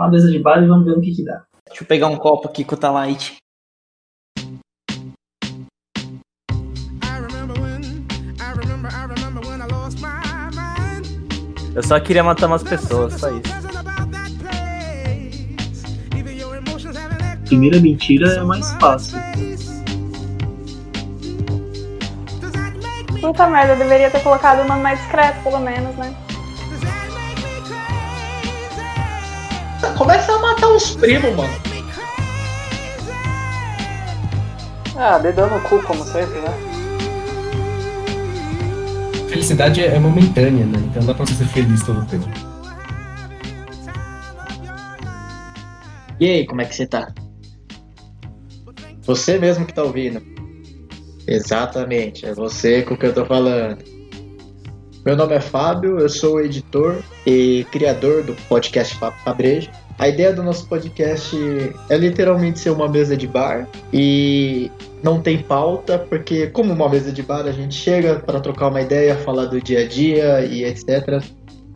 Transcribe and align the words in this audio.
uma 0.00 0.08
mesa 0.08 0.30
de 0.30 0.38
bar 0.38 0.62
e 0.62 0.66
vamos 0.66 0.86
ver 0.86 0.96
o 0.96 1.00
que, 1.00 1.14
que 1.14 1.22
dá. 1.22 1.42
Deixa 1.68 1.82
eu 1.82 1.86
pegar 1.86 2.06
um 2.06 2.16
copo 2.16 2.48
aqui 2.48 2.64
com 2.64 2.74
o 2.74 2.78
Talite. 2.78 3.36
Eu 11.74 11.82
só 11.82 12.00
queria 12.00 12.24
matar 12.24 12.46
umas 12.46 12.62
pessoas, 12.62 13.20
só 13.20 13.30
isso. 13.30 13.60
Primeira 17.44 17.78
mentira 17.78 18.26
é 18.32 18.42
mais 18.42 18.72
fácil. 18.74 19.18
Puta 23.20 23.46
merda, 23.48 23.74
eu 23.74 23.78
deveria 23.78 24.10
ter 24.10 24.22
colocado 24.22 24.64
o 24.64 24.68
nome 24.68 24.80
mais 24.80 24.98
discreto, 24.98 25.42
pelo 25.42 25.60
menos, 25.60 25.94
né? 25.96 26.29
Começa 30.10 30.32
a 30.32 30.38
matar 30.40 30.68
os 30.70 30.96
primos, 30.96 31.36
mano. 31.36 31.54
Ah, 34.96 35.18
dedão 35.18 35.48
no 35.48 35.60
cu, 35.60 35.80
como 35.84 36.02
sempre, 36.02 36.40
né? 36.40 36.48
Felicidade 39.28 39.84
é 39.84 40.00
momentânea, 40.00 40.66
né? 40.66 40.78
Então 40.90 41.06
dá 41.06 41.14
pra 41.14 41.24
você 41.24 41.34
ser 41.34 41.46
feliz 41.46 41.84
todo 41.84 42.00
o 42.00 42.06
tempo. 42.06 42.28
E 46.18 46.28
aí, 46.28 46.44
como 46.44 46.60
é 46.60 46.64
que 46.64 46.74
você 46.74 46.88
tá? 46.88 47.14
Você 49.02 49.38
mesmo 49.38 49.64
que 49.64 49.72
tá 49.72 49.84
ouvindo. 49.84 50.20
Exatamente, 51.24 52.26
é 52.26 52.34
você 52.34 52.82
com 52.82 52.94
o 52.94 52.98
que 52.98 53.06
eu 53.06 53.14
tô 53.14 53.24
falando. 53.24 53.78
Meu 55.06 55.16
nome 55.16 55.36
é 55.36 55.40
Fábio, 55.40 56.00
eu 56.00 56.08
sou 56.08 56.40
editor 56.40 57.00
e 57.24 57.64
criador 57.70 58.24
do 58.24 58.34
podcast 58.48 58.98
Fabrejo. 59.24 59.70
A 60.00 60.08
ideia 60.08 60.32
do 60.32 60.42
nosso 60.42 60.66
podcast 60.66 61.36
é 61.90 61.96
literalmente 61.98 62.58
ser 62.58 62.70
uma 62.70 62.88
mesa 62.88 63.14
de 63.14 63.26
bar 63.26 63.68
e 63.92 64.70
não 65.02 65.20
tem 65.20 65.42
pauta, 65.42 65.98
porque 65.98 66.46
como 66.46 66.72
uma 66.72 66.88
mesa 66.88 67.12
de 67.12 67.22
bar 67.22 67.46
a 67.46 67.52
gente 67.52 67.74
chega 67.74 68.14
para 68.18 68.40
trocar 68.40 68.68
uma 68.68 68.80
ideia, 68.80 69.14
falar 69.18 69.44
do 69.44 69.60
dia 69.60 69.80
a 69.80 69.86
dia 69.86 70.40
e 70.40 70.64
etc. 70.64 71.22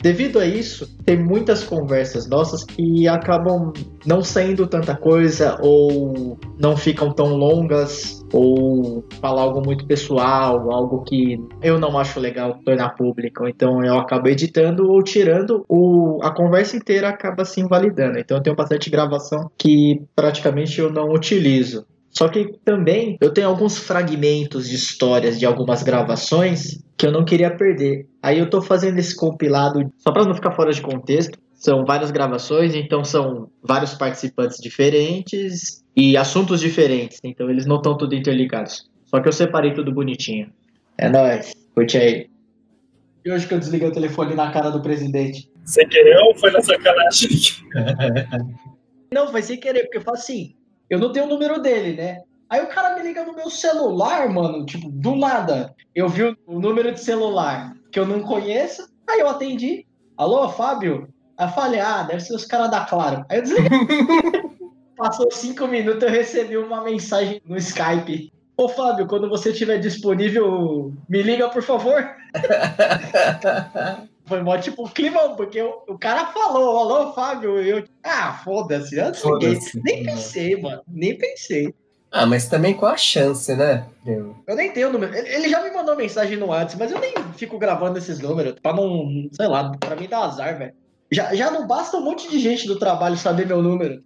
Devido 0.05 0.37
a 0.37 0.45
isso, 0.45 0.87
tem 1.03 1.17
muitas 1.17 1.63
conversas 1.63 2.29
nossas 2.29 2.63
que 2.63 3.07
acabam 3.07 3.73
não 4.05 4.21
saindo 4.21 4.67
tanta 4.67 4.95
coisa 4.95 5.57
ou 5.63 6.37
não 6.59 6.77
ficam 6.77 7.11
tão 7.11 7.35
longas 7.35 8.23
ou 8.31 9.03
falar 9.19 9.41
algo 9.41 9.65
muito 9.65 9.83
pessoal, 9.87 10.71
algo 10.71 11.01
que 11.01 11.43
eu 11.59 11.79
não 11.79 11.97
acho 11.97 12.19
legal 12.19 12.59
tornar 12.63 12.89
público. 12.89 13.47
Então 13.47 13.83
eu 13.83 13.97
acabo 13.97 14.27
editando 14.27 14.87
ou 14.87 15.01
tirando, 15.01 15.65
o, 15.67 16.19
a 16.21 16.29
conversa 16.29 16.77
inteira 16.77 17.09
acaba 17.09 17.43
se 17.43 17.59
invalidando. 17.59 18.19
Então 18.19 18.37
eu 18.37 18.43
tenho 18.43 18.55
bastante 18.55 18.91
gravação 18.91 19.49
que 19.57 20.03
praticamente 20.15 20.79
eu 20.79 20.91
não 20.91 21.09
utilizo. 21.09 21.83
Só 22.17 22.29
que 22.29 22.53
também 22.63 23.17
eu 23.19 23.33
tenho 23.33 23.49
alguns 23.49 23.77
fragmentos 23.77 24.69
de 24.69 24.75
histórias 24.75 25.37
de 25.37 25.45
algumas 25.45 25.83
gravações 25.83 26.81
que 26.97 27.05
eu 27.05 27.11
não 27.11 27.25
queria 27.25 27.53
perder. 27.53 28.07
Aí 28.23 28.39
eu 28.39 28.49
tô 28.49 28.61
fazendo 28.61 28.97
esse 28.97 29.13
compilado 29.13 29.91
só 29.97 30.13
para 30.13 30.23
não 30.23 30.33
ficar 30.33 30.51
fora 30.51 30.71
de 30.71 30.81
contexto. 30.81 31.37
São 31.53 31.83
várias 31.83 32.11
gravações, 32.11 32.73
então 32.73 33.03
são 33.03 33.49
vários 33.61 33.93
participantes 33.95 34.57
diferentes 34.61 35.83
e 35.95 36.15
assuntos 36.15 36.61
diferentes. 36.61 37.19
Então 37.23 37.49
eles 37.49 37.65
não 37.65 37.77
estão 37.77 37.97
tudo 37.97 38.15
interligados. 38.15 38.89
Só 39.07 39.19
que 39.19 39.27
eu 39.27 39.33
separei 39.33 39.73
tudo 39.73 39.93
bonitinho. 39.93 40.49
É 40.97 41.09
nóis. 41.09 41.53
Curte 41.73 41.97
aí. 41.97 42.29
E 43.25 43.31
hoje 43.31 43.45
que 43.45 43.53
eu 43.53 43.59
desliguei 43.59 43.89
o 43.89 43.91
telefone 43.91 44.35
na 44.35 44.51
cara 44.51 44.69
do 44.69 44.81
presidente? 44.81 45.51
Sem 45.65 45.87
querer 45.89 46.17
ou 46.19 46.35
foi 46.35 46.51
na 46.51 46.61
sacanagem? 46.61 47.29
não, 49.11 49.27
foi 49.29 49.41
sem 49.41 49.59
querer, 49.59 49.83
porque 49.83 49.97
eu 49.97 50.01
falo 50.01 50.17
assim, 50.17 50.53
eu 50.89 50.99
não 50.99 51.11
tenho 51.11 51.25
o 51.25 51.29
número 51.29 51.61
dele, 51.61 51.95
né? 51.95 52.21
Aí 52.49 52.61
o 52.61 52.67
cara 52.67 52.95
me 52.95 53.01
liga 53.01 53.23
no 53.25 53.33
meu 53.33 53.49
celular, 53.49 54.29
mano, 54.29 54.65
tipo, 54.65 54.89
do 54.89 55.15
nada. 55.15 55.73
Eu 55.93 56.07
vi 56.07 56.23
o 56.45 56.59
número 56.59 56.91
de 56.91 56.99
celular 56.99 57.75
que 57.91 57.99
eu 57.99 58.05
não 58.05 58.21
conheço, 58.21 58.87
aí 59.09 59.19
eu 59.19 59.27
atendi. 59.27 59.85
Alô, 60.15 60.47
Fábio? 60.49 61.09
Aí 61.37 61.47
eu 61.47 61.51
falei, 61.51 61.79
ah, 61.79 62.03
deve 62.03 62.19
ser 62.21 62.35
os 62.35 62.45
caras 62.45 62.69
da 62.69 62.85
Claro. 62.85 63.25
Aí 63.29 63.39
eu 63.39 63.43
desliguei. 63.43 63.69
Passou 64.95 65.29
cinco 65.31 65.67
minutos, 65.67 66.03
eu 66.03 66.09
recebi 66.09 66.55
uma 66.55 66.81
mensagem 66.81 67.41
no 67.45 67.57
Skype. 67.57 68.31
Ô 68.55 68.69
Fábio, 68.69 69.07
quando 69.07 69.27
você 69.27 69.49
estiver 69.51 69.77
disponível, 69.79 70.93
me 71.09 71.21
liga, 71.21 71.49
por 71.49 71.61
favor. 71.61 72.15
Foi 74.25 74.41
mó 74.41 74.57
tipo 74.57 74.89
climão, 74.89 75.35
porque 75.35 75.61
o, 75.61 75.83
o 75.87 75.97
cara 75.97 76.27
falou, 76.27 76.77
alô, 76.79 77.13
Fábio, 77.13 77.61
eu. 77.61 77.83
Ah, 78.03 78.41
foda-se, 78.43 78.97
eu 78.97 79.13
foda 79.13 79.47
nem 79.83 80.03
pensei, 80.03 80.59
mano, 80.59 80.81
nem 80.87 81.17
pensei. 81.17 81.73
Ah, 82.11 82.25
mas 82.25 82.47
também 82.47 82.73
qual 82.73 82.93
a 82.93 82.97
chance, 82.97 83.53
né? 83.55 83.85
Eu, 84.05 84.35
eu 84.47 84.55
nem 84.55 84.71
tenho 84.71 84.89
o 84.89 84.91
número. 84.93 85.13
Ele 85.13 85.49
já 85.49 85.61
me 85.61 85.69
mandou 85.71 85.95
mensagem 85.95 86.37
no 86.37 86.47
WhatsApp, 86.47 86.77
mas 86.79 86.91
eu 86.91 86.99
nem 86.99 87.13
fico 87.35 87.59
gravando 87.59 87.97
esses 87.97 88.19
números 88.19 88.55
pra 88.61 88.73
não, 88.73 89.29
sei 89.33 89.47
lá, 89.47 89.69
pra 89.77 89.95
mim 89.95 90.07
dá 90.07 90.19
azar, 90.19 90.57
velho. 90.57 90.73
Já, 91.11 91.35
já 91.35 91.51
não 91.51 91.67
basta 91.67 91.97
um 91.97 92.01
monte 92.01 92.29
de 92.29 92.39
gente 92.39 92.67
do 92.67 92.79
trabalho 92.79 93.17
saber 93.17 93.45
meu 93.45 93.61
número. 93.61 94.01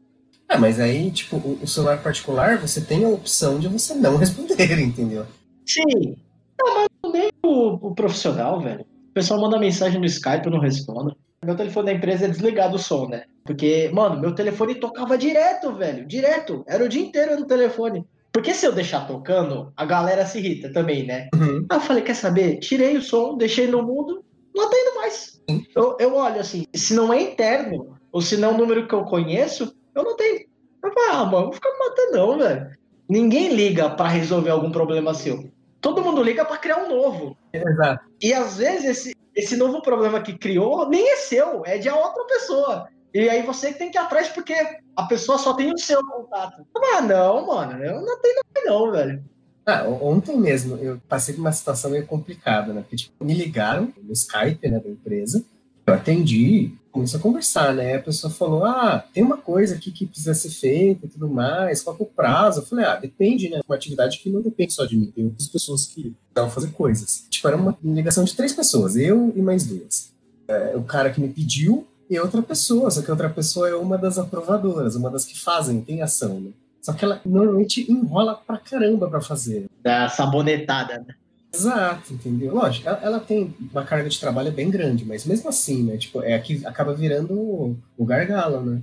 Ah, 0.47 0.57
mas 0.57 0.79
aí, 0.79 1.11
tipo, 1.11 1.37
o, 1.37 1.59
o 1.61 1.67
celular 1.67 2.01
particular, 2.01 2.57
você 2.57 2.81
tem 2.81 3.05
a 3.05 3.09
opção 3.09 3.59
de 3.59 3.67
você 3.67 3.93
não 3.93 4.17
responder, 4.17 4.79
entendeu? 4.79 5.25
Sim. 5.65 6.15
Não, 6.59 6.73
mas 6.73 7.13
nem 7.13 7.29
o, 7.43 7.89
o 7.89 7.93
profissional, 7.93 8.59
velho. 8.59 8.83
O 9.09 9.13
pessoal 9.13 9.41
manda 9.41 9.59
mensagem 9.59 9.99
no 9.99 10.05
Skype, 10.05 10.45
eu 10.45 10.51
não 10.51 10.59
respondo. 10.59 11.15
Meu 11.43 11.55
telefone 11.55 11.87
da 11.87 11.93
empresa 11.93 12.25
é 12.25 12.29
desligado 12.29 12.75
o 12.75 12.79
som, 12.79 13.07
né? 13.07 13.23
Porque, 13.43 13.89
mano, 13.93 14.19
meu 14.19 14.35
telefone 14.35 14.75
tocava 14.75 15.17
direto, 15.17 15.73
velho. 15.73 16.05
Direto. 16.05 16.63
Era 16.67 16.83
o 16.83 16.89
dia 16.89 17.01
inteiro 17.01 17.39
no 17.39 17.47
telefone. 17.47 18.05
Porque 18.31 18.53
se 18.53 18.65
eu 18.65 18.71
deixar 18.71 19.07
tocando, 19.07 19.73
a 19.75 19.85
galera 19.85 20.25
se 20.25 20.37
irrita 20.37 20.71
também, 20.71 21.05
né? 21.05 21.27
Uhum. 21.33 21.65
Aí 21.69 21.77
eu 21.77 21.81
falei, 21.81 22.03
quer 22.03 22.13
saber? 22.13 22.57
Tirei 22.57 22.95
o 22.95 23.01
som, 23.01 23.35
deixei 23.35 23.67
no 23.67 23.81
mundo, 23.81 24.23
não 24.53 24.67
atendo 24.67 24.95
mais. 24.95 25.41
Eu, 25.75 25.97
eu 25.99 26.15
olho 26.15 26.39
assim, 26.39 26.65
se 26.75 26.93
não 26.93 27.11
é 27.11 27.21
interno, 27.21 27.97
ou 28.11 28.21
se 28.21 28.37
não 28.37 28.51
é 28.51 28.53
um 28.53 28.57
número 28.57 28.87
que 28.87 28.93
eu 28.93 29.03
conheço, 29.05 29.73
eu 29.95 30.03
não 30.03 30.15
tenho. 30.15 30.45
Eu 30.83 30.93
falo, 30.93 31.11
ah, 31.11 31.25
mano, 31.25 31.45
não 31.47 31.53
fica 31.53 31.69
me 31.69 31.79
matando 31.79 32.11
não, 32.11 32.37
velho. 32.37 32.69
Ninguém 33.09 33.55
liga 33.55 33.89
para 33.89 34.09
resolver 34.09 34.51
algum 34.51 34.71
problema 34.71 35.13
seu. 35.15 35.49
Todo 35.81 36.03
mundo 36.03 36.23
liga 36.23 36.43
para 36.45 36.57
criar 36.57 36.77
um 36.77 36.89
novo. 36.89 37.37
Exato. 37.53 38.03
E 38.21 38.33
às 38.33 38.57
vezes 38.57 38.85
esse, 38.85 39.15
esse 39.35 39.55
novo 39.55 39.81
problema 39.81 40.21
que 40.21 40.37
criou 40.37 40.89
nem 40.89 41.09
é 41.11 41.15
seu, 41.15 41.63
é 41.65 41.77
de 41.77 41.89
outra 41.89 42.25
pessoa. 42.25 42.89
E 43.13 43.27
aí 43.27 43.41
você 43.41 43.73
tem 43.73 43.89
que 43.89 43.97
ir 43.97 44.01
atrás 44.01 44.29
porque 44.29 44.53
a 44.95 45.03
pessoa 45.03 45.37
só 45.37 45.53
tem 45.53 45.73
o 45.73 45.77
seu 45.77 46.05
contato. 46.05 46.65
Ah, 46.93 47.01
não, 47.01 47.47
mano, 47.47 47.83
eu 47.83 48.01
não 48.01 48.19
tenho 48.21 48.41
não, 48.65 48.91
velho. 48.91 49.23
Ah, 49.65 49.83
ontem 49.83 50.37
mesmo 50.37 50.77
eu 50.77 50.99
passei 51.07 51.33
por 51.33 51.41
uma 51.41 51.51
situação 51.51 51.91
meio 51.91 52.05
complicada, 52.05 52.73
né? 52.73 52.81
Porque 52.81 52.95
tipo, 52.95 53.23
me 53.23 53.33
ligaram 53.33 53.93
no 54.01 54.13
Skype, 54.13 54.67
né, 54.67 54.79
da 54.79 54.89
empresa. 54.89 55.43
Eu 55.85 55.93
atendi, 55.93 56.73
começou 56.91 57.19
a 57.19 57.23
conversar, 57.23 57.73
né? 57.73 57.95
A 57.95 58.01
pessoa 58.01 58.31
falou: 58.31 58.65
Ah, 58.65 59.03
tem 59.13 59.23
uma 59.23 59.37
coisa 59.37 59.75
aqui 59.75 59.91
que 59.91 60.05
precisa 60.05 60.33
ser 60.33 60.49
feita 60.49 61.05
e 61.05 61.09
tudo 61.09 61.29
mais, 61.29 61.81
qual 61.81 61.95
é 61.99 62.03
o 62.03 62.05
prazo? 62.05 62.61
Eu 62.61 62.65
falei: 62.65 62.85
Ah, 62.85 62.95
depende, 62.95 63.49
né? 63.49 63.61
Uma 63.67 63.75
atividade 63.75 64.19
que 64.19 64.29
não 64.29 64.41
depende 64.41 64.73
só 64.73 64.85
de 64.85 64.97
mim, 64.97 65.11
tem 65.11 65.25
outras 65.25 65.47
pessoas 65.47 65.85
que 65.85 66.15
vão 66.35 66.49
fazer 66.49 66.71
coisas. 66.71 67.25
Tipo, 67.29 67.47
era 67.47 67.57
uma 67.57 67.77
ligação 67.83 68.23
de 68.23 68.35
três 68.35 68.53
pessoas, 68.53 68.95
eu 68.95 69.31
e 69.35 69.41
mais 69.41 69.65
duas. 69.65 70.11
É, 70.47 70.75
o 70.75 70.83
cara 70.83 71.11
que 71.11 71.21
me 71.21 71.29
pediu 71.29 71.87
e 72.09 72.19
outra 72.19 72.41
pessoa, 72.41 72.89
só 72.89 73.01
que 73.01 73.11
outra 73.11 73.29
pessoa 73.29 73.69
é 73.69 73.75
uma 73.75 73.97
das 73.97 74.17
aprovadoras, 74.17 74.95
uma 74.95 75.11
das 75.11 75.25
que 75.25 75.39
fazem, 75.39 75.81
tem 75.81 76.01
ação, 76.01 76.39
né? 76.39 76.51
Só 76.81 76.93
que 76.93 77.05
ela 77.05 77.21
normalmente 77.25 77.91
enrola 77.91 78.35
pra 78.35 78.57
caramba 78.57 79.07
pra 79.09 79.21
fazer. 79.21 79.69
Da 79.83 80.09
sabonetada, 80.09 81.03
né? 81.05 81.13
Exato, 81.53 82.13
entendeu? 82.13 82.53
Lógico, 82.53 82.87
ela, 82.87 82.99
ela, 83.01 83.19
tem 83.19 83.53
uma 83.71 83.83
carga 83.83 84.07
de 84.07 84.19
trabalho 84.19 84.51
bem 84.51 84.69
grande, 84.69 85.03
mas 85.03 85.25
mesmo 85.25 85.49
assim, 85.49 85.83
né? 85.83 85.97
Tipo, 85.97 86.21
é 86.21 86.37
que 86.39 86.65
acaba 86.65 86.93
virando 86.93 87.33
o, 87.33 87.77
o 87.97 88.05
gargalo, 88.05 88.61
né? 88.61 88.81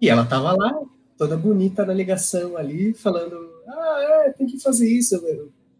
E 0.00 0.08
ela 0.08 0.24
tava 0.24 0.52
lá, 0.52 0.80
toda 1.18 1.36
bonita 1.36 1.84
na 1.84 1.92
ligação 1.92 2.56
ali, 2.56 2.94
falando: 2.94 3.36
Ah, 3.66 4.24
é, 4.26 4.30
tem 4.30 4.46
que 4.46 4.60
fazer 4.60 4.88
isso. 4.88 5.20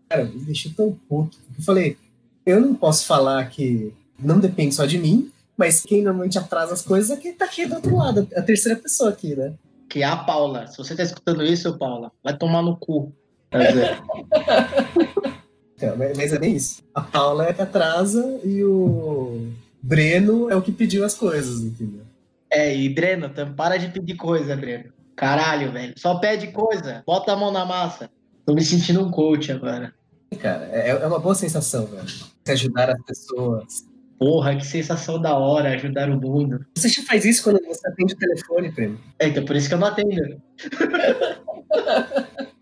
Cara, 0.08 0.24
me 0.24 0.40
deixou 0.40 0.72
tão 0.74 0.98
puto. 1.08 1.38
Eu 1.56 1.64
falei: 1.64 1.96
Eu 2.44 2.60
não 2.60 2.74
posso 2.74 3.06
falar 3.06 3.48
que 3.48 3.94
não 4.18 4.40
depende 4.40 4.74
só 4.74 4.86
de 4.86 4.98
mim, 4.98 5.30
mas 5.56 5.82
quem 5.82 6.02
normalmente 6.02 6.38
atrasa 6.38 6.74
as 6.74 6.82
coisas 6.82 7.10
é 7.10 7.16
quem 7.16 7.32
tá 7.32 7.44
aqui 7.44 7.64
do 7.64 7.76
outro 7.76 7.96
lado, 7.96 8.28
a 8.34 8.42
terceira 8.42 8.78
pessoa 8.78 9.10
aqui, 9.10 9.36
né? 9.36 9.52
Que 9.88 10.02
é 10.02 10.06
a 10.06 10.16
Paula. 10.16 10.66
Se 10.66 10.78
você 10.78 10.96
tá 10.96 11.04
escutando 11.04 11.44
isso, 11.44 11.78
Paula, 11.78 12.10
vai 12.22 12.36
tomar 12.36 12.62
no 12.62 12.76
cu. 12.76 13.12
Então, 15.84 16.14
mas 16.16 16.32
é 16.32 16.38
bem 16.38 16.56
isso. 16.56 16.82
A 16.94 17.00
Paula 17.00 17.46
é 17.46 17.52
que 17.52 17.60
atrasa 17.62 18.40
e 18.44 18.62
o 18.64 19.48
Breno 19.82 20.50
é 20.50 20.56
o 20.56 20.62
que 20.62 20.72
pediu 20.72 21.04
as 21.04 21.14
coisas, 21.14 21.60
entendeu? 21.60 22.02
É, 22.50 22.74
e 22.74 22.88
Breno, 22.88 23.30
para 23.56 23.76
de 23.76 23.88
pedir 23.88 24.14
coisa, 24.16 24.56
Breno. 24.56 24.92
Caralho, 25.16 25.72
velho. 25.72 25.94
Só 25.96 26.16
pede 26.16 26.48
coisa. 26.48 27.02
Bota 27.06 27.32
a 27.32 27.36
mão 27.36 27.52
na 27.52 27.64
massa. 27.64 28.10
Tô 28.46 28.54
me 28.54 28.62
sentindo 28.62 29.04
um 29.04 29.10
coach 29.10 29.50
agora. 29.52 29.92
Cara, 30.40 30.68
é, 30.72 30.90
é 30.90 31.06
uma 31.06 31.18
boa 31.18 31.34
sensação, 31.34 31.86
velho. 31.86 32.08
Se 32.08 32.52
ajudar 32.52 32.90
as 32.90 33.02
pessoas. 33.02 33.86
Porra, 34.18 34.56
que 34.56 34.66
sensação 34.66 35.20
da 35.20 35.36
hora 35.36 35.70
ajudar 35.70 36.08
o 36.08 36.20
mundo. 36.20 36.64
Você 36.74 36.88
já 36.88 37.02
faz 37.02 37.24
isso 37.24 37.42
quando 37.42 37.60
você 37.66 37.86
atende 37.88 38.14
o 38.14 38.16
telefone, 38.18 38.72
prêmio? 38.72 39.00
É, 39.18 39.28
então 39.28 39.44
por 39.44 39.56
isso 39.56 39.68
que 39.68 39.74
eu 39.74 39.78
não 39.78 39.88
atendo. 39.88 40.40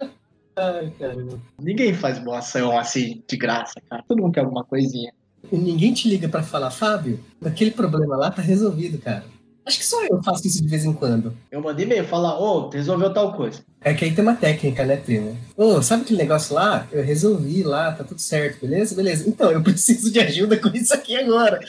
Ai, 0.57 0.93
caramba. 0.99 1.41
Ninguém 1.61 1.95
faz 1.95 2.19
boa 2.19 2.39
ação 2.39 2.79
assim, 2.79 3.23
de 3.27 3.37
graça, 3.37 3.81
cara. 3.89 4.05
Todo 4.07 4.21
mundo 4.21 4.35
quer 4.35 4.41
alguma 4.41 4.65
coisinha. 4.65 5.13
E 5.51 5.57
ninguém 5.57 5.93
te 5.93 6.09
liga 6.09 6.29
pra 6.29 6.43
falar, 6.43 6.71
Fábio, 6.71 7.19
aquele 7.45 7.71
problema 7.71 8.17
lá 8.17 8.31
tá 8.31 8.43
resolvido, 8.43 8.99
cara. 8.99 9.25
Acho 9.65 9.79
que 9.79 9.87
só 9.87 10.05
eu 10.05 10.21
faço 10.23 10.47
isso 10.47 10.61
de 10.61 10.69
vez 10.69 10.85
em 10.85 10.93
quando. 10.93 11.37
Eu 11.51 11.61
mandei 11.61 11.87
e-mail 11.87 12.05
falar, 12.05 12.39
ô, 12.39 12.69
resolveu 12.69 13.13
tal 13.13 13.33
coisa. 13.33 13.61
É 13.81 13.95
que 13.95 14.05
aí 14.05 14.13
tem 14.13 14.23
uma 14.23 14.35
técnica, 14.35 14.85
né, 14.85 14.97
primo? 14.97 15.39
Ô, 15.57 15.81
sabe 15.81 16.03
aquele 16.03 16.19
negócio 16.19 16.55
lá? 16.55 16.87
Eu 16.91 17.05
resolvi 17.05 17.63
lá, 17.63 17.93
tá 17.93 18.03
tudo 18.03 18.21
certo, 18.21 18.61
beleza? 18.61 18.95
Beleza. 18.95 19.29
Então, 19.29 19.53
eu 19.53 19.63
preciso 19.65 20.11
de 20.11 20.19
ajuda 20.19 20.57
com 20.57 20.69
isso 20.69 20.93
aqui 20.93 21.17
agora. 21.17 21.61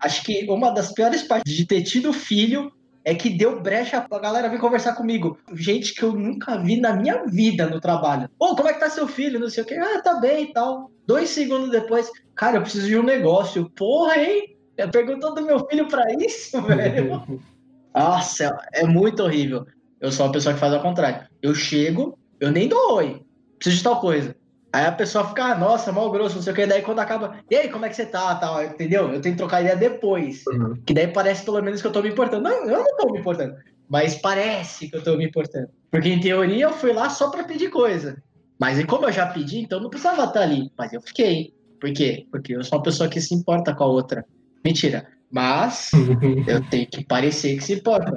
Acho 0.00 0.24
que 0.24 0.44
uma 0.48 0.70
das 0.70 0.92
piores 0.92 1.22
partes 1.22 1.54
de 1.54 1.64
ter 1.64 1.82
tido 1.82 2.12
filho 2.12 2.72
é 3.08 3.14
que 3.14 3.30
deu 3.30 3.58
brecha 3.58 4.02
pra 4.02 4.18
galera 4.18 4.50
vir 4.50 4.60
conversar 4.60 4.94
comigo. 4.94 5.38
Gente 5.54 5.94
que 5.94 6.02
eu 6.02 6.12
nunca 6.12 6.58
vi 6.58 6.78
na 6.78 6.92
minha 6.92 7.24
vida 7.24 7.66
no 7.66 7.80
trabalho. 7.80 8.28
Ô, 8.38 8.54
como 8.54 8.68
é 8.68 8.74
que 8.74 8.80
tá 8.80 8.90
seu 8.90 9.08
filho? 9.08 9.40
Não 9.40 9.48
sei 9.48 9.62
o 9.62 9.66
quê. 9.66 9.76
Ah, 9.76 10.02
tá 10.02 10.20
bem 10.20 10.44
e 10.44 10.52
tal. 10.52 10.90
Dois 11.06 11.30
segundos 11.30 11.70
depois, 11.70 12.10
cara, 12.34 12.58
eu 12.58 12.62
preciso 12.62 12.86
de 12.86 12.98
um 12.98 13.02
negócio. 13.02 13.70
Porra, 13.70 14.18
hein? 14.18 14.54
Perguntou 14.92 15.34
do 15.34 15.40
meu 15.40 15.66
filho 15.66 15.88
pra 15.88 16.04
isso, 16.18 16.60
velho. 16.60 17.40
Nossa, 17.94 18.54
é 18.74 18.84
muito 18.84 19.22
horrível. 19.22 19.66
Eu 20.02 20.12
sou 20.12 20.26
uma 20.26 20.32
pessoa 20.32 20.52
que 20.52 20.60
faz 20.60 20.74
ao 20.74 20.82
contrário. 20.82 21.26
Eu 21.40 21.54
chego, 21.54 22.18
eu 22.38 22.52
nem 22.52 22.68
dou 22.68 22.96
oi. 22.96 23.22
Preciso 23.58 23.78
de 23.78 23.84
tal 23.84 24.02
coisa. 24.02 24.36
Aí 24.72 24.84
a 24.84 24.92
pessoa 24.92 25.26
fica, 25.26 25.44
ah, 25.44 25.54
nossa, 25.54 25.90
mal 25.90 26.10
grosso, 26.10 26.36
não 26.36 26.42
sei 26.42 26.52
o 26.52 26.56
que. 26.56 26.66
Daí 26.66 26.82
quando 26.82 26.98
acaba, 26.98 27.38
e 27.50 27.56
aí, 27.56 27.68
como 27.68 27.86
é 27.86 27.88
que 27.88 27.96
você 27.96 28.04
tá? 28.04 28.34
Tal, 28.34 28.62
entendeu? 28.62 29.10
Eu 29.10 29.20
tenho 29.20 29.34
que 29.34 29.38
trocar 29.38 29.62
ideia 29.62 29.76
depois. 29.76 30.44
Uhum. 30.46 30.74
Que 30.84 30.92
daí 30.92 31.08
parece 31.08 31.44
pelo 31.44 31.62
menos 31.62 31.80
que 31.80 31.86
eu 31.86 31.92
tô 31.92 32.02
me 32.02 32.10
importando. 32.10 32.42
Não, 32.42 32.68
eu 32.68 32.78
não 32.78 32.96
tô 32.96 33.12
me 33.12 33.20
importando. 33.20 33.56
Mas 33.88 34.16
parece 34.16 34.88
que 34.88 34.96
eu 34.96 35.02
tô 35.02 35.16
me 35.16 35.24
importando. 35.24 35.68
Porque 35.90 36.10
em 36.10 36.20
teoria 36.20 36.66
eu 36.66 36.72
fui 36.72 36.92
lá 36.92 37.08
só 37.08 37.30
pra 37.30 37.44
pedir 37.44 37.70
coisa. 37.70 38.22
Mas 38.60 38.78
e 38.78 38.84
como 38.84 39.06
eu 39.06 39.12
já 39.12 39.26
pedi, 39.26 39.60
então 39.60 39.80
não 39.80 39.88
precisava 39.88 40.24
estar 40.24 40.42
ali. 40.42 40.70
Mas 40.76 40.92
eu 40.92 41.00
fiquei. 41.00 41.54
Por 41.80 41.90
quê? 41.92 42.26
Porque 42.30 42.54
eu 42.54 42.62
sou 42.62 42.78
uma 42.78 42.84
pessoa 42.84 43.08
que 43.08 43.20
se 43.20 43.34
importa 43.34 43.74
com 43.74 43.84
a 43.84 43.86
outra. 43.86 44.24
Mentira. 44.62 45.06
Mas 45.30 45.90
eu 46.46 46.62
tenho 46.68 46.86
que 46.86 47.04
parecer 47.04 47.56
que 47.56 47.64
se 47.64 47.74
importa. 47.74 48.12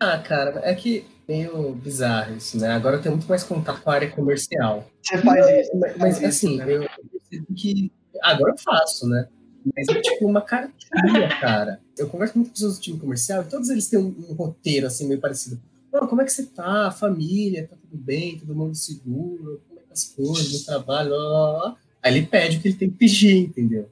Ah, 0.00 0.18
cara, 0.18 0.60
é 0.64 0.74
que 0.74 1.04
meio 1.28 1.72
bizarro 1.74 2.36
isso, 2.36 2.58
né? 2.58 2.70
Agora 2.70 2.96
eu 2.96 3.02
tenho 3.02 3.14
muito 3.14 3.28
mais 3.28 3.44
contato 3.44 3.82
com 3.82 3.90
a 3.90 3.94
área 3.94 4.10
comercial. 4.10 4.88
Você 5.02 5.18
faz 5.18 5.46
isso. 5.60 5.76
Mas, 5.76 5.96
mas, 5.98 6.24
assim, 6.24 6.60
eu 6.60 6.88
percebi 7.12 7.54
que. 7.54 7.92
Agora 8.22 8.52
eu 8.52 8.58
faço, 8.58 9.06
né? 9.06 9.28
Mas 9.76 9.88
é 9.88 10.00
tipo 10.00 10.26
uma 10.26 10.40
cartilha, 10.40 11.28
cara. 11.40 11.80
Eu 11.96 12.08
converso 12.08 12.32
com 12.32 12.40
muitas 12.40 12.54
pessoas 12.54 12.78
do 12.78 12.82
time 12.82 12.98
comercial 12.98 13.42
e 13.42 13.46
todos 13.46 13.68
eles 13.68 13.88
têm 13.88 13.98
um, 13.98 14.14
um 14.30 14.32
roteiro 14.32 14.86
assim 14.86 15.06
meio 15.06 15.20
parecido. 15.20 15.60
Oh, 15.92 16.06
como 16.06 16.22
é 16.22 16.24
que 16.24 16.32
você 16.32 16.46
tá? 16.46 16.88
A 16.88 16.90
família, 16.90 17.68
tá 17.68 17.76
tudo 17.76 18.02
bem? 18.02 18.38
Todo 18.38 18.54
mundo 18.54 18.74
seguro? 18.74 19.60
Como 19.68 19.80
é 19.80 19.82
que 19.82 19.92
as 19.92 20.04
coisas, 20.04 20.52
no 20.52 20.64
trabalho? 20.64 21.10
Lá, 21.10 21.16
lá, 21.16 21.52
lá. 21.52 21.76
Aí 22.02 22.16
ele 22.16 22.26
pede 22.26 22.56
o 22.56 22.60
que 22.60 22.68
ele 22.68 22.76
tem 22.76 22.90
que 22.90 22.96
pedir, 22.96 23.36
entendeu? 23.36 23.88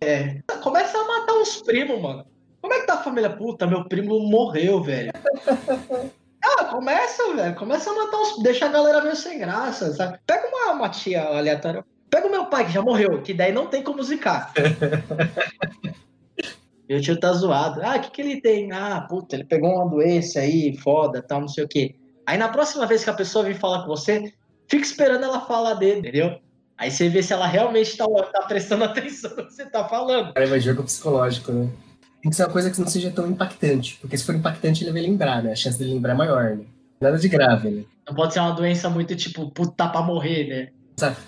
É. 0.00 0.40
Começa 0.62 0.96
a 0.98 1.06
matar 1.06 1.34
os 1.34 1.60
primos, 1.62 2.00
mano. 2.00 2.24
Como 2.60 2.72
é 2.72 2.80
que 2.80 2.86
tá 2.86 2.94
a 2.94 3.02
família? 3.02 3.30
Puta, 3.30 3.66
meu 3.66 3.84
primo 3.84 4.18
morreu, 4.20 4.82
velho. 4.82 5.12
Ah, 6.58 6.64
começa, 6.64 7.34
velho. 7.34 7.54
Começa 7.54 7.90
a 7.90 7.94
matar 7.94 8.20
os. 8.20 8.42
Deixa 8.42 8.66
a 8.66 8.68
galera 8.68 9.00
meio 9.00 9.16
sem 9.16 9.38
graça, 9.38 9.92
sabe? 9.94 10.18
Pega 10.26 10.48
uma, 10.48 10.72
uma 10.72 10.88
tia 10.88 11.22
aleatória. 11.22 11.84
Pega 12.10 12.26
o 12.26 12.30
meu 12.30 12.46
pai, 12.46 12.66
que 12.66 12.72
já 12.72 12.82
morreu, 12.82 13.22
que 13.22 13.32
daí 13.32 13.52
não 13.52 13.66
tem 13.66 13.82
como 13.82 14.02
zicar. 14.02 14.52
Meu 16.88 17.00
tio 17.00 17.18
tá 17.18 17.32
zoado. 17.32 17.80
Ah, 17.82 17.96
o 17.96 18.00
que, 18.00 18.10
que 18.10 18.20
ele 18.20 18.40
tem? 18.42 18.70
Ah, 18.70 19.06
puta, 19.08 19.34
ele 19.34 19.44
pegou 19.44 19.70
uma 19.70 19.88
doença 19.88 20.40
aí, 20.40 20.76
foda, 20.76 21.22
tal, 21.22 21.40
não 21.40 21.48
sei 21.48 21.64
o 21.64 21.68
quê. 21.68 21.94
Aí 22.26 22.36
na 22.36 22.50
próxima 22.50 22.84
vez 22.84 23.02
que 23.02 23.08
a 23.08 23.14
pessoa 23.14 23.46
vir 23.46 23.54
falar 23.54 23.82
com 23.82 23.88
você, 23.88 24.30
fica 24.68 24.84
esperando 24.84 25.24
ela 25.24 25.40
falar 25.40 25.72
dele, 25.74 26.00
entendeu? 26.00 26.38
Aí 26.76 26.90
você 26.90 27.08
vê 27.08 27.22
se 27.22 27.32
ela 27.32 27.46
realmente 27.46 27.96
tá, 27.96 28.04
tá 28.06 28.42
prestando 28.42 28.84
atenção 28.84 29.30
no 29.36 29.46
que 29.46 29.54
você 29.54 29.64
tá 29.64 29.88
falando. 29.88 30.32
Aí 30.36 30.44
vai 30.44 30.60
jogo 30.60 30.82
psicológico, 30.82 31.50
né? 31.50 31.70
Tem 32.22 32.30
que 32.30 32.36
ser 32.36 32.44
uma 32.44 32.52
coisa 32.52 32.70
que 32.70 32.80
não 32.80 32.86
seja 32.86 33.10
tão 33.10 33.28
impactante. 33.28 33.98
Porque 34.00 34.16
se 34.16 34.24
for 34.24 34.34
impactante, 34.34 34.84
ele 34.84 34.92
vai 34.92 35.02
lembrar, 35.02 35.42
né? 35.42 35.52
A 35.52 35.56
chance 35.56 35.76
dele 35.76 35.94
lembrar 35.94 36.12
é 36.12 36.16
maior, 36.16 36.56
né? 36.56 36.64
Nada 37.00 37.18
de 37.18 37.28
grave, 37.28 37.68
né? 37.68 37.82
Não 38.06 38.14
pode 38.14 38.32
ser 38.32 38.38
uma 38.38 38.52
doença 38.52 38.88
muito 38.88 39.16
tipo, 39.16 39.50
puta, 39.50 39.88
pra 39.88 40.02
morrer, 40.02 40.46
né? 40.48 40.68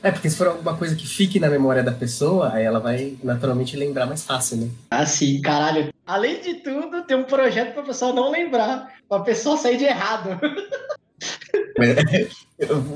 É, 0.04 0.12
porque 0.12 0.30
se 0.30 0.36
for 0.36 0.46
alguma 0.46 0.76
coisa 0.76 0.94
que 0.94 1.04
fique 1.04 1.40
na 1.40 1.48
memória 1.48 1.82
da 1.82 1.90
pessoa, 1.90 2.52
aí 2.52 2.62
ela 2.62 2.78
vai 2.78 3.16
naturalmente 3.24 3.76
lembrar 3.76 4.06
mais 4.06 4.22
fácil, 4.22 4.58
né? 4.58 4.70
Assim, 4.90 5.40
caralho. 5.40 5.92
Além 6.06 6.40
de 6.40 6.54
tudo, 6.54 7.02
tem 7.02 7.16
um 7.16 7.24
projeto 7.24 7.74
pra 7.74 7.82
pessoa 7.82 8.12
não 8.12 8.30
lembrar. 8.30 8.94
Pra 9.08 9.18
pessoa 9.20 9.56
sair 9.56 9.76
de 9.76 9.84
errado. 9.84 10.38
Mas, 11.76 12.36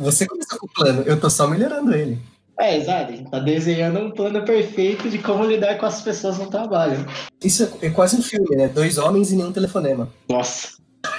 você 0.00 0.24
começou 0.24 0.56
com 0.58 0.66
o 0.66 0.72
plano, 0.72 1.02
eu 1.02 1.18
tô 1.18 1.28
só 1.28 1.48
melhorando 1.48 1.92
ele. 1.92 2.18
É, 2.58 2.76
exato. 2.76 3.12
A 3.12 3.16
gente 3.16 3.30
tá 3.30 3.38
desenhando 3.38 4.00
um 4.00 4.10
plano 4.10 4.44
perfeito 4.44 5.08
de 5.08 5.18
como 5.18 5.44
lidar 5.44 5.78
com 5.78 5.86
as 5.86 6.02
pessoas 6.02 6.38
no 6.38 6.50
trabalho. 6.50 7.06
Isso 7.42 7.62
é, 7.82 7.86
é 7.86 7.90
quase 7.90 8.16
um 8.16 8.22
filme, 8.22 8.56
né? 8.56 8.66
Dois 8.66 8.98
homens 8.98 9.30
e 9.30 9.36
nenhum 9.36 9.52
telefonema. 9.52 10.08
Nossa. 10.28 10.76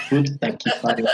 Puta 0.09 0.51
que 0.51 0.69
pariu. 0.81 1.05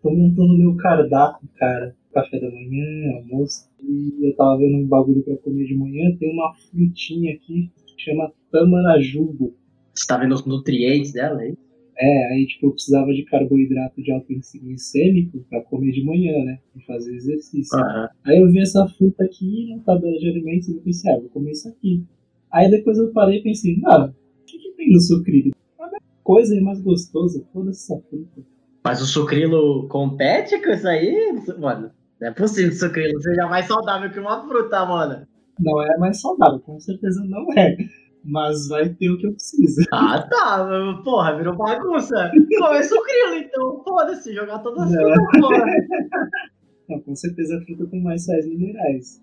Tô 0.00 0.10
montando 0.10 0.56
meu 0.56 0.76
cardápio, 0.76 1.48
cara. 1.56 1.96
Café 2.12 2.38
da 2.38 2.48
manhã, 2.48 3.16
almoço. 3.16 3.68
E 3.82 4.28
eu 4.28 4.36
tava 4.36 4.58
vendo 4.58 4.76
um 4.76 4.86
bagulho 4.86 5.22
pra 5.24 5.36
comer 5.38 5.66
de 5.66 5.74
manhã. 5.74 6.16
Tem 6.20 6.32
uma 6.32 6.54
frutinha 6.70 7.34
aqui 7.34 7.72
que 7.86 8.04
chama 8.04 8.30
tamarajubo. 8.52 9.56
Você 9.92 10.06
tá 10.06 10.16
vendo 10.16 10.34
os 10.34 10.44
nutrientes 10.44 11.12
dela 11.12 11.40
aí? 11.40 11.56
É, 11.96 12.32
aí 12.32 12.46
tipo, 12.46 12.66
eu 12.66 12.72
precisava 12.72 13.12
de 13.12 13.24
carboidrato 13.24 14.02
de 14.02 14.10
alto 14.10 14.32
índice 14.32 14.58
glicêmico 14.58 15.44
pra 15.48 15.62
comer 15.62 15.92
de 15.92 16.04
manhã, 16.04 16.44
né? 16.44 16.58
Pra 16.72 16.82
fazer 16.94 17.14
exercício. 17.14 17.78
Aham. 17.78 18.08
Aí 18.24 18.38
eu 18.38 18.50
vi 18.50 18.60
essa 18.60 18.86
fruta 18.88 19.24
aqui 19.24 19.74
na 19.74 19.82
tabela 19.82 20.18
de 20.18 20.28
alimentos 20.28 20.68
e 20.68 20.72
eu 20.72 20.80
pensei, 20.80 21.12
ah, 21.12 21.18
vou 21.18 21.28
comer 21.28 21.52
isso 21.52 21.68
aqui. 21.68 22.04
Aí 22.52 22.70
depois 22.70 22.98
eu 22.98 23.12
parei 23.12 23.38
e 23.38 23.42
pensei, 23.42 23.80
ah, 23.86 24.06
o 24.06 24.44
que, 24.44 24.58
que 24.58 24.70
tem 24.72 24.92
no 24.92 25.00
sucrilho? 25.00 25.52
A 25.80 25.88
coisa 26.22 26.56
é 26.56 26.60
mais 26.60 26.80
gostosa, 26.80 27.44
toda 27.52 27.70
essa 27.70 27.96
fruta. 28.08 28.42
Mas 28.82 29.00
o 29.00 29.06
sucrilo 29.06 29.88
compete 29.88 30.60
com 30.62 30.70
isso 30.70 30.86
aí? 30.86 31.32
Mano, 31.58 31.90
não 32.20 32.28
é 32.28 32.30
possível 32.32 32.70
que 32.70 32.76
o 32.76 32.78
sucrilo 32.80 33.22
seja 33.22 33.46
mais 33.46 33.66
saudável 33.66 34.10
que 34.10 34.20
uma 34.20 34.46
fruta, 34.46 34.84
mano. 34.84 35.26
Não 35.60 35.82
é 35.82 35.96
mais 35.98 36.20
saudável, 36.20 36.58
com 36.60 36.78
certeza 36.80 37.24
não 37.24 37.46
é. 37.56 37.76
Mas 38.24 38.68
vai 38.68 38.88
ter 38.88 39.10
o 39.10 39.18
que 39.18 39.26
eu 39.26 39.32
preciso. 39.32 39.82
Ah, 39.92 40.22
tá. 40.22 40.66
mas, 40.68 41.04
Porra, 41.04 41.36
virou 41.36 41.56
bagunça. 41.56 42.30
Come 42.58 42.82
sucrilo, 42.82 43.34
então 43.36 43.82
foda-se, 43.84 44.34
jogar 44.34 44.60
todas 44.60 44.84
as 44.84 44.92
Não. 44.92 45.02
frutas 45.02 45.40
fora. 45.40 45.64
Não, 46.88 47.00
com 47.00 47.14
certeza 47.16 47.56
a 47.56 47.60
fruta 47.62 47.86
tem 47.86 48.02
mais 48.02 48.24
sais 48.24 48.46
minerais. 48.46 49.22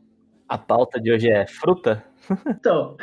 A 0.50 0.58
pauta 0.58 1.00
de 1.00 1.12
hoje 1.12 1.30
é 1.30 1.46
fruta? 1.48 2.04
Então, 2.48 2.98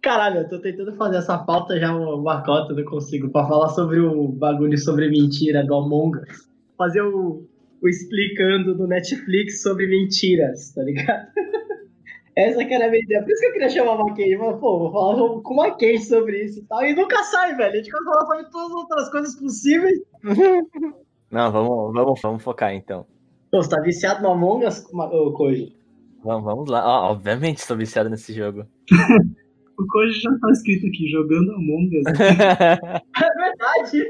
caralho, 0.00 0.40
eu 0.40 0.48
tô 0.48 0.58
tentando 0.60 0.94
fazer 0.94 1.16
essa 1.16 1.36
pauta 1.38 1.78
já 1.78 1.94
uma, 1.94 2.14
uma 2.14 2.42
cota, 2.44 2.72
não 2.74 2.84
consigo, 2.84 3.28
pra 3.30 3.46
falar 3.46 3.68
sobre 3.70 4.00
o 4.00 4.28
bagulho 4.28 4.78
sobre 4.78 5.08
mentira 5.08 5.64
do 5.64 5.74
Among 5.74 6.18
Us. 6.18 6.48
Fazer 6.78 7.02
o, 7.02 7.44
o 7.82 7.88
explicando 7.88 8.74
do 8.74 8.86
Netflix 8.86 9.62
sobre 9.62 9.86
mentiras, 9.86 10.72
tá 10.72 10.82
ligado? 10.82 11.26
Essa 12.36 12.64
que 12.64 12.74
era 12.74 12.86
a 12.86 12.90
minha 12.90 13.02
ideia. 13.02 13.22
Por 13.22 13.30
isso 13.30 13.40
que 13.40 13.46
eu 13.46 13.52
queria 13.52 13.70
chamar 13.70 13.92
a 13.92 14.04
Maquei. 14.04 14.36
Mas, 14.36 14.58
pô, 14.58 14.78
vou 14.78 14.92
falar 14.92 15.16
com 15.42 15.54
uma 15.54 15.68
Maquei 15.68 15.98
sobre 15.98 16.44
isso 16.44 16.60
e 16.60 16.62
tal. 16.64 16.84
E 16.84 16.94
nunca 16.94 17.22
sai, 17.24 17.54
velho. 17.54 17.72
A 17.72 17.76
gente 17.76 17.90
vai 17.90 18.04
falar 18.04 18.26
sobre 18.26 18.50
todas 18.50 18.68
as 18.68 18.74
outras 18.74 19.10
coisas 19.10 19.36
possíveis. 19.36 20.00
Não, 21.30 21.50
vamos, 21.50 21.92
vamos, 21.92 22.20
vamos 22.20 22.42
focar 22.42 22.74
então. 22.74 23.06
Pô, 23.50 23.62
você 23.62 23.68
tá 23.68 23.80
viciado 23.80 24.22
no 24.22 24.30
Among 24.30 24.66
Us, 24.66 24.86
Koji? 25.36 25.76
Vamos, 26.24 26.44
vamos 26.44 26.70
lá. 26.70 26.84
Ó, 26.86 27.12
obviamente 27.12 27.58
estou 27.58 27.76
viciado 27.76 28.10
nesse 28.10 28.32
jogo. 28.32 28.66
O 29.76 29.84
Koji 29.88 30.20
já 30.20 30.30
tá 30.38 30.50
escrito 30.52 30.86
aqui, 30.86 31.08
jogando 31.08 31.50
Among 31.52 31.98
Us. 31.98 32.04
É 32.14 33.28
verdade. 33.34 34.08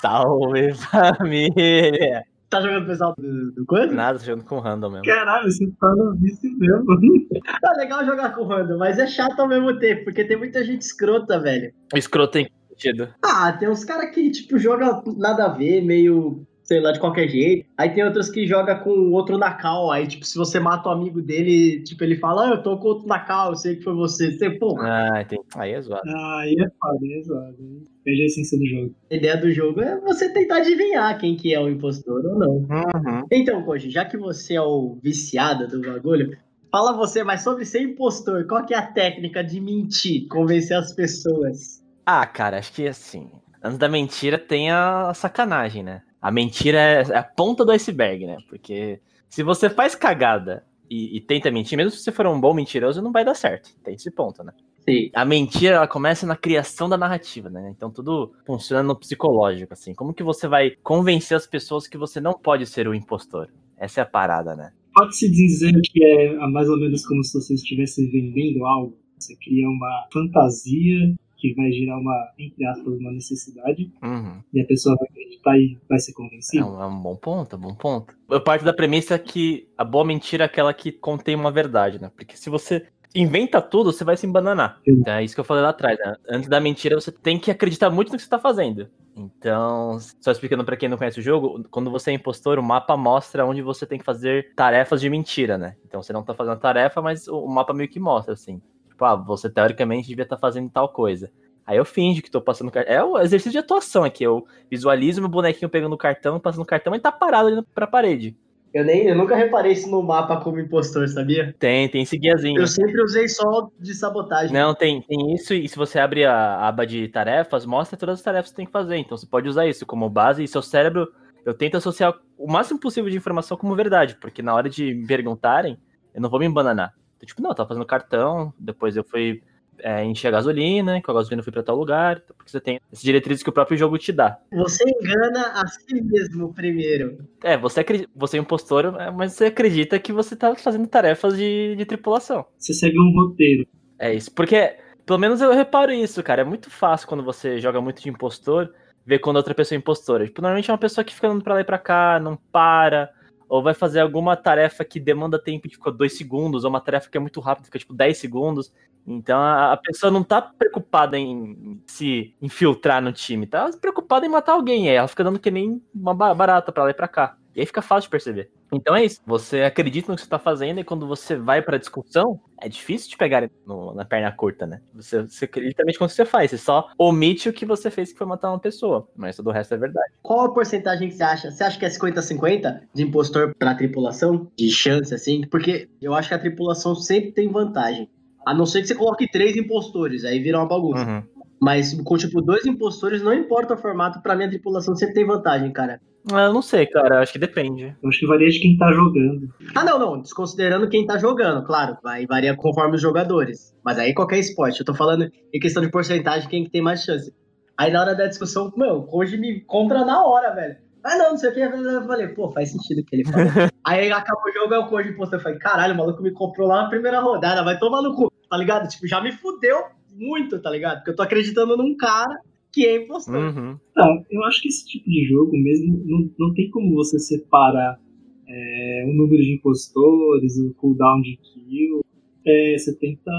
Salve 0.00 0.72
família! 0.74 2.24
Tá 2.54 2.60
jogando 2.60 2.84
o 2.84 2.86
pessoal 2.86 3.14
do, 3.18 3.50
do 3.50 3.66
coisa? 3.66 3.92
Nada, 3.92 4.16
tô 4.16 4.26
jogando 4.26 4.44
com 4.44 4.60
random 4.60 4.90
mesmo. 4.90 5.04
Caralho, 5.04 5.50
você 5.50 5.66
tá 5.80 5.88
no 5.96 6.14
vício 6.14 6.56
mesmo. 6.56 6.84
Tá 7.60 7.72
legal 7.72 8.06
jogar 8.06 8.32
com 8.32 8.42
o 8.42 8.46
Random, 8.46 8.78
mas 8.78 8.96
é 8.96 9.06
chato 9.08 9.40
ao 9.40 9.48
mesmo 9.48 9.76
tempo, 9.78 10.04
porque 10.04 10.24
tem 10.24 10.36
muita 10.36 10.64
gente 10.64 10.82
escrota, 10.82 11.40
velho. 11.40 11.72
O 11.92 11.98
escroto 11.98 12.34
tem 12.34 12.48
sentido. 12.68 13.12
Ah, 13.22 13.52
tem 13.52 13.68
uns 13.68 13.84
caras 13.84 14.14
que, 14.14 14.30
tipo, 14.30 14.56
jogam 14.56 15.02
nada 15.16 15.46
a 15.46 15.48
ver, 15.48 15.82
meio 15.82 16.46
sei 16.64 16.80
lá, 16.80 16.90
de 16.92 16.98
qualquer 16.98 17.28
jeito. 17.28 17.68
Aí 17.78 17.90
tem 17.90 18.02
outras 18.02 18.30
que 18.30 18.46
joga 18.46 18.74
com 18.74 18.90
o 18.90 19.12
outro 19.12 19.38
na 19.38 19.52
cal. 19.52 19.92
Aí, 19.92 20.06
tipo, 20.06 20.24
se 20.24 20.36
você 20.36 20.58
mata 20.58 20.88
o 20.88 20.92
amigo 20.92 21.20
dele, 21.22 21.82
tipo, 21.84 22.02
ele 22.02 22.16
fala, 22.16 22.46
ah, 22.48 22.50
eu 22.50 22.62
tô 22.62 22.76
com 22.78 22.88
outro 22.88 23.06
na 23.06 23.20
cal, 23.20 23.50
eu 23.50 23.56
sei 23.56 23.76
que 23.76 23.82
foi 23.84 23.94
você. 23.94 24.32
Você, 24.32 24.50
pô, 24.50 24.76
Ah, 24.80 25.20
entendi. 25.22 25.42
Aí 25.54 25.72
é 25.72 25.80
zoado. 25.80 26.02
Ah, 26.08 26.40
aí 26.40 26.54
é 26.58 26.68
foda, 26.80 26.98
aí 27.02 27.18
é 27.20 27.22
zoado. 27.22 27.84
Perde 28.02 28.22
a 28.22 28.24
essência 28.26 28.58
do 28.58 28.66
jogo. 28.66 28.94
a 29.10 29.14
ideia 29.14 29.36
do 29.36 29.50
jogo 29.52 29.80
é 29.80 30.00
você 30.00 30.32
tentar 30.32 30.56
adivinhar 30.56 31.18
quem 31.18 31.36
que 31.36 31.54
é 31.54 31.60
o 31.60 31.68
impostor 31.68 32.24
ou 32.24 32.38
não. 32.38 32.56
Uhum. 32.56 33.26
Então, 33.30 33.62
Koji, 33.62 33.90
já 33.90 34.04
que 34.04 34.16
você 34.16 34.54
é 34.54 34.60
o 34.62 34.98
viciado 35.02 35.68
do 35.68 35.80
bagulho, 35.80 36.36
fala 36.70 36.92
você 36.96 37.22
mais 37.22 37.42
sobre 37.42 37.64
ser 37.64 37.80
impostor. 37.82 38.46
Qual 38.46 38.64
que 38.64 38.74
é 38.74 38.78
a 38.78 38.86
técnica 38.86 39.44
de 39.44 39.60
mentir, 39.60 40.26
convencer 40.28 40.76
as 40.76 40.92
pessoas? 40.94 41.82
Ah, 42.06 42.26
cara, 42.26 42.58
acho 42.58 42.72
que 42.72 42.86
assim. 42.86 43.30
Antes 43.62 43.78
da 43.78 43.88
mentira 43.88 44.38
tem 44.38 44.70
a 44.70 45.12
sacanagem, 45.14 45.82
né? 45.82 46.02
A 46.24 46.30
mentira 46.30 46.78
é 46.78 47.00
é 47.02 47.18
a 47.18 47.22
ponta 47.22 47.64
do 47.66 47.70
iceberg, 47.72 48.26
né? 48.26 48.38
Porque 48.48 48.98
se 49.28 49.42
você 49.42 49.68
faz 49.68 49.94
cagada 49.94 50.64
e, 50.90 51.16
e 51.16 51.20
tenta 51.20 51.50
mentir, 51.50 51.76
mesmo 51.76 51.90
se 51.90 51.98
você 51.98 52.10
for 52.10 52.26
um 52.26 52.40
bom 52.40 52.54
mentiroso, 52.54 53.02
não 53.02 53.12
vai 53.12 53.24
dar 53.24 53.34
certo. 53.34 53.70
Tem 53.84 53.94
esse 53.94 54.10
ponto, 54.10 54.42
né? 54.42 54.52
Sim. 54.88 55.10
A 55.14 55.24
mentira, 55.24 55.76
ela 55.76 55.86
começa 55.88 56.26
na 56.26 56.36
criação 56.36 56.88
da 56.88 56.96
narrativa, 56.96 57.50
né? 57.50 57.70
Então 57.76 57.90
tudo 57.90 58.32
funciona 58.46 58.82
no 58.82 58.96
psicológico, 58.98 59.72
assim. 59.74 59.94
Como 59.94 60.14
que 60.14 60.22
você 60.22 60.48
vai 60.48 60.70
convencer 60.82 61.36
as 61.36 61.46
pessoas 61.46 61.86
que 61.86 61.98
você 61.98 62.20
não 62.20 62.32
pode 62.32 62.64
ser 62.66 62.88
o 62.88 62.94
impostor? 62.94 63.48
Essa 63.76 64.00
é 64.00 64.02
a 64.02 64.06
parada, 64.06 64.56
né? 64.56 64.72
Pode-se 64.94 65.30
dizer 65.30 65.72
que 65.90 66.04
é 66.04 66.36
mais 66.48 66.68
ou 66.70 66.78
menos 66.78 67.04
como 67.06 67.22
se 67.22 67.34
você 67.38 67.52
estivesse 67.54 68.06
vendendo 68.10 68.64
algo. 68.64 68.96
Você 69.18 69.34
cria 69.36 69.68
uma 69.68 70.06
fantasia 70.12 71.14
que 71.36 71.52
vai 71.54 71.70
gerar 71.72 71.98
uma, 71.98 72.14
entre 72.38 72.64
aspas, 72.66 72.94
uma 72.98 73.12
necessidade, 73.12 73.90
Uhum. 74.02 74.40
e 74.54 74.60
a 74.60 74.66
pessoa 74.66 74.96
vai 74.96 75.08
e 75.36 75.78
vai 75.88 75.98
ser 75.98 76.12
É 76.12 76.14
convencida. 76.14 76.66
um, 76.66 76.80
é 76.82 76.86
um 76.86 77.00
bom 77.00 77.16
ponto, 77.16 77.54
é 77.54 77.58
um 77.58 77.62
bom 77.62 77.74
ponto. 77.74 78.14
Eu 78.30 78.40
parto 78.40 78.64
da 78.64 78.72
premissa 78.72 79.18
que 79.18 79.68
a 79.76 79.84
boa 79.84 80.04
mentira 80.04 80.44
é 80.44 80.46
aquela 80.46 80.72
que 80.74 80.92
contém 80.92 81.34
uma 81.34 81.50
verdade, 81.50 82.00
né? 82.00 82.10
Porque 82.14 82.36
se 82.36 82.48
você 82.50 82.86
inventa 83.14 83.62
tudo, 83.62 83.92
você 83.92 84.02
vai 84.04 84.16
se 84.16 84.26
embananar. 84.26 84.80
Então, 84.86 85.14
é 85.14 85.22
isso 85.22 85.34
que 85.34 85.40
eu 85.40 85.44
falei 85.44 85.62
lá 85.62 85.68
atrás, 85.70 85.98
né? 85.98 86.16
Antes 86.28 86.48
da 86.48 86.60
mentira, 86.60 86.96
você 87.00 87.12
tem 87.12 87.38
que 87.38 87.50
acreditar 87.50 87.88
muito 87.90 88.10
no 88.10 88.16
que 88.16 88.22
você 88.24 88.28
tá 88.28 88.38
fazendo. 88.38 88.88
Então, 89.16 89.98
só 90.20 90.32
explicando 90.32 90.64
pra 90.64 90.76
quem 90.76 90.88
não 90.88 90.96
conhece 90.98 91.20
o 91.20 91.22
jogo, 91.22 91.64
quando 91.70 91.90
você 91.90 92.10
é 92.10 92.14
impostor, 92.14 92.58
o 92.58 92.62
mapa 92.62 92.96
mostra 92.96 93.46
onde 93.46 93.62
você 93.62 93.86
tem 93.86 93.98
que 93.98 94.04
fazer 94.04 94.52
tarefas 94.56 95.00
de 95.00 95.08
mentira, 95.08 95.56
né? 95.56 95.76
Então 95.86 96.02
você 96.02 96.12
não 96.12 96.24
tá 96.24 96.34
fazendo 96.34 96.54
a 96.54 96.56
tarefa, 96.56 97.00
mas 97.00 97.28
o 97.28 97.46
mapa 97.46 97.72
meio 97.72 97.88
que 97.88 98.00
mostra, 98.00 98.34
assim. 98.34 98.60
Tipo, 98.88 99.04
ah, 99.04 99.14
você 99.14 99.48
teoricamente 99.48 100.08
devia 100.08 100.24
estar 100.24 100.36
fazendo 100.36 100.68
tal 100.68 100.88
coisa. 100.88 101.30
Aí 101.66 101.76
eu 101.76 101.84
finjo 101.84 102.22
que 102.22 102.30
tô 102.30 102.40
passando 102.40 102.70
cartão. 102.70 102.92
É 102.92 103.02
o 103.02 103.18
exercício 103.18 103.52
de 103.52 103.58
atuação 103.58 104.04
aqui. 104.04 104.24
Eu 104.24 104.46
visualizo 104.70 105.20
meu 105.20 105.30
bonequinho 105.30 105.70
pegando 105.70 105.94
o 105.94 105.98
cartão, 105.98 106.38
passando 106.38 106.62
o 106.62 106.66
cartão, 106.66 106.94
e 106.94 107.00
tá 107.00 107.10
parado 107.10 107.48
ali 107.48 107.62
pra 107.74 107.86
parede. 107.86 108.36
Eu, 108.74 108.84
nem, 108.84 109.06
eu 109.06 109.14
nunca 109.14 109.36
reparei 109.36 109.70
isso 109.70 109.88
no 109.88 110.02
mapa 110.02 110.40
como 110.40 110.58
impostor, 110.58 111.06
sabia? 111.08 111.54
Tem, 111.60 111.88
tem 111.88 112.02
esse 112.02 112.18
guiazinho. 112.18 112.60
Eu 112.60 112.66
sempre 112.66 113.00
usei 113.00 113.28
só 113.28 113.70
de 113.78 113.94
sabotagem. 113.94 114.52
Não, 114.52 114.74
tem, 114.74 115.00
tem 115.00 115.32
isso, 115.32 115.54
e 115.54 115.68
se 115.68 115.76
você 115.76 116.00
abre 116.00 116.24
a 116.24 116.66
aba 116.66 116.84
de 116.84 117.06
tarefas, 117.06 117.64
mostra 117.64 117.96
todas 117.96 118.18
as 118.18 118.24
tarefas 118.24 118.46
que 118.46 118.50
você 118.50 118.56
tem 118.56 118.66
que 118.66 118.72
fazer. 118.72 118.96
Então 118.96 119.16
você 119.16 119.26
pode 119.26 119.48
usar 119.48 119.64
isso 119.68 119.86
como 119.86 120.10
base 120.10 120.42
e 120.42 120.48
seu 120.48 120.60
cérebro. 120.60 121.06
Eu 121.44 121.54
tento 121.54 121.76
associar 121.76 122.18
o 122.36 122.50
máximo 122.50 122.80
possível 122.80 123.08
de 123.08 123.16
informação 123.16 123.56
como 123.56 123.76
verdade, 123.76 124.16
porque 124.20 124.42
na 124.42 124.52
hora 124.52 124.68
de 124.68 124.92
me 124.92 125.06
perguntarem, 125.06 125.78
eu 126.12 126.20
não 126.20 126.28
vou 126.28 126.40
me 126.40 126.46
embananar. 126.46 126.92
Então, 127.16 127.28
tipo, 127.28 127.40
não, 127.40 127.50
eu 127.50 127.54
tava 127.54 127.68
fazendo 127.68 127.86
cartão, 127.86 128.52
depois 128.58 128.96
eu 128.96 129.04
fui 129.04 129.40
é, 129.78 130.04
encher 130.04 130.28
a 130.28 130.32
gasolina, 130.32 131.00
com 131.02 131.10
a 131.10 131.14
gasolina 131.14 131.40
eu 131.40 131.44
fui 131.44 131.52
pra 131.52 131.62
tal 131.62 131.76
lugar, 131.76 132.20
porque 132.36 132.50
você 132.50 132.60
tem 132.60 132.80
essas 132.92 133.02
diretrizes 133.02 133.42
que 133.42 133.50
o 133.50 133.52
próprio 133.52 133.76
jogo 133.76 133.98
te 133.98 134.12
dá. 134.12 134.38
Você 134.52 134.84
engana 134.88 135.52
a 135.54 135.66
si 135.66 136.00
mesmo 136.00 136.52
primeiro. 136.52 137.18
É, 137.42 137.56
você, 137.56 137.80
acredita, 137.80 138.10
você 138.14 138.36
é 138.36 138.40
impostor, 138.40 138.96
é, 139.00 139.10
mas 139.10 139.32
você 139.32 139.46
acredita 139.46 139.98
que 139.98 140.12
você 140.12 140.36
tá 140.36 140.54
fazendo 140.54 140.86
tarefas 140.86 141.36
de, 141.36 141.74
de 141.76 141.84
tripulação. 141.84 142.44
Você 142.58 142.72
segue 142.72 142.98
um 142.98 143.12
roteiro. 143.12 143.66
É 143.98 144.12
isso, 144.12 144.32
porque 144.32 144.76
pelo 145.06 145.18
menos 145.18 145.40
eu 145.40 145.52
reparo 145.52 145.92
isso, 145.92 146.22
cara. 146.22 146.42
É 146.42 146.44
muito 146.44 146.70
fácil 146.70 147.06
quando 147.06 147.22
você 147.22 147.58
joga 147.58 147.80
muito 147.80 148.02
de 148.02 148.08
impostor 148.08 148.72
ver 149.06 149.18
quando 149.18 149.36
outra 149.36 149.54
pessoa 149.54 149.76
é 149.76 149.78
impostora. 149.78 150.24
Tipo, 150.26 150.40
normalmente 150.40 150.70
é 150.70 150.72
uma 150.72 150.78
pessoa 150.78 151.04
que 151.04 151.14
fica 151.14 151.28
andando 151.28 151.44
pra 151.44 151.54
lá 151.54 151.60
e 151.60 151.64
pra 151.64 151.78
cá, 151.78 152.18
não 152.18 152.36
para, 152.36 153.10
ou 153.48 153.62
vai 153.62 153.74
fazer 153.74 154.00
alguma 154.00 154.36
tarefa 154.36 154.84
que 154.84 154.98
demanda 154.98 155.38
tempo 155.38 155.66
e 155.66 155.70
fica 155.70 155.90
dois 155.90 156.16
segundos, 156.16 156.64
ou 156.64 156.70
uma 156.70 156.80
tarefa 156.80 157.08
que 157.10 157.16
é 157.16 157.20
muito 157.20 157.40
rápida, 157.40 157.66
fica 157.66 157.78
tipo 157.78 157.94
10 157.94 158.16
segundos. 158.18 158.72
Então 159.06 159.38
a, 159.38 159.76
pessoa 159.76 160.10
não 160.10 160.22
tá 160.24 160.40
preocupada 160.40 161.18
em 161.18 161.80
se 161.86 162.34
infiltrar 162.40 163.02
no 163.02 163.12
time, 163.12 163.46
tá 163.46 163.70
preocupada 163.80 164.24
em 164.24 164.30
matar 164.30 164.52
alguém. 164.52 164.88
Ela 164.88 165.08
fica 165.08 165.22
dando 165.22 165.38
que 165.38 165.50
nem 165.50 165.82
uma 165.94 166.14
ba- 166.14 166.34
barata 166.34 166.72
pra 166.72 166.84
lá 166.84 166.90
e 166.90 166.94
pra 166.94 167.06
cá. 167.08 167.36
E 167.54 167.60
aí 167.60 167.66
fica 167.66 167.80
fácil 167.82 168.08
de 168.08 168.10
perceber. 168.10 168.50
Então 168.72 168.96
é 168.96 169.04
isso. 169.04 169.20
Você 169.26 169.62
acredita 169.62 170.10
no 170.10 170.16
que 170.16 170.22
você 170.22 170.28
tá 170.28 170.38
fazendo 170.38 170.80
e 170.80 170.84
quando 170.84 171.06
você 171.06 171.36
vai 171.36 171.62
pra 171.62 171.78
discussão, 171.78 172.40
é 172.60 172.68
difícil 172.68 173.10
de 173.10 173.16
pegar 173.16 173.48
no- 173.66 173.94
na 173.94 174.04
perna 174.04 174.32
curta, 174.32 174.66
né? 174.66 174.80
Você, 174.94 175.22
você 175.22 175.48
literalmente 175.56 175.98
quando 175.98 176.10
você 176.10 176.24
faz, 176.24 176.50
você 176.50 176.58
só 176.58 176.88
omite 176.98 177.48
o 177.48 177.52
que 177.52 177.64
você 177.64 177.90
fez 177.90 178.12
que 178.12 178.18
foi 178.18 178.26
matar 178.26 178.50
uma 178.50 178.58
pessoa. 178.58 179.08
Mas 179.16 179.36
todo 179.36 179.48
o 179.48 179.52
resto 179.52 179.74
é 179.74 179.76
verdade. 179.76 180.12
Qual 180.22 180.40
a 180.40 180.52
porcentagem 180.52 181.08
que 181.08 181.14
você 181.14 181.22
acha? 181.22 181.50
Você 181.50 181.62
acha 181.62 181.78
que 181.78 181.84
é 181.84 181.90
50-50 181.90 182.80
de 182.92 183.02
impostor 183.04 183.54
pra 183.56 183.74
tripulação? 183.74 184.50
De 184.56 184.70
chance, 184.70 185.14
assim? 185.14 185.46
Porque 185.48 185.88
eu 186.02 186.14
acho 186.14 186.28
que 186.28 186.34
a 186.34 186.38
tripulação 186.38 186.94
sempre 186.94 187.32
tem 187.32 187.48
vantagem. 187.48 188.08
A 188.46 188.52
não 188.52 188.66
ser 188.66 188.80
que 188.82 188.88
você 188.88 188.94
coloque 188.94 189.30
três 189.30 189.56
impostores, 189.56 190.24
aí 190.24 190.38
vira 190.40 190.58
uma 190.58 190.66
bagunça. 190.68 191.04
Uhum. 191.04 191.22
Mas 191.60 191.94
com, 192.02 192.16
tipo, 192.18 192.42
dois 192.42 192.66
impostores, 192.66 193.22
não 193.22 193.32
importa 193.32 193.74
o 193.74 193.76
formato, 193.78 194.20
pra 194.20 194.34
mim 194.36 194.44
a 194.44 194.48
tripulação 194.50 194.94
sempre 194.94 195.14
tem 195.14 195.24
vantagem, 195.26 195.72
cara. 195.72 196.00
Ah, 196.32 196.44
Eu 196.46 196.52
não 196.54 196.62
sei, 196.62 196.86
cara. 196.86 197.20
Acho 197.20 197.32
que 197.32 197.38
depende. 197.38 197.96
Eu 198.02 198.08
acho 198.08 198.20
que 198.20 198.26
varia 198.26 198.48
de 198.48 198.58
quem 198.60 198.76
tá 198.76 198.92
jogando. 198.92 199.48
Ah, 199.74 199.84
não, 199.84 199.98
não. 199.98 200.20
Desconsiderando 200.20 200.88
quem 200.88 201.06
tá 201.06 201.18
jogando, 201.18 201.64
claro. 201.66 201.98
Vai 202.02 202.26
varia 202.26 202.56
conforme 202.56 202.96
os 202.96 203.02
jogadores. 203.02 203.74
Mas 203.84 203.98
aí 203.98 204.14
qualquer 204.14 204.38
esporte. 204.38 204.80
Eu 204.80 204.86
tô 204.86 204.94
falando 204.94 205.30
em 205.52 205.60
questão 205.60 205.82
de 205.82 205.90
porcentagem, 205.90 206.48
quem 206.48 206.64
que 206.64 206.70
tem 206.70 206.82
mais 206.82 207.02
chance. 207.04 207.32
Aí 207.76 207.92
na 207.92 208.00
hora 208.00 208.14
da 208.14 208.26
discussão, 208.26 208.72
meu, 208.76 208.98
o 208.98 209.06
Koji 209.06 209.36
me 209.36 209.60
compra 209.60 210.04
na 210.04 210.24
hora, 210.24 210.54
velho. 210.54 210.76
Ah, 211.02 211.18
não, 211.18 211.30
não 211.32 211.36
sei 211.36 211.50
o 211.50 211.54
que. 211.54 211.60
Eu 211.60 212.06
falei, 212.06 212.28
pô, 212.28 212.50
faz 212.50 212.70
sentido 212.70 213.00
o 213.00 213.04
que 213.04 213.16
ele 213.16 213.24
falou. 213.24 213.46
aí 213.84 214.10
acaba 214.10 214.40
o 214.40 214.52
jogo, 214.52 214.72
aí 214.74 214.80
o 214.80 214.86
Koji 214.86 215.12
postou. 215.12 215.38
Eu 215.38 215.42
falei, 215.42 215.58
caralho, 215.58 215.94
o 215.94 215.96
maluco 215.98 216.22
me 216.22 216.30
comprou 216.30 216.66
lá 216.68 216.84
na 216.84 216.88
primeira 216.88 217.20
rodada. 217.20 217.62
Vai 217.62 217.78
tomar 217.78 218.00
no 218.00 218.14
cu, 218.14 218.32
tá 218.48 218.56
ligado? 218.56 218.88
Tipo, 218.88 219.06
já 219.06 219.20
me 219.20 219.30
fudeu 219.32 219.82
muito, 220.10 220.58
tá 220.60 220.70
ligado? 220.70 220.98
Porque 220.98 221.10
eu 221.10 221.16
tô 221.16 221.22
acreditando 221.22 221.76
num 221.76 221.94
cara 221.96 222.38
que 222.74 222.84
é 222.84 223.04
impostor. 223.04 223.36
Uhum. 223.36 223.78
Ah, 223.96 224.22
eu 224.28 224.42
acho 224.44 224.60
que 224.60 224.68
esse 224.68 224.84
tipo 224.84 225.08
de 225.08 225.24
jogo 225.26 225.56
mesmo 225.56 226.02
não, 226.04 226.30
não 226.38 226.54
tem 226.54 226.68
como 226.70 226.92
você 226.94 227.18
separar 227.20 228.00
é, 228.48 229.04
o 229.06 229.14
número 229.14 229.40
de 229.40 229.54
impostores, 229.54 230.58
o 230.58 230.74
cooldown 230.74 231.20
de 231.22 231.36
kill. 231.36 232.00
É, 232.44 232.76
você 232.76 232.94
tenta 232.98 233.30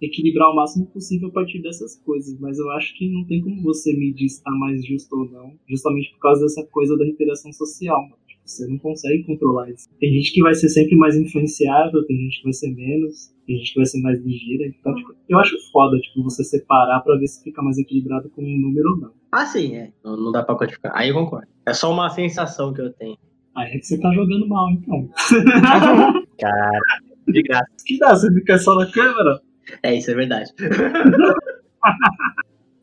equilibrar 0.00 0.50
o 0.50 0.56
máximo 0.56 0.86
possível 0.86 1.28
a 1.28 1.32
partir 1.32 1.60
dessas 1.60 1.96
coisas, 2.02 2.36
mas 2.40 2.58
eu 2.58 2.70
acho 2.70 2.96
que 2.96 3.08
não 3.08 3.24
tem 3.24 3.40
como 3.40 3.62
você 3.62 3.92
medir 3.92 4.28
se 4.28 4.42
tá 4.42 4.50
mais 4.50 4.84
justo 4.84 5.16
ou 5.16 5.30
não, 5.30 5.52
justamente 5.68 6.10
por 6.12 6.20
causa 6.20 6.42
dessa 6.42 6.64
coisa 6.66 6.96
da 6.96 7.06
interação 7.06 7.52
social. 7.52 8.08
Você 8.50 8.66
não 8.66 8.78
consegue 8.78 9.24
controlar 9.24 9.70
isso. 9.70 9.88
Tem 9.98 10.12
gente 10.12 10.32
que 10.32 10.42
vai 10.42 10.54
ser 10.54 10.68
sempre 10.68 10.96
mais 10.96 11.16
influenciável, 11.16 12.04
tem 12.06 12.16
gente 12.16 12.38
que 12.38 12.44
vai 12.44 12.52
ser 12.52 12.74
menos, 12.74 13.32
tem 13.46 13.56
gente 13.58 13.72
que 13.72 13.78
vai 13.78 13.86
ser 13.86 14.00
mais 14.00 14.20
ligeira. 14.20 14.66
Então, 14.66 14.94
tipo, 14.94 15.14
eu 15.28 15.38
acho 15.38 15.56
foda 15.70 15.98
tipo, 15.98 16.22
você 16.22 16.42
separar 16.44 17.00
pra 17.00 17.16
ver 17.16 17.26
se 17.26 17.42
fica 17.42 17.62
mais 17.62 17.78
equilibrado 17.78 18.30
com 18.30 18.42
um 18.42 18.58
número 18.58 18.90
ou 18.90 18.96
não. 18.98 19.12
Ah, 19.32 19.46
sim, 19.46 19.76
é. 19.76 19.92
Não, 20.04 20.16
não 20.16 20.32
dá 20.32 20.42
pra 20.42 20.56
quantificar. 20.56 20.92
Aí 20.94 21.10
eu 21.10 21.14
concordo. 21.14 21.46
É 21.66 21.72
só 21.72 21.92
uma 21.92 22.08
sensação 22.10 22.72
que 22.72 22.80
eu 22.80 22.92
tenho. 22.92 23.18
Aí 23.56 23.72
é 23.72 23.78
que 23.78 23.86
você 23.86 24.00
tá 24.00 24.12
jogando 24.12 24.48
mal, 24.48 24.70
então. 24.70 25.08
Cara, 26.38 26.80
de 27.26 27.42
graça. 27.42 27.66
que 27.84 27.98
dá? 27.98 28.14
Você 28.14 28.32
fica 28.32 28.58
só 28.58 28.74
na 28.76 28.86
câmera? 28.90 29.40
É, 29.82 29.94
isso 29.94 30.10
é 30.10 30.14
verdade. 30.14 30.50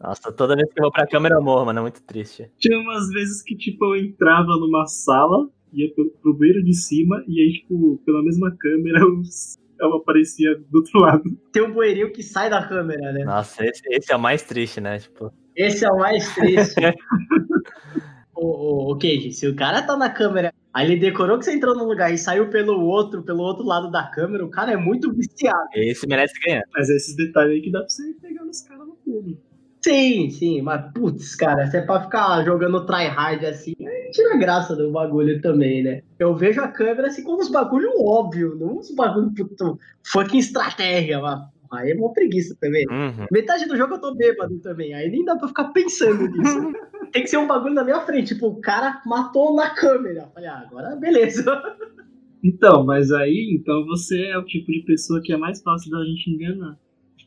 Nossa, 0.06 0.32
toda 0.32 0.56
vez 0.56 0.72
que 0.72 0.80
eu 0.80 0.84
vou 0.84 0.92
pra 0.92 1.08
câmera 1.08 1.36
eu 1.36 1.42
morro, 1.42 1.66
mano. 1.66 1.80
É 1.80 1.82
muito 1.82 2.04
triste. 2.04 2.48
Tinha 2.60 2.78
umas 2.78 3.10
vezes 3.10 3.42
que, 3.42 3.56
tipo, 3.56 3.86
eu 3.86 3.96
entrava 3.96 4.56
numa 4.60 4.86
sala, 4.86 5.50
ia 5.74 5.92
pro, 5.96 6.12
pro 6.22 6.38
banheiro 6.38 6.64
de 6.64 6.76
cima, 6.76 7.24
e 7.28 7.42
aí, 7.42 7.54
tipo, 7.54 8.00
pela 8.06 8.22
mesma 8.22 8.56
câmera, 8.56 9.00
eu, 9.00 9.22
eu 9.80 9.94
aparecia 9.96 10.56
do 10.70 10.78
outro 10.78 11.00
lado. 11.00 11.24
Tem 11.52 11.64
um 11.64 11.74
bueirinho 11.74 12.12
que 12.12 12.22
sai 12.22 12.52
da 12.52 12.68
câmera, 12.68 13.12
né? 13.14 13.24
Nossa, 13.24 13.66
esse, 13.66 13.82
esse 13.90 14.12
é 14.14 14.16
o 14.16 14.20
mais 14.20 14.44
triste, 14.44 14.80
né? 14.80 15.00
Tipo, 15.00 15.34
Esse 15.56 15.84
é 15.84 15.90
o 15.90 15.98
mais 15.98 16.36
triste. 16.36 16.76
o, 18.36 18.46
o, 18.46 18.92
o 18.92 18.98
Keiji, 18.98 19.32
se 19.32 19.48
o 19.48 19.56
cara 19.56 19.82
tá 19.82 19.98
na 19.98 20.12
câmera, 20.12 20.54
aí 20.72 20.86
ele 20.86 21.00
decorou 21.00 21.40
que 21.40 21.46
você 21.46 21.56
entrou 21.56 21.76
num 21.76 21.86
lugar 21.86 22.14
e 22.14 22.18
saiu 22.20 22.48
pelo 22.52 22.80
outro, 22.80 23.24
pelo 23.24 23.42
outro 23.42 23.66
lado 23.66 23.90
da 23.90 24.04
câmera, 24.04 24.46
o 24.46 24.52
cara 24.52 24.72
é 24.72 24.78
muito 24.78 25.12
viciado. 25.12 25.68
esse 25.74 26.06
merece 26.06 26.40
ganhar. 26.46 26.62
Mas 26.76 26.92
é 26.92 26.96
esses 26.96 27.16
detalhes 27.16 27.54
aí 27.54 27.62
que 27.64 27.72
dá 27.72 27.80
pra 27.80 27.90
você 27.90 28.04
pegar 28.22 28.46
nos 28.46 28.62
caras 28.62 28.86
no 28.86 28.96
pulo. 28.98 29.36
Sim, 29.86 30.32
sim, 30.32 30.64
mas 30.64 30.92
putz, 30.96 31.36
cara, 31.36 31.68
se 31.68 31.78
é 31.78 31.82
pra 31.82 32.02
ficar 32.02 32.44
jogando 32.44 32.88
tryhard 32.88 33.46
assim, 33.46 33.76
tira 34.12 34.34
a 34.34 34.38
graça 34.38 34.76
do 34.76 34.92
bagulho 34.92 35.40
também, 35.42 35.84
né? 35.84 36.02
Eu 36.18 36.36
vejo 36.36 36.60
a 36.60 36.68
câmera 36.68 37.10
assim 37.10 37.24
como 37.24 37.40
uns 37.40 37.52
bagulho 37.52 37.92
óbvio, 38.04 38.56
não 38.56 38.80
uns 38.80 38.90
bagulho 38.96 39.32
puto, 39.32 39.78
fucking 40.04 40.40
estratégia, 40.40 41.20
mas 41.20 41.40
Aí 41.72 41.92
é 41.92 41.96
uma 41.96 42.14
preguiça 42.14 42.56
também. 42.60 42.84
Uhum. 42.90 43.28
Metade 43.32 43.68
do 43.68 43.78
jogo 43.78 43.96
eu 43.96 44.02
tô 44.02 44.16
bêbado 44.16 44.58
também. 44.60 44.94
Aí 44.94 45.10
nem 45.10 45.26
dá 45.26 45.36
pra 45.36 45.48
ficar 45.48 45.66
pensando 45.66 46.28
nisso. 46.28 46.72
Tem 47.12 47.24
que 47.24 47.28
ser 47.28 47.38
um 47.38 47.48
bagulho 47.48 47.74
na 47.74 47.84
minha 47.84 48.00
frente. 48.02 48.34
Tipo, 48.34 48.48
o 48.48 48.62
cara 48.62 49.02
matou 49.06 49.56
na 49.56 49.72
câmera. 49.72 50.30
Falei, 50.34 50.48
ah, 50.48 50.64
agora 50.66 50.96
beleza. 50.96 51.44
Então, 52.44 52.86
mas 52.86 53.12
aí, 53.12 53.58
então 53.60 53.84
você 53.88 54.26
é 54.26 54.38
o 54.38 54.46
tipo 54.46 54.72
de 54.72 54.84
pessoa 54.86 55.20
que 55.22 55.34
é 55.34 55.38
mais 55.38 55.62
fácil 55.64 55.90
da 55.90 56.06
gente 56.06 56.30
enganar. 56.30 56.78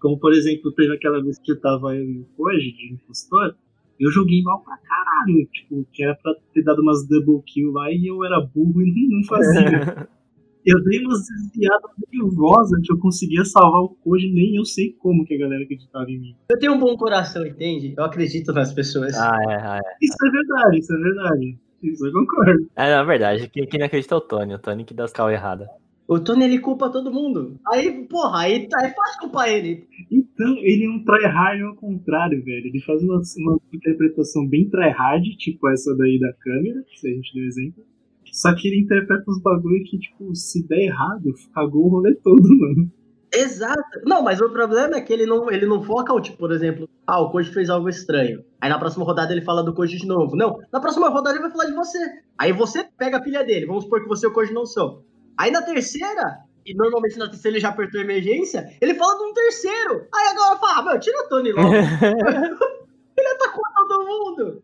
Como, 0.00 0.19
por 0.19 0.33
exemplo, 0.33 0.73
teve 0.73 0.95
aquela 0.95 1.23
vez 1.23 1.38
que 1.38 1.52
eu 1.52 1.61
tava 1.61 1.95
eu 1.95 2.05
e 2.05 2.19
o 2.21 2.26
Koji, 2.37 2.73
de 2.73 2.93
impostor, 2.95 3.55
eu 3.99 4.11
joguei 4.11 4.43
mal 4.43 4.62
pra 4.62 4.76
caralho. 4.78 5.47
Tipo, 5.52 5.87
que 5.93 6.05
era 6.05 6.14
pra 6.17 6.35
ter 6.55 6.62
dado 6.62 6.81
umas 6.81 7.07
double 7.07 7.43
kill 7.45 7.73
lá 7.73 7.90
e 7.90 8.07
eu 8.07 8.25
era 8.25 8.40
burro 8.40 8.83
e 8.83 8.93
não, 8.93 9.19
não 9.19 9.25
fazia. 9.25 10.09
eu 10.64 10.83
dei 10.85 11.05
umas 11.05 11.25
desviadas 11.26 11.90
nervosas 12.12 12.81
que 12.83 12.93
eu 12.93 12.99
conseguia 12.99 13.45
salvar 13.45 13.83
o 13.83 13.88
Koji, 13.88 14.31
nem 14.31 14.57
eu 14.57 14.64
sei 14.64 14.93
como 14.93 15.25
que 15.25 15.35
a 15.35 15.38
galera 15.38 15.64
acreditava 15.64 16.11
em 16.11 16.19
mim. 16.19 16.37
Eu 16.50 16.59
tenho 16.59 16.75
um 16.75 16.78
bom 16.78 16.97
coração, 16.97 17.45
entende? 17.45 17.95
Eu 17.97 18.05
acredito 18.05 18.52
nas 18.52 18.73
pessoas. 18.73 19.14
Ah, 19.17 19.38
é, 19.49 19.55
ah, 19.55 19.81
é. 19.83 19.97
Isso 20.02 20.17
é 20.26 20.31
verdade, 20.31 20.78
isso 20.78 20.95
é 20.95 20.99
verdade. 20.99 21.59
Isso 21.83 22.07
eu 22.07 22.12
concordo. 22.12 22.71
É, 22.76 22.90
na 22.90 23.05
verdade, 23.05 23.49
quem, 23.49 23.67
quem 23.67 23.78
não 23.78 23.87
acredita 23.87 24.14
é 24.14 24.19
o 24.19 24.21
Tony. 24.21 24.55
O 24.55 24.59
Tony 24.59 24.85
que 24.85 24.95
dá 24.95 25.05
as 25.05 25.12
cal 25.12 25.31
errada. 25.31 25.69
O 26.09 26.19
Tony, 26.19 26.45
ele 26.45 26.59
culpa 26.59 26.88
todo 26.88 27.12
mundo. 27.12 27.61
Aí, 27.71 28.07
porra, 28.09 28.41
aí 28.41 28.67
tá, 28.67 28.79
é 28.83 28.95
fácil 28.95 29.21
culpar 29.21 29.50
ele. 29.50 29.87
Então, 30.11 30.57
ele 30.62 30.87
é 30.87 30.88
um 30.88 31.05
tryhard 31.05 31.62
ao 31.62 31.75
contrário, 31.75 32.43
velho. 32.43 32.67
Ele 32.67 32.81
faz 32.81 33.03
uma, 33.03 33.21
uma 33.37 33.61
interpretação 33.71 34.49
bem 34.49 34.71
tryhard, 34.71 35.37
tipo 35.37 35.69
essa 35.69 35.95
daí 35.99 36.19
da 36.19 36.33
câmera, 36.33 36.83
que 36.88 37.07
a 37.07 37.11
gente 37.12 37.35
deu 37.35 37.45
exemplo. 37.45 37.85
Só 38.33 38.55
que 38.55 38.69
ele 38.69 38.81
interpreta 38.81 39.25
uns 39.29 39.43
bagulho 39.43 39.85
que, 39.85 39.99
tipo, 39.99 40.35
se 40.35 40.67
der 40.67 40.87
errado, 40.87 41.35
cagou 41.55 41.85
o 41.85 41.88
rolê 41.88 42.15
todo, 42.15 42.43
mano. 42.43 42.91
Exato. 43.31 44.00
Não, 44.07 44.23
mas 44.23 44.41
o 44.41 44.49
problema 44.49 44.97
é 44.97 45.00
que 45.03 45.12
ele 45.12 45.27
não, 45.27 45.50
ele 45.50 45.67
não 45.67 45.83
foca, 45.83 46.15
o 46.15 46.21
tipo, 46.21 46.38
por 46.38 46.53
exemplo, 46.53 46.88
ah, 47.07 47.21
o 47.21 47.31
Koji 47.31 47.53
fez 47.53 47.69
algo 47.69 47.88
estranho. 47.88 48.43
Aí 48.59 48.71
na 48.71 48.79
próxima 48.79 49.05
rodada 49.05 49.33
ele 49.33 49.43
fala 49.43 49.62
do 49.62 49.75
Koji 49.75 49.99
de 49.99 50.07
novo. 50.07 50.35
Não, 50.35 50.59
na 50.73 50.81
próxima 50.81 51.09
rodada 51.11 51.37
ele 51.37 51.43
vai 51.43 51.50
falar 51.50 51.67
de 51.67 51.75
você. 51.75 51.99
Aí 52.38 52.53
você 52.53 52.85
pega 52.97 53.19
a 53.19 53.23
pilha 53.23 53.45
dele. 53.45 53.67
Vamos 53.67 53.85
supor 53.85 54.03
que 54.03 54.09
você 54.09 54.27
e 54.27 54.31
o 54.31 54.33
Koji 54.33 54.55
não 54.55 54.65
são. 54.65 55.03
Aí 55.38 55.52
na 55.52 55.62
terceira, 55.62 56.40
e 56.66 56.75
normalmente 56.75 57.16
na 57.16 57.28
terceira 57.28 57.57
ele 57.57 57.62
já 57.62 57.68
apertou 57.68 58.00
a 58.00 58.04
emergência, 58.04 58.68
ele 58.80 58.95
fala 58.95 59.16
de 59.16 59.25
um 59.25 59.33
terceiro. 59.33 60.07
Aí 60.12 60.28
agora 60.28 60.59
fala, 60.59 60.78
ah, 60.78 60.83
meu, 60.83 61.00
tira 61.00 61.18
o 61.25 61.28
Tony 61.28 61.52
logo. 61.52 61.73
ele 63.16 63.28
atacou 63.28 63.62
todo 63.75 64.04
mundo. 64.04 64.62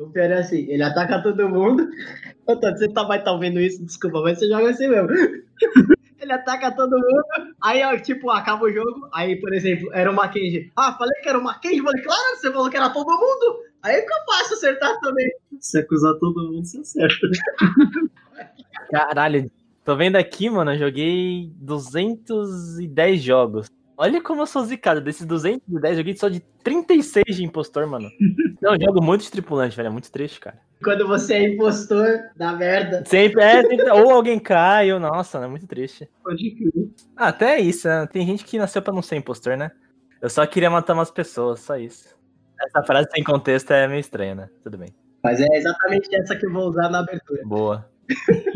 O 0.00 0.10
pior 0.10 0.30
é 0.30 0.38
assim, 0.38 0.66
ele 0.68 0.82
ataca 0.82 1.22
todo 1.22 1.48
mundo. 1.48 1.88
Ô, 2.46 2.56
Tony, 2.56 2.76
você 2.76 2.88
tá, 2.88 3.04
vai 3.04 3.18
estar 3.18 3.32
tá 3.32 3.38
vendo 3.38 3.60
isso, 3.60 3.84
desculpa, 3.84 4.20
mas 4.20 4.38
você 4.38 4.48
joga 4.48 4.70
assim 4.70 4.88
mesmo. 4.88 5.08
ele 6.20 6.32
ataca 6.32 6.74
todo 6.74 6.90
mundo, 6.90 7.24
aí, 7.62 7.82
ó, 7.82 7.96
tipo, 7.98 8.30
acaba 8.30 8.64
o 8.64 8.72
jogo, 8.72 9.08
aí, 9.14 9.40
por 9.40 9.54
exemplo, 9.54 9.88
era 9.92 10.10
o 10.10 10.14
Mackenzie. 10.14 10.70
Ah, 10.76 10.92
falei 10.92 11.20
que 11.22 11.28
era 11.28 11.38
o 11.38 11.42
Mackenzie, 11.42 11.82
falei, 11.82 12.02
claro, 12.02 12.36
você 12.36 12.52
falou 12.52 12.68
que 12.68 12.76
era 12.76 12.90
todo 12.90 13.06
mundo. 13.06 13.60
Aí 13.82 14.00
fica 14.00 14.14
fácil 14.26 14.56
acertar 14.56 15.00
também. 15.00 15.30
Se 15.60 15.78
acusar 15.78 16.14
todo 16.18 16.52
mundo, 16.52 16.64
você 16.64 16.80
acerta. 16.80 17.26
Caralho, 18.90 19.50
tô 19.90 19.96
vendo 19.96 20.14
aqui, 20.14 20.48
mano, 20.48 20.72
eu 20.72 20.78
joguei 20.78 21.52
210 21.56 23.20
jogos. 23.20 23.66
Olha 23.96 24.22
como 24.22 24.42
eu 24.42 24.46
sou 24.46 24.64
zicado. 24.64 25.00
Desses 25.00 25.26
210, 25.26 25.92
eu 25.92 25.98
joguei 25.98 26.16
só 26.16 26.28
de 26.28 26.38
36 26.62 27.24
de 27.36 27.44
impostor, 27.44 27.88
mano. 27.88 28.08
Não, 28.62 28.74
eu 28.74 28.80
jogo 28.80 29.02
muito 29.02 29.22
de 29.22 29.30
tripulante, 29.32 29.76
velho. 29.76 29.88
É 29.88 29.90
muito 29.90 30.12
triste, 30.12 30.38
cara. 30.38 30.60
Quando 30.84 31.08
você 31.08 31.34
é 31.34 31.42
impostor, 31.42 32.20
dá 32.36 32.52
merda. 32.52 33.02
Sempre, 33.04 33.42
é, 33.42 33.62
sempre, 33.62 33.90
ou 33.90 34.12
alguém 34.12 34.38
cai, 34.38 34.92
ou 34.92 35.00
nossa, 35.00 35.38
é 35.38 35.48
muito 35.48 35.66
triste. 35.66 36.08
Pode 36.22 36.50
crer. 36.52 36.88
Ah, 37.16 37.28
até 37.28 37.58
isso, 37.58 37.88
né? 37.88 38.06
Tem 38.06 38.24
gente 38.24 38.44
que 38.44 38.58
nasceu 38.58 38.80
pra 38.80 38.94
não 38.94 39.02
ser 39.02 39.16
impostor, 39.16 39.56
né? 39.56 39.72
Eu 40.22 40.30
só 40.30 40.46
queria 40.46 40.70
matar 40.70 40.94
umas 40.94 41.10
pessoas, 41.10 41.60
só 41.60 41.76
isso. 41.76 42.16
Essa 42.64 42.82
frase 42.84 43.08
sem 43.12 43.24
contexto 43.24 43.72
é 43.72 43.88
meio 43.88 44.00
estranha, 44.00 44.36
né? 44.36 44.50
Tudo 44.62 44.78
bem. 44.78 44.94
Mas 45.22 45.40
é 45.40 45.46
exatamente 45.52 46.14
essa 46.14 46.36
que 46.36 46.46
eu 46.46 46.52
vou 46.52 46.68
usar 46.68 46.88
na 46.88 47.00
abertura. 47.00 47.42
Boa. 47.44 47.89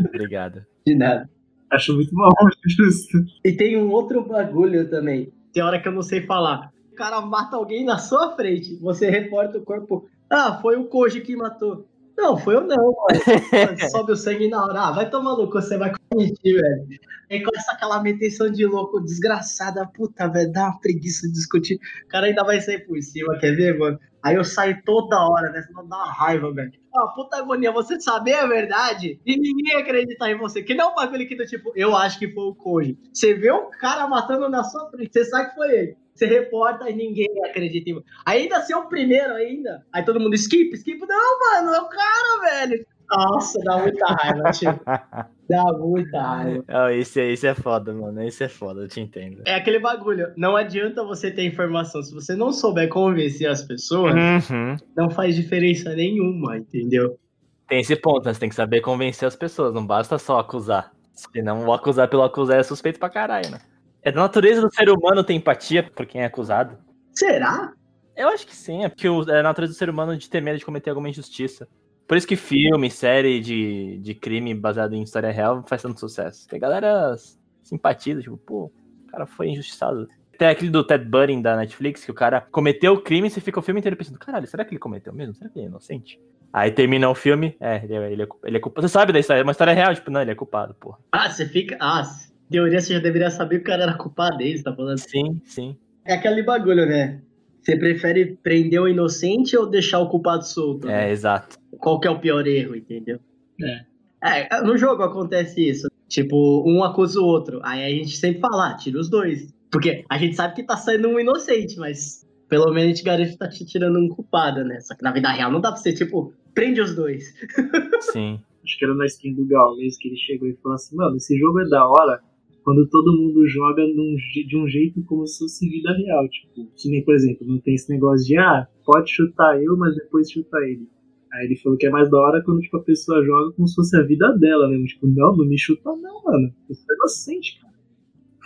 Obrigado. 0.07 0.65
De 0.85 0.95
nada. 0.95 1.29
Acho 1.71 1.93
muito 1.95 2.13
mal, 2.13 2.31
justo. 2.65 3.25
E 3.43 3.51
tem 3.51 3.77
um 3.77 3.89
outro 3.89 4.23
bagulho 4.25 4.89
também. 4.89 5.31
Tem 5.51 5.63
hora 5.63 5.79
que 5.81 5.87
eu 5.87 5.91
não 5.91 6.01
sei 6.01 6.21
falar. 6.21 6.71
O 6.91 6.95
cara 6.95 7.19
mata 7.21 7.57
alguém 7.57 7.83
na 7.83 7.97
sua 7.97 8.35
frente. 8.35 8.77
Você 8.77 9.09
reporta 9.09 9.57
o 9.57 9.63
corpo. 9.63 10.07
Ah, 10.29 10.59
foi 10.61 10.77
o 10.77 10.85
Koji 10.85 11.21
que 11.21 11.35
matou. 11.35 11.87
Não, 12.17 12.37
foi 12.37 12.55
eu 12.55 12.61
não, 12.61 12.93
mano. 12.93 13.89
Sobe 13.91 14.13
o 14.13 14.15
sangue 14.15 14.47
na 14.47 14.63
hora. 14.63 14.79
Ah, 14.79 14.91
vai 14.91 15.09
tomar 15.09 15.33
louco, 15.33 15.61
você 15.61 15.77
vai 15.77 15.91
cometer, 16.09 16.53
velho. 16.53 16.87
Aí 17.29 17.43
começa 17.43 17.71
aquela 17.71 18.01
meteção 18.01 18.49
de 18.49 18.65
louco 18.65 19.01
desgraçada, 19.01 19.85
puta, 19.87 20.27
velho, 20.27 20.51
dá 20.51 20.67
uma 20.67 20.79
preguiça 20.79 21.27
de 21.27 21.33
discutir. 21.33 21.79
O 22.05 22.07
cara 22.07 22.27
ainda 22.27 22.43
vai 22.43 22.61
sair 22.61 22.85
por 22.85 23.01
cima, 23.01 23.37
quer 23.37 23.55
ver, 23.55 23.77
mano? 23.77 23.99
Aí 24.25 24.33
eu 24.33 24.43
saio 24.43 24.81
toda 24.83 25.21
hora, 25.21 25.51
né? 25.51 25.61
Senão 25.61 25.87
dá 25.87 25.97
uma 25.97 26.11
raiva, 26.11 26.51
velho. 26.51 26.71
Ah, 26.95 27.07
puta 27.09 27.37
agonia, 27.37 27.71
você 27.71 28.01
saber 28.01 28.33
a 28.33 28.47
verdade 28.47 29.19
e 29.23 29.37
ninguém 29.37 29.75
acreditar 29.75 30.31
em 30.31 30.37
você. 30.39 30.63
Que 30.63 30.73
não 30.73 30.85
é 30.85 30.91
um 30.91 30.95
bagulho 30.95 31.27
que 31.27 31.35
do 31.35 31.45
tipo, 31.45 31.71
eu 31.75 31.95
acho 31.95 32.17
que 32.17 32.33
foi 32.33 32.45
o 32.45 32.55
Koji. 32.55 32.97
Você 33.13 33.35
vê 33.35 33.51
um 33.51 33.69
cara 33.69 34.07
matando 34.07 34.49
na 34.49 34.63
sua 34.63 34.89
frente, 34.89 35.11
você 35.13 35.25
sabe 35.25 35.49
que 35.49 35.55
foi 35.55 35.71
ele. 35.71 35.97
Você 36.15 36.25
reporta 36.25 36.89
e 36.89 36.95
ninguém 36.95 37.27
acredita 37.45 37.87
em 37.87 37.93
você. 37.93 38.05
Ainda 38.25 38.63
ser 38.63 38.73
o 38.73 38.89
primeiro 38.89 39.31
ainda. 39.35 39.85
Aí 39.93 40.03
todo 40.03 40.19
mundo, 40.19 40.33
skip, 40.33 40.73
skip. 40.73 41.05
Não, 41.05 41.39
mano, 41.39 41.75
é 41.75 41.81
o 41.81 41.87
cara, 41.87 42.65
velho. 42.65 42.83
Nossa, 43.07 43.59
dá 43.59 43.77
muita 43.77 44.07
raiva, 44.07 44.49
tio. 44.49 44.71
Dá 45.49 45.63
muita 45.73 46.21
raiva. 46.21 46.63
Oh, 46.69 46.89
esse, 46.89 47.21
esse 47.21 47.45
é 47.47 47.53
foda, 47.53 47.93
mano. 47.93 48.21
Esse 48.23 48.43
é 48.43 48.49
foda, 48.49 48.81
eu 48.81 48.87
te 48.87 48.99
entendo. 48.99 49.41
É 49.45 49.55
aquele 49.55 49.79
bagulho. 49.79 50.31
Não 50.35 50.55
adianta 50.55 51.03
você 51.03 51.29
ter 51.29 51.43
informação. 51.43 52.01
Se 52.01 52.13
você 52.13 52.35
não 52.35 52.51
souber 52.51 52.89
convencer 52.89 53.47
as 53.47 53.61
pessoas, 53.63 54.13
Uhum. 54.15 54.75
não 54.97 55.09
faz 55.09 55.35
diferença 55.35 55.93
nenhuma, 55.95 56.57
entendeu? 56.57 57.19
Tem 57.67 57.79
esse 57.79 57.95
ponto, 57.95 58.25
né? 58.25 58.33
Você 58.33 58.39
tem 58.39 58.49
que 58.49 58.55
saber 58.55 58.81
convencer 58.81 59.27
as 59.27 59.35
pessoas, 59.35 59.73
não 59.73 59.85
basta 59.85 60.17
só 60.17 60.39
acusar. 60.39 60.91
Senão 61.13 61.65
o 61.65 61.73
acusar 61.73 62.07
pelo 62.09 62.23
acusar 62.23 62.59
é 62.59 62.63
suspeito 62.63 62.99
pra 62.99 63.09
caralho, 63.09 63.49
né? 63.51 63.59
É 64.03 64.11
da 64.11 64.21
natureza 64.21 64.61
do 64.61 64.71
ser 64.73 64.89
humano 64.89 65.23
ter 65.23 65.33
empatia 65.33 65.81
por 65.81 66.05
quem 66.05 66.21
é 66.21 66.25
acusado. 66.25 66.77
Será? 67.13 67.71
Eu 68.15 68.29
acho 68.29 68.45
que 68.45 68.55
sim, 68.55 68.83
é 68.83 68.89
porque 68.89 69.07
é 69.07 69.39
a 69.39 69.43
natureza 69.43 69.73
do 69.73 69.77
ser 69.77 69.89
humano 69.89 70.15
de 70.15 70.29
ter 70.29 70.41
medo 70.41 70.57
de 70.59 70.65
cometer 70.65 70.89
alguma 70.89 71.09
injustiça. 71.09 71.67
Por 72.07 72.17
isso 72.17 72.27
que 72.27 72.35
filme, 72.35 72.89
série 72.89 73.39
de, 73.39 73.97
de 73.99 74.13
crime 74.13 74.53
baseado 74.53 74.93
em 74.93 75.01
história 75.01 75.31
real 75.31 75.63
faz 75.67 75.81
tanto 75.81 75.99
sucesso. 75.99 76.47
Tem 76.47 76.59
galera 76.59 77.15
simpatiza, 77.63 78.21
tipo, 78.21 78.37
pô, 78.37 78.65
o 78.65 79.07
cara 79.07 79.25
foi 79.25 79.49
injustiçado. 79.49 80.07
Tem 80.37 80.47
aquele 80.47 80.69
do 80.69 80.85
Ted 80.85 81.03
Bundy 81.05 81.41
da 81.41 81.55
Netflix, 81.55 82.05
que 82.05 82.11
o 82.11 82.15
cara 82.15 82.41
cometeu 82.41 82.93
o 82.93 83.01
crime 83.01 83.27
e 83.27 83.31
você 83.31 83.41
fica 83.41 83.59
o 83.59 83.63
filme 83.63 83.79
inteiro 83.79 83.97
pensando, 83.97 84.19
caralho, 84.19 84.45
será 84.45 84.63
que 84.63 84.71
ele 84.71 84.79
cometeu 84.79 85.13
mesmo? 85.13 85.33
Será 85.33 85.49
que 85.49 85.57
ele 85.57 85.65
é 85.65 85.69
inocente? 85.69 86.19
Aí 86.53 86.71
termina 86.71 87.09
o 87.09 87.15
filme, 87.15 87.55
é, 87.59 87.83
ele 87.83 87.93
é, 87.93 88.11
ele 88.11 88.23
é, 88.23 88.27
ele 88.43 88.57
é 88.57 88.59
culpado. 88.59 88.87
Você 88.87 88.93
sabe 88.93 89.11
da 89.11 89.19
história, 89.19 89.41
é 89.41 89.43
uma 89.43 89.51
história 89.51 89.73
real, 89.73 89.93
tipo, 89.93 90.11
não, 90.11 90.21
ele 90.21 90.31
é 90.31 90.35
culpado, 90.35 90.73
porra. 90.75 90.99
Ah, 91.11 91.29
você 91.29 91.45
fica. 91.45 91.77
Ah, 91.81 92.03
teoria 92.49 92.79
você 92.79 92.93
já 92.93 92.99
deveria 92.99 93.31
saber 93.31 93.57
que 93.57 93.63
o 93.63 93.65
cara 93.65 93.83
era 93.83 93.93
culpado 93.97 94.37
dele, 94.37 94.61
tá 94.61 94.73
falando? 94.73 94.99
Sim, 94.99 95.41
sim. 95.43 95.77
É 96.05 96.13
aquele 96.13 96.43
bagulho, 96.43 96.85
né? 96.85 97.21
Você 97.65 97.75
prefere 97.77 98.37
prender 98.43 98.79
o 98.79 98.87
inocente 98.87 99.57
ou 99.57 99.65
deixar 99.65 99.99
o 99.99 100.07
culpado 100.07 100.45
solto? 100.45 100.87
É, 100.87 101.11
exato. 101.11 101.57
Qual 101.79 101.99
que 101.99 102.07
é 102.07 102.11
o 102.11 102.19
pior 102.19 102.45
erro, 102.45 102.75
entendeu? 102.75 103.19
É. 103.59 103.85
É, 104.23 104.61
no 104.61 104.77
jogo 104.77 105.01
acontece 105.01 105.69
isso. 105.69 105.87
Tipo, 106.07 106.63
um 106.67 106.83
acusa 106.83 107.19
o 107.19 107.25
outro. 107.25 107.59
Aí 107.63 107.83
a 107.83 107.89
gente 107.89 108.17
sempre 108.17 108.39
fala, 108.39 108.69
ah, 108.69 108.75
tira 108.75 108.99
os 108.99 109.09
dois. 109.09 109.51
Porque 109.71 110.05
a 110.07 110.17
gente 110.17 110.35
sabe 110.35 110.53
que 110.53 110.63
tá 110.63 110.77
saindo 110.77 111.07
um 111.07 111.19
inocente, 111.19 111.77
mas 111.77 112.23
pelo 112.47 112.71
menos 112.71 112.83
a 112.83 112.87
gente 112.87 113.03
garante 113.03 113.31
que 113.31 113.37
tá 113.37 113.49
te 113.49 113.65
tirando 113.65 113.97
um 113.97 114.09
culpado, 114.09 114.63
né? 114.63 114.79
Só 114.81 114.95
que 114.95 115.03
na 115.03 115.11
vida 115.11 115.31
real 115.31 115.51
não 115.51 115.59
dá 115.59 115.71
pra 115.71 115.81
ser, 115.81 115.93
tipo, 115.93 116.33
prende 116.53 116.81
os 116.81 116.95
dois. 116.95 117.33
Sim. 118.13 118.39
Acho 118.63 118.77
que 118.77 118.85
era 118.85 118.93
na 118.93 119.05
skin 119.07 119.33
do 119.33 119.45
Gaules 119.45 119.97
que 119.97 120.07
ele 120.07 120.17
chegou 120.17 120.47
e 120.47 120.55
falou 120.61 120.75
assim, 120.75 120.95
mano, 120.95 121.17
esse 121.17 121.35
jogo 121.37 121.61
é 121.61 121.67
da 121.67 121.87
hora 121.87 122.21
quando 122.65 122.89
todo 122.89 123.15
mundo 123.15 123.47
joga 123.47 123.83
num 123.83 124.15
de 124.15 124.57
um 124.57 124.67
jeito 124.67 125.03
como 125.03 125.27
se 125.27 125.37
fosse 125.37 125.69
vida 125.69 125.93
real. 125.93 126.27
Tipo, 126.27 126.67
que 126.75 126.89
nem, 126.89 127.05
por 127.05 127.13
exemplo, 127.13 127.45
não 127.47 127.59
tem 127.59 127.75
esse 127.75 127.87
negócio 127.91 128.25
de, 128.25 128.35
ah, 128.37 128.67
pode 128.83 129.11
chutar 129.11 129.61
eu, 129.61 129.77
mas 129.77 129.95
depois 129.95 130.31
chuta 130.31 130.57
ele. 130.63 130.89
Aí 131.31 131.45
ele 131.45 131.57
falou 131.57 131.77
que 131.77 131.85
é 131.85 131.91
mais 131.91 132.09
da 132.09 132.17
hora 132.17 132.43
quando 132.43 132.61
tipo, 132.61 132.77
a 132.77 132.83
pessoa 132.83 133.23
joga 133.23 133.53
como 133.53 133.67
se 133.67 133.75
fosse 133.75 133.95
a 133.95 134.01
vida 134.01 134.35
dela 134.39 134.67
mesmo. 134.67 134.85
Tipo, 134.87 135.05
não, 135.05 135.37
não 135.37 135.45
me 135.45 135.59
chuta 135.59 135.95
não, 135.95 136.23
mano. 136.23 136.51
Você 136.67 136.81
é 136.91 136.95
inocente, 136.95 137.61
cara. 137.61 137.75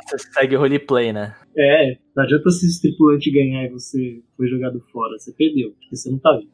Você 0.09 0.17
segue 0.33 0.55
o 0.57 0.59
roleplay, 0.59 1.13
né? 1.13 1.35
É, 1.55 1.97
não 2.13 2.23
adianta 2.23 2.49
se 2.49 2.65
o 2.65 2.81
tripulante 2.81 3.31
ganhar 3.31 3.65
e 3.67 3.69
você 3.69 4.21
foi 4.35 4.47
jogado 4.47 4.81
fora. 4.91 5.17
Você 5.17 5.31
perdeu, 5.31 5.71
porque 5.71 5.95
você 5.95 6.11
não 6.11 6.19
tá 6.19 6.35
vivo. 6.37 6.51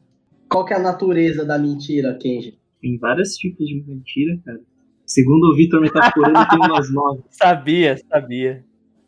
Qual 0.48 0.64
que 0.64 0.72
é 0.72 0.76
a 0.76 0.80
natureza 0.80 1.44
da 1.44 1.58
mentira, 1.58 2.14
Kenji? 2.14 2.58
Tem 2.80 2.96
vários 2.96 3.34
tipos 3.34 3.66
de 3.66 3.82
mentira, 3.82 4.38
cara. 4.44 4.60
Segundo 5.06 5.44
o 5.52 5.54
Vitor 5.54 5.80
Metaforando, 5.80 6.48
tem 6.50 6.58
umas 6.58 6.90
nove. 6.92 7.22
Sabia, 7.30 7.96
sabia. 8.10 8.64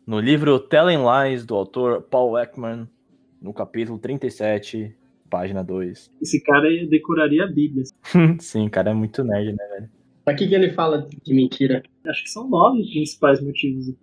No 0.07 0.19
livro 0.19 0.57
Telling 0.57 1.03
Lies, 1.03 1.45
do 1.45 1.53
autor 1.53 2.01
Paul 2.01 2.39
Ekman, 2.39 2.87
no 3.41 3.53
capítulo 3.53 3.99
37, 3.99 4.95
página 5.29 5.61
2. 5.61 6.11
Esse 6.21 6.41
cara 6.41 6.69
decoraria 6.87 7.43
a 7.43 7.47
Bíblia. 7.47 7.83
Sim, 8.39 8.69
cara, 8.69 8.91
é 8.91 8.93
muito 8.93 9.23
nerd, 9.23 9.51
né, 9.51 9.67
velho? 9.75 9.89
Pra 10.23 10.33
que, 10.33 10.47
que 10.47 10.55
ele 10.55 10.71
fala 10.71 11.05
de 11.23 11.33
mentira? 11.33 11.83
Acho 12.07 12.23
que 12.23 12.29
são 12.29 12.49
nove 12.49 12.81
principais 12.89 13.43
motivos 13.43 13.87
do 13.87 13.93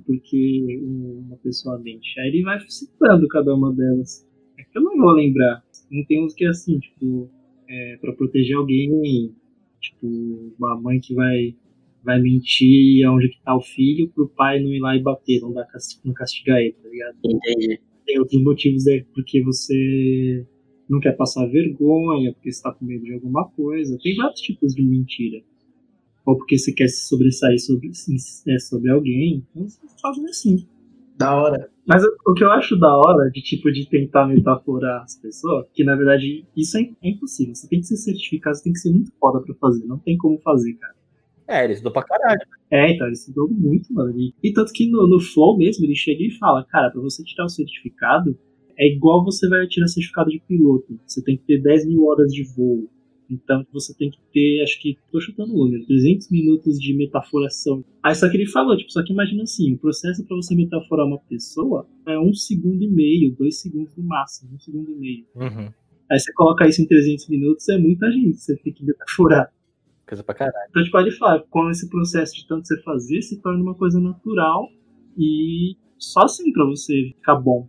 porquê. 0.00 0.80
o 0.82 1.24
uma 1.28 1.36
pessoa 1.36 1.78
mente. 1.78 2.18
Aí 2.20 2.28
ele 2.28 2.42
vai 2.42 2.58
citando 2.68 3.28
cada 3.28 3.54
uma 3.54 3.72
delas. 3.72 4.26
É 4.58 4.64
que 4.64 4.76
eu 4.76 4.82
não 4.82 4.96
vou 4.96 5.12
lembrar. 5.12 5.62
Não 5.90 6.04
tem 6.04 6.24
uns 6.24 6.34
que 6.34 6.44
é 6.44 6.48
assim, 6.48 6.78
tipo, 6.80 7.30
é, 7.68 7.96
para 8.00 8.12
proteger 8.12 8.56
alguém, 8.56 9.34
tipo, 9.80 10.54
uma 10.58 10.80
mãe 10.80 11.00
que 11.00 11.14
vai 11.14 11.54
vai 12.02 12.20
mentir 12.20 13.04
aonde 13.06 13.28
que 13.28 13.42
tá 13.42 13.54
o 13.56 13.60
filho 13.60 14.08
pro 14.14 14.28
pai 14.28 14.60
não 14.60 14.72
ir 14.72 14.80
lá 14.80 14.96
e 14.96 15.02
bater, 15.02 15.40
não, 15.40 15.52
dar, 15.52 15.66
não 16.04 16.14
castigar 16.14 16.58
ele, 16.58 16.72
tá 16.72 16.88
ligado? 16.88 17.16
Entendi. 17.24 17.80
Tem 18.06 18.18
outros 18.18 18.42
motivos, 18.42 18.86
é 18.86 19.04
porque 19.12 19.42
você 19.42 20.46
não 20.88 21.00
quer 21.00 21.12
passar 21.12 21.46
vergonha, 21.46 22.32
porque 22.32 22.50
você 22.50 22.62
tá 22.62 22.72
com 22.72 22.84
medo 22.84 23.04
de 23.04 23.12
alguma 23.12 23.48
coisa. 23.50 23.98
Tem 24.02 24.16
vários 24.16 24.40
tipos 24.40 24.74
de 24.74 24.82
mentira. 24.82 25.42
Ou 26.24 26.36
porque 26.36 26.56
você 26.56 26.72
quer 26.72 26.88
se 26.88 27.06
sobressair 27.06 27.58
sobre, 27.60 27.90
é, 28.48 28.58
sobre 28.58 28.90
alguém. 28.90 29.44
Então 29.50 29.68
você 29.68 29.80
faz 30.00 30.18
assim. 30.24 30.66
Da 31.16 31.36
hora. 31.36 31.70
Mas 31.88 32.02
o 32.26 32.34
que 32.34 32.44
eu 32.44 32.50
acho 32.50 32.78
da 32.78 32.94
hora 32.94 33.30
de 33.30 33.40
tipo 33.40 33.72
de 33.72 33.88
tentar 33.88 34.26
metaforar 34.26 35.02
as 35.02 35.16
pessoas, 35.16 35.66
que 35.72 35.82
na 35.82 35.96
verdade 35.96 36.44
isso 36.54 36.76
é, 36.76 36.82
é 37.02 37.08
impossível. 37.08 37.54
Você 37.54 37.66
tem 37.66 37.80
que 37.80 37.86
ser 37.86 37.96
certificado, 37.96 38.56
você 38.56 38.64
tem 38.64 38.74
que 38.74 38.78
ser 38.78 38.90
muito 38.90 39.10
foda 39.18 39.40
pra 39.40 39.54
fazer. 39.54 39.86
Não 39.86 39.98
tem 39.98 40.18
como 40.18 40.38
fazer, 40.42 40.74
cara. 40.74 40.94
É, 41.48 41.64
ele 41.64 41.72
estudou 41.72 41.92
pra 41.92 42.02
caralho. 42.02 42.40
É, 42.70 42.92
então, 42.92 43.06
ele 43.06 43.14
estudou 43.14 43.48
muito, 43.48 43.90
mano. 43.94 44.12
E, 44.18 44.34
e 44.42 44.52
tanto 44.52 44.70
que 44.74 44.86
no, 44.90 45.08
no 45.08 45.18
Flow 45.18 45.56
mesmo, 45.56 45.86
ele 45.86 45.96
chega 45.96 46.22
e 46.22 46.30
fala, 46.32 46.62
cara, 46.66 46.90
pra 46.90 47.00
você 47.00 47.24
tirar 47.24 47.46
o 47.46 47.48
certificado, 47.48 48.38
é 48.78 48.86
igual 48.86 49.24
você 49.24 49.48
vai 49.48 49.66
tirar 49.66 49.88
certificado 49.88 50.28
de 50.28 50.42
piloto. 50.46 51.00
Você 51.06 51.24
tem 51.24 51.38
que 51.38 51.44
ter 51.44 51.62
10 51.62 51.86
mil 51.86 52.04
horas 52.04 52.30
de 52.30 52.44
voo. 52.54 52.90
Então 53.30 53.66
você 53.72 53.94
tem 53.94 54.10
que 54.10 54.18
ter, 54.32 54.62
acho 54.62 54.80
que, 54.80 54.96
tô 55.12 55.20
chutando 55.20 55.54
o 55.54 55.64
número, 55.64 55.86
300 55.86 56.30
minutos 56.30 56.78
de 56.78 56.94
metaforação. 56.94 57.84
Aí 58.02 58.14
só 58.14 58.28
que 58.28 58.36
ele 58.36 58.46
falou, 58.46 58.76
tipo, 58.76 58.90
só 58.90 59.02
que 59.04 59.12
imagina 59.12 59.42
assim, 59.42 59.74
o 59.74 59.78
processo 59.78 60.24
para 60.24 60.36
você 60.36 60.54
metaforar 60.54 61.06
uma 61.06 61.18
pessoa 61.18 61.86
é 62.06 62.18
um 62.18 62.32
segundo 62.32 62.82
e 62.82 62.88
meio, 62.88 63.34
dois 63.36 63.60
segundos 63.60 63.94
no 63.96 64.04
máximo, 64.04 64.54
um 64.54 64.58
segundo 64.58 64.90
e 64.90 64.96
meio. 64.96 65.26
Uhum. 65.34 65.70
Aí 66.10 66.18
você 66.18 66.32
coloca 66.32 66.66
isso 66.66 66.80
em 66.80 66.86
300 66.86 67.28
minutos, 67.28 67.68
é 67.68 67.76
muita 67.76 68.10
gente, 68.10 68.38
você 68.38 68.56
tem 68.56 68.72
que 68.72 68.84
metaforar. 68.84 69.52
Coisa 70.06 70.24
pra 70.24 70.34
caralho. 70.34 70.66
Então, 70.70 70.82
tipo, 70.82 70.98
ele 70.98 71.10
fala, 71.10 71.44
com 71.50 71.68
esse 71.68 71.88
processo 71.90 72.34
de 72.34 72.46
tanto 72.48 72.66
você 72.66 72.80
fazer, 72.82 73.20
se 73.20 73.42
torna 73.42 73.62
uma 73.62 73.74
coisa 73.74 74.00
natural 74.00 74.70
e 75.18 75.76
só 75.98 76.20
assim 76.20 76.50
pra 76.50 76.64
você 76.64 77.12
ficar 77.14 77.34
bom. 77.36 77.68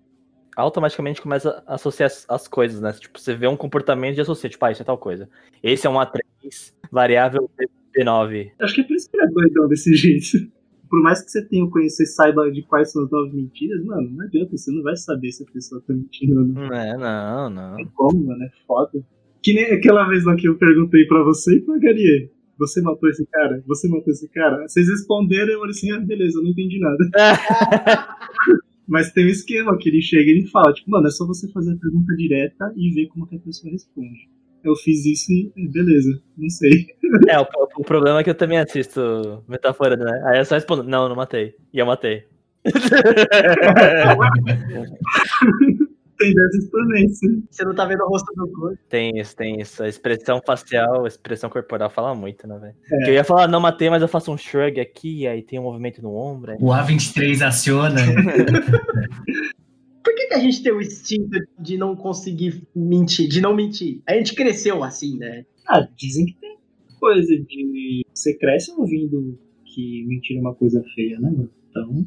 Automaticamente 0.60 1.22
começa 1.22 1.64
a 1.66 1.76
associar 1.76 2.08
as, 2.08 2.26
as 2.30 2.48
coisas, 2.48 2.82
né? 2.82 2.92
Tipo, 2.94 3.20
você 3.20 3.34
vê 3.36 3.48
um 3.48 3.56
comportamento 3.56 4.18
e 4.18 4.22
associa, 4.22 4.50
tipo, 4.50 4.64
ah, 4.66 4.72
isso 4.72 4.82
é 4.82 4.86
tal 4.86 4.98
coisa. 4.98 5.30
Esse 5.64 5.88
é 5.88 5.90
um 5.90 5.96
A3, 5.96 6.74
variável 6.92 7.50
B9. 7.98 8.52
Acho 8.62 8.76
que 8.76 8.82
é 8.82 8.84
por 8.84 8.96
isso 8.96 9.10
que 9.10 9.18
ele 9.18 9.26
é 9.26 9.30
doidão 9.32 9.68
desse 9.68 9.94
jeito. 9.96 10.52
Por 10.90 11.02
mais 11.04 11.22
que 11.22 11.30
você 11.30 11.46
tenha 11.46 11.64
o 11.64 11.70
conhecer 11.70 12.06
saiba 12.08 12.52
de 12.52 12.64
quais 12.64 12.92
são 12.92 13.04
as 13.04 13.12
novas 13.12 13.32
mentiras, 13.32 13.84
mano, 13.86 14.10
não 14.10 14.26
adianta, 14.26 14.58
você 14.58 14.72
não 14.72 14.82
vai 14.82 14.96
saber 14.96 15.32
se 15.32 15.44
a 15.44 15.46
pessoa 15.52 15.82
tá 15.86 15.94
mentindo 15.94 16.40
ou 16.40 16.46
não. 16.46 16.68
Não 16.68 16.76
é, 16.76 16.98
não, 16.98 17.50
não. 17.50 17.76
Tem 17.76 17.86
como, 17.94 18.26
mano, 18.26 18.44
é 18.44 18.50
foda. 18.66 19.04
Que 19.42 19.54
nem 19.54 19.66
aquela 19.66 20.08
vez 20.08 20.26
lá 20.26 20.36
que 20.36 20.48
eu 20.48 20.58
perguntei 20.58 21.06
pra 21.06 21.24
você 21.24 21.58
e 21.58 21.62
pra 21.62 21.78
Garie. 21.78 22.32
Você 22.58 22.82
matou 22.82 23.08
esse 23.08 23.26
cara? 23.28 23.64
Você 23.68 23.88
matou 23.88 24.12
esse 24.12 24.28
cara? 24.30 24.68
Vocês 24.68 24.90
responderam 24.90 25.50
e 25.50 25.54
eu 25.54 25.60
falei 25.60 25.72
assim, 25.72 25.92
ah, 25.92 26.00
beleza, 26.00 26.40
eu 26.40 26.44
não 26.44 26.50
entendi 26.50 26.80
nada. 26.80 26.98
Mas 28.90 29.12
tem 29.12 29.26
um 29.26 29.30
esquema 29.30 29.78
que 29.78 29.88
ele 29.88 30.02
chega 30.02 30.32
e 30.32 30.40
ele 30.40 30.48
fala, 30.48 30.74
tipo, 30.74 30.90
mano, 30.90 31.08
é 31.08 31.12
só 31.12 31.28
você 31.28 31.48
fazer 31.52 31.74
a 31.74 31.78
pergunta 31.78 32.16
direta 32.16 32.74
e 32.76 32.92
ver 32.92 33.08
como 33.10 33.28
que 33.28 33.36
a 33.36 33.40
pessoa 33.40 33.72
responde. 33.72 34.28
Eu 34.64 34.76
fiz 34.76 35.06
isso 35.06 35.32
e 35.32 35.52
beleza, 35.72 36.20
não 36.36 36.50
sei. 36.50 36.88
É, 37.30 37.40
o, 37.40 37.46
o 37.78 37.84
problema 37.84 38.20
é 38.20 38.24
que 38.24 38.32
eu 38.32 38.36
também 38.36 38.58
assisto 38.58 39.44
metáfora, 39.48 39.96
né? 39.96 40.24
Aí 40.26 40.40
eu 40.40 40.46
só 40.46 40.56
respondo, 40.56 40.82
não, 40.84 41.04
eu 41.04 41.10
não 41.10 41.16
matei. 41.16 41.54
E 41.72 41.78
eu 41.78 41.86
matei. 41.86 42.24
tem 46.20 46.34
dessas 46.34 46.70
também, 46.70 47.10
sim. 47.10 47.44
Você 47.50 47.64
não 47.64 47.74
tá 47.74 47.86
vendo 47.86 48.04
o 48.04 48.10
rosto 48.10 48.32
do 48.36 48.48
corpo. 48.52 48.78
Tem 48.90 49.18
isso, 49.18 49.36
tem 49.36 49.60
isso. 49.60 49.82
A 49.82 49.88
expressão 49.88 50.42
facial, 50.46 51.06
a 51.06 51.08
expressão 51.08 51.50
corporal 51.50 51.90
fala 51.90 52.14
muito, 52.14 52.46
né, 52.46 52.60
velho? 52.60 52.76
É. 52.92 53.10
Eu 53.10 53.14
ia 53.14 53.24
falar, 53.24 53.48
não 53.48 53.62
matei, 53.62 53.90
mas 53.90 54.02
eu 54.02 54.08
faço 54.08 54.32
um 54.32 54.38
shrug 54.38 54.80
aqui, 54.80 55.26
aí 55.26 55.42
tem 55.42 55.58
um 55.58 55.64
movimento 55.64 56.02
no 56.02 56.14
ombro. 56.14 56.52
Aí... 56.52 56.58
O 56.60 56.68
A23 56.68 57.42
aciona. 57.42 58.02
Por 60.04 60.16
que, 60.16 60.28
que 60.28 60.34
a 60.34 60.40
gente 60.40 60.62
tem 60.62 60.74
o 60.74 60.82
instinto 60.82 61.40
de 61.58 61.78
não 61.78 61.96
conseguir 61.96 62.64
mentir, 62.76 63.30
de 63.30 63.42
não 63.42 63.56
mentir? 63.56 64.02
A 64.06 64.14
gente 64.14 64.36
cresceu 64.36 64.84
assim, 64.84 65.18
né? 65.18 65.46
Ah, 65.68 65.88
dizem 65.96 66.26
que 66.26 66.34
tem 66.34 66.58
coisa 67.00 67.34
de. 67.48 68.06
Você 68.14 68.38
cresce 68.38 68.72
ouvindo 68.72 69.40
que 69.66 70.06
mentir 70.06 70.38
é 70.38 70.42
uma 70.42 70.54
coisa 70.54 70.84
feia, 70.96 71.20
né, 71.20 71.30
mano? 71.30 71.50
Então, 71.70 72.06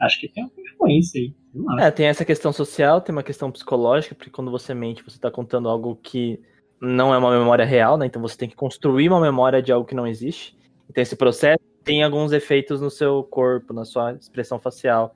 acho 0.00 0.20
que 0.20 0.28
tem 0.28 0.44
uma 0.44 0.52
influência 0.58 1.20
aí. 1.20 1.34
É, 1.80 1.90
tem 1.90 2.06
essa 2.06 2.24
questão 2.24 2.52
social, 2.52 3.00
tem 3.00 3.12
uma 3.12 3.22
questão 3.22 3.50
psicológica, 3.50 4.14
porque 4.14 4.30
quando 4.30 4.50
você 4.50 4.72
mente, 4.72 5.02
você 5.02 5.16
está 5.16 5.30
contando 5.30 5.68
algo 5.68 5.96
que 6.02 6.40
não 6.80 7.12
é 7.12 7.18
uma 7.18 7.30
memória 7.30 7.64
real, 7.64 7.98
né? 7.98 8.06
Então 8.06 8.22
você 8.22 8.36
tem 8.36 8.48
que 8.48 8.56
construir 8.56 9.08
uma 9.08 9.20
memória 9.20 9.60
de 9.60 9.70
algo 9.70 9.86
que 9.86 9.94
não 9.94 10.06
existe. 10.06 10.56
Então 10.88 11.02
esse 11.02 11.16
processo 11.16 11.60
tem 11.84 12.02
alguns 12.02 12.32
efeitos 12.32 12.80
no 12.80 12.90
seu 12.90 13.22
corpo, 13.24 13.72
na 13.72 13.84
sua 13.84 14.12
expressão 14.14 14.58
facial. 14.58 15.14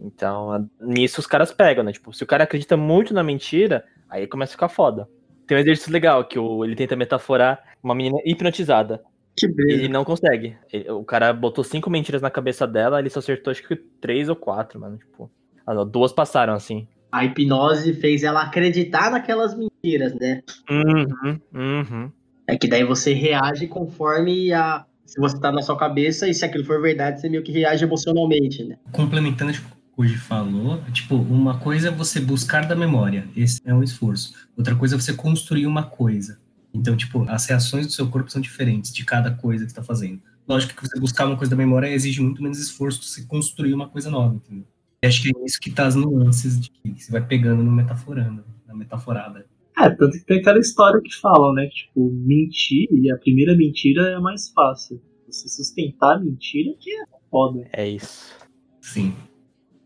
Então, 0.00 0.68
nisso 0.80 1.20
os 1.20 1.26
caras 1.26 1.52
pegam, 1.52 1.84
né? 1.84 1.92
Tipo, 1.92 2.12
se 2.12 2.24
o 2.24 2.26
cara 2.26 2.44
acredita 2.44 2.76
muito 2.76 3.14
na 3.14 3.22
mentira, 3.22 3.84
aí 4.08 4.26
começa 4.26 4.52
a 4.52 4.56
ficar 4.56 4.68
foda. 4.68 5.08
Tem 5.46 5.56
um 5.56 5.60
exercício 5.60 5.92
legal 5.92 6.24
que 6.24 6.38
ele 6.38 6.74
tenta 6.74 6.96
metaforar 6.96 7.62
uma 7.82 7.94
menina 7.94 8.18
hipnotizada. 8.24 9.02
Que 9.36 9.48
beleza. 9.48 9.84
Ele 9.84 9.88
não 9.88 10.04
consegue. 10.04 10.56
Ele, 10.72 10.90
o 10.90 11.04
cara 11.04 11.32
botou 11.32 11.64
cinco 11.64 11.88
mentiras 11.88 12.22
na 12.22 12.30
cabeça 12.30 12.66
dela, 12.66 12.98
ele 12.98 13.10
só 13.10 13.18
acertou 13.18 13.50
acho 13.50 13.66
que 13.66 13.76
três 13.76 14.28
ou 14.28 14.36
quatro, 14.36 14.78
mano. 14.80 14.98
Tipo. 14.98 15.30
Ah, 15.66 15.84
duas 15.84 16.12
passaram, 16.12 16.54
assim. 16.54 16.86
A 17.10 17.24
hipnose 17.24 17.92
fez 17.94 18.22
ela 18.22 18.42
acreditar 18.42 19.10
naquelas 19.10 19.54
mentiras, 19.54 20.14
né? 20.14 20.42
Uhum, 20.70 21.40
uhum. 21.54 22.10
É 22.46 22.56
que 22.56 22.68
daí 22.68 22.84
você 22.84 23.12
reage 23.12 23.66
conforme 23.66 24.52
a. 24.52 24.84
Se 25.04 25.20
você 25.20 25.38
tá 25.38 25.52
na 25.52 25.60
sua 25.60 25.76
cabeça 25.76 26.26
e 26.26 26.32
se 26.32 26.44
aquilo 26.44 26.64
for 26.64 26.80
verdade, 26.80 27.20
você 27.20 27.28
meio 27.28 27.42
que 27.42 27.52
reage 27.52 27.84
emocionalmente, 27.84 28.64
né? 28.64 28.78
Complementando 28.92 29.50
o 29.50 29.54
que 29.54 29.60
o 29.60 29.96
Koji 29.96 30.16
falou, 30.16 30.80
tipo, 30.90 31.16
uma 31.16 31.58
coisa 31.58 31.88
é 31.88 31.90
você 31.90 32.18
buscar 32.18 32.66
da 32.66 32.74
memória, 32.74 33.28
esse 33.36 33.60
é 33.62 33.74
um 33.74 33.82
esforço. 33.82 34.32
Outra 34.56 34.74
coisa 34.74 34.94
é 34.94 34.98
você 34.98 35.12
construir 35.12 35.66
uma 35.66 35.82
coisa. 35.82 36.40
Então, 36.74 36.96
tipo, 36.96 37.24
as 37.28 37.46
reações 37.46 37.86
do 37.86 37.92
seu 37.92 38.08
corpo 38.08 38.30
são 38.30 38.40
diferentes 38.40 38.92
de 38.92 39.04
cada 39.04 39.30
coisa 39.30 39.64
que 39.64 39.70
você 39.70 39.76
tá 39.76 39.82
fazendo. 39.82 40.22
Lógico 40.48 40.74
que 40.74 40.88
você 40.88 40.98
buscar 40.98 41.26
uma 41.26 41.36
coisa 41.36 41.50
da 41.50 41.56
memória 41.56 41.88
exige 41.88 42.20
muito 42.20 42.42
menos 42.42 42.58
esforço 42.58 42.98
do 42.98 43.02
que 43.02 43.10
você 43.10 43.22
construir 43.26 43.74
uma 43.74 43.88
coisa 43.88 44.10
nova, 44.10 44.34
entendeu? 44.34 44.66
acho 45.04 45.22
que 45.22 45.28
é 45.28 45.44
isso 45.44 45.60
que 45.60 45.70
tá 45.70 45.86
as 45.86 45.96
nuances 45.96 46.60
de 46.60 46.70
que 46.70 47.02
você 47.02 47.10
vai 47.10 47.26
pegando 47.26 47.62
no 47.62 47.72
metaforando, 47.72 48.44
na 48.66 48.74
metaforada. 48.74 49.46
É, 49.76 49.90
tanto 49.90 50.12
que 50.12 50.24
tem 50.24 50.38
aquela 50.38 50.58
história 50.58 51.00
que 51.00 51.14
falam, 51.16 51.52
né? 51.54 51.66
Tipo, 51.68 52.10
mentir, 52.10 52.88
e 52.92 53.10
a 53.10 53.16
primeira 53.16 53.56
mentira 53.56 54.10
é 54.10 54.14
a 54.14 54.20
mais 54.20 54.50
fácil. 54.50 55.02
Você 55.26 55.48
sustentar 55.48 56.16
a 56.16 56.20
mentira 56.20 56.74
que 56.78 56.90
é 56.90 57.04
foda. 57.30 57.66
É 57.72 57.88
isso. 57.88 58.36
Sim, 58.80 59.14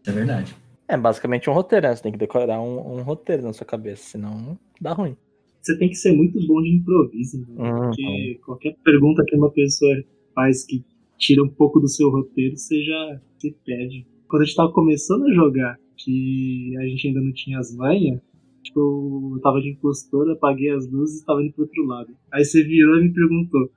é 0.06 0.12
verdade. 0.12 0.54
É 0.88 0.96
basicamente 0.96 1.48
um 1.48 1.52
roteiro, 1.52 1.86
né? 1.86 1.94
Você 1.94 2.02
tem 2.02 2.12
que 2.12 2.18
decorar 2.18 2.60
um, 2.60 2.98
um 2.98 3.02
roteiro 3.02 3.42
na 3.42 3.52
sua 3.52 3.66
cabeça, 3.66 4.02
senão 4.02 4.58
dá 4.80 4.92
ruim. 4.92 5.16
Você 5.66 5.76
tem 5.76 5.88
que 5.88 5.96
ser 5.96 6.12
muito 6.12 6.38
bom 6.46 6.62
de 6.62 6.68
improviso, 6.70 7.40
né? 7.40 7.46
Uhum. 7.58 7.80
Porque 7.80 8.40
qualquer 8.44 8.76
pergunta 8.84 9.24
que 9.26 9.34
uma 9.34 9.50
pessoa 9.50 9.92
faz 10.32 10.64
que 10.64 10.84
tira 11.18 11.42
um 11.42 11.48
pouco 11.48 11.80
do 11.80 11.88
seu 11.88 12.08
roteiro, 12.08 12.56
você 12.56 12.80
já 12.84 13.20
se 13.40 13.50
perde 13.64 14.06
quando 14.28 14.42
a 14.42 14.44
gente 14.44 14.54
tava 14.54 14.70
começando 14.70 15.24
a 15.24 15.34
jogar, 15.34 15.76
que 15.96 16.72
a 16.78 16.86
gente 16.86 17.08
ainda 17.08 17.20
não 17.20 17.32
tinha 17.32 17.58
as 17.58 17.74
manhas, 17.74 18.20
tipo, 18.62 19.32
eu 19.34 19.40
tava 19.40 19.60
de 19.60 19.70
impostor, 19.70 20.30
apaguei 20.30 20.70
as 20.70 20.88
luzes 20.88 21.22
e 21.22 21.26
tava 21.26 21.42
indo 21.42 21.52
pro 21.52 21.64
outro 21.64 21.84
lado. 21.84 22.14
Aí 22.32 22.44
você 22.44 22.62
virou 22.62 22.98
e 22.98 23.02
me 23.02 23.12
perguntou, 23.12 23.68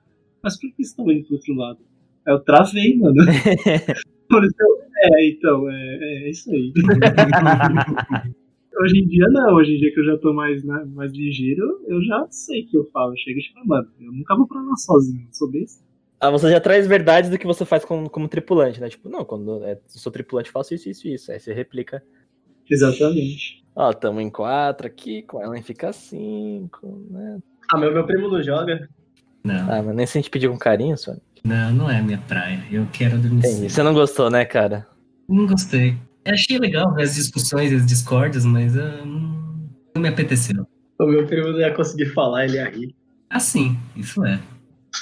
mas 0.42 0.60
por 0.60 0.72
que 0.72 0.84
você 0.84 0.96
tava 0.96 1.12
indo 1.12 1.24
pro 1.26 1.34
outro 1.34 1.54
lado? 1.54 1.80
Aí 2.24 2.34
eu 2.34 2.40
travei, 2.40 2.96
mano. 2.96 3.16
é, 5.02 5.28
então, 5.28 5.68
é, 5.68 6.26
é 6.26 6.30
isso 6.30 6.48
aí. 6.52 6.72
hoje 8.78 8.98
em 8.98 9.06
dia 9.06 9.26
não, 9.28 9.54
hoje 9.54 9.74
em 9.74 9.78
dia 9.78 9.92
que 9.92 10.00
eu 10.00 10.04
já 10.04 10.18
tô 10.18 10.32
mais, 10.32 10.64
né, 10.64 10.84
mais 10.94 11.12
ligeiro, 11.12 11.80
eu 11.86 12.02
já 12.02 12.26
sei 12.30 12.62
o 12.62 12.66
que 12.68 12.76
eu 12.76 12.84
falo. 12.92 13.16
Chega 13.16 13.38
e 13.40 13.52
falo, 13.52 13.66
mano, 13.66 13.88
eu 14.00 14.12
nunca 14.12 14.36
vou 14.36 14.46
pra 14.46 14.60
lá 14.60 14.76
sozinho, 14.76 15.26
sou 15.32 15.50
besta. 15.50 15.82
Ah, 16.20 16.30
você 16.30 16.50
já 16.50 16.60
traz 16.60 16.86
verdades 16.86 17.30
do 17.30 17.38
que 17.38 17.46
você 17.46 17.64
faz 17.64 17.84
como, 17.84 18.10
como 18.10 18.28
tripulante, 18.28 18.78
né? 18.78 18.90
Tipo, 18.90 19.08
não, 19.08 19.24
quando 19.24 19.64
é, 19.64 19.80
sou 19.86 20.12
tripulante, 20.12 20.50
faço 20.50 20.74
isso, 20.74 20.90
isso, 20.90 21.08
isso. 21.08 21.32
Aí 21.32 21.40
você 21.40 21.52
replica. 21.54 22.02
Exatamente. 22.68 23.64
Ó, 23.74 23.90
tamo 23.92 24.20
em 24.20 24.28
quatro 24.28 24.86
aqui, 24.86 25.22
com 25.22 25.42
ela 25.42 25.60
fica 25.62 25.92
cinco, 25.92 27.06
né? 27.10 27.38
Ah, 27.72 27.78
meu, 27.78 27.92
meu 27.92 28.04
primo 28.04 28.28
não 28.28 28.42
joga. 28.42 28.88
Não. 29.42 29.72
Ah, 29.72 29.82
mas 29.82 29.96
nem 29.96 30.06
se 30.06 30.18
a 30.18 30.20
gente 30.20 30.30
pedir 30.30 30.50
com 30.50 30.58
carinho, 30.58 30.98
Sonic. 30.98 31.22
Não, 31.42 31.72
não 31.72 31.90
é 31.90 32.02
minha 32.02 32.18
praia. 32.18 32.62
Eu 32.70 32.86
quero 32.92 33.16
dormir. 33.18 33.38
Entendi. 33.38 33.70
Você 33.70 33.82
não 33.82 33.94
gostou, 33.94 34.30
né, 34.30 34.44
cara? 34.44 34.86
Não 35.26 35.46
gostei. 35.46 35.96
Eu 36.24 36.34
achei 36.34 36.58
legal 36.58 36.92
ver 36.94 37.02
as 37.02 37.14
discussões 37.14 37.72
e 37.72 37.76
as 37.76 37.86
discórdias, 37.86 38.44
mas 38.44 38.76
uh, 38.76 39.04
não, 39.04 40.02
me 40.02 40.08
apeteceu. 40.08 40.66
O 40.98 41.06
meu 41.06 41.26
primo 41.26 41.48
não 41.48 41.60
ia 41.60 41.72
conseguir 41.72 42.06
falar, 42.06 42.44
ele 42.44 42.56
ia 42.56 42.68
rir. 42.68 42.94
Ah, 43.28 43.40
sim, 43.40 43.78
isso 43.96 44.24
é. 44.24 44.38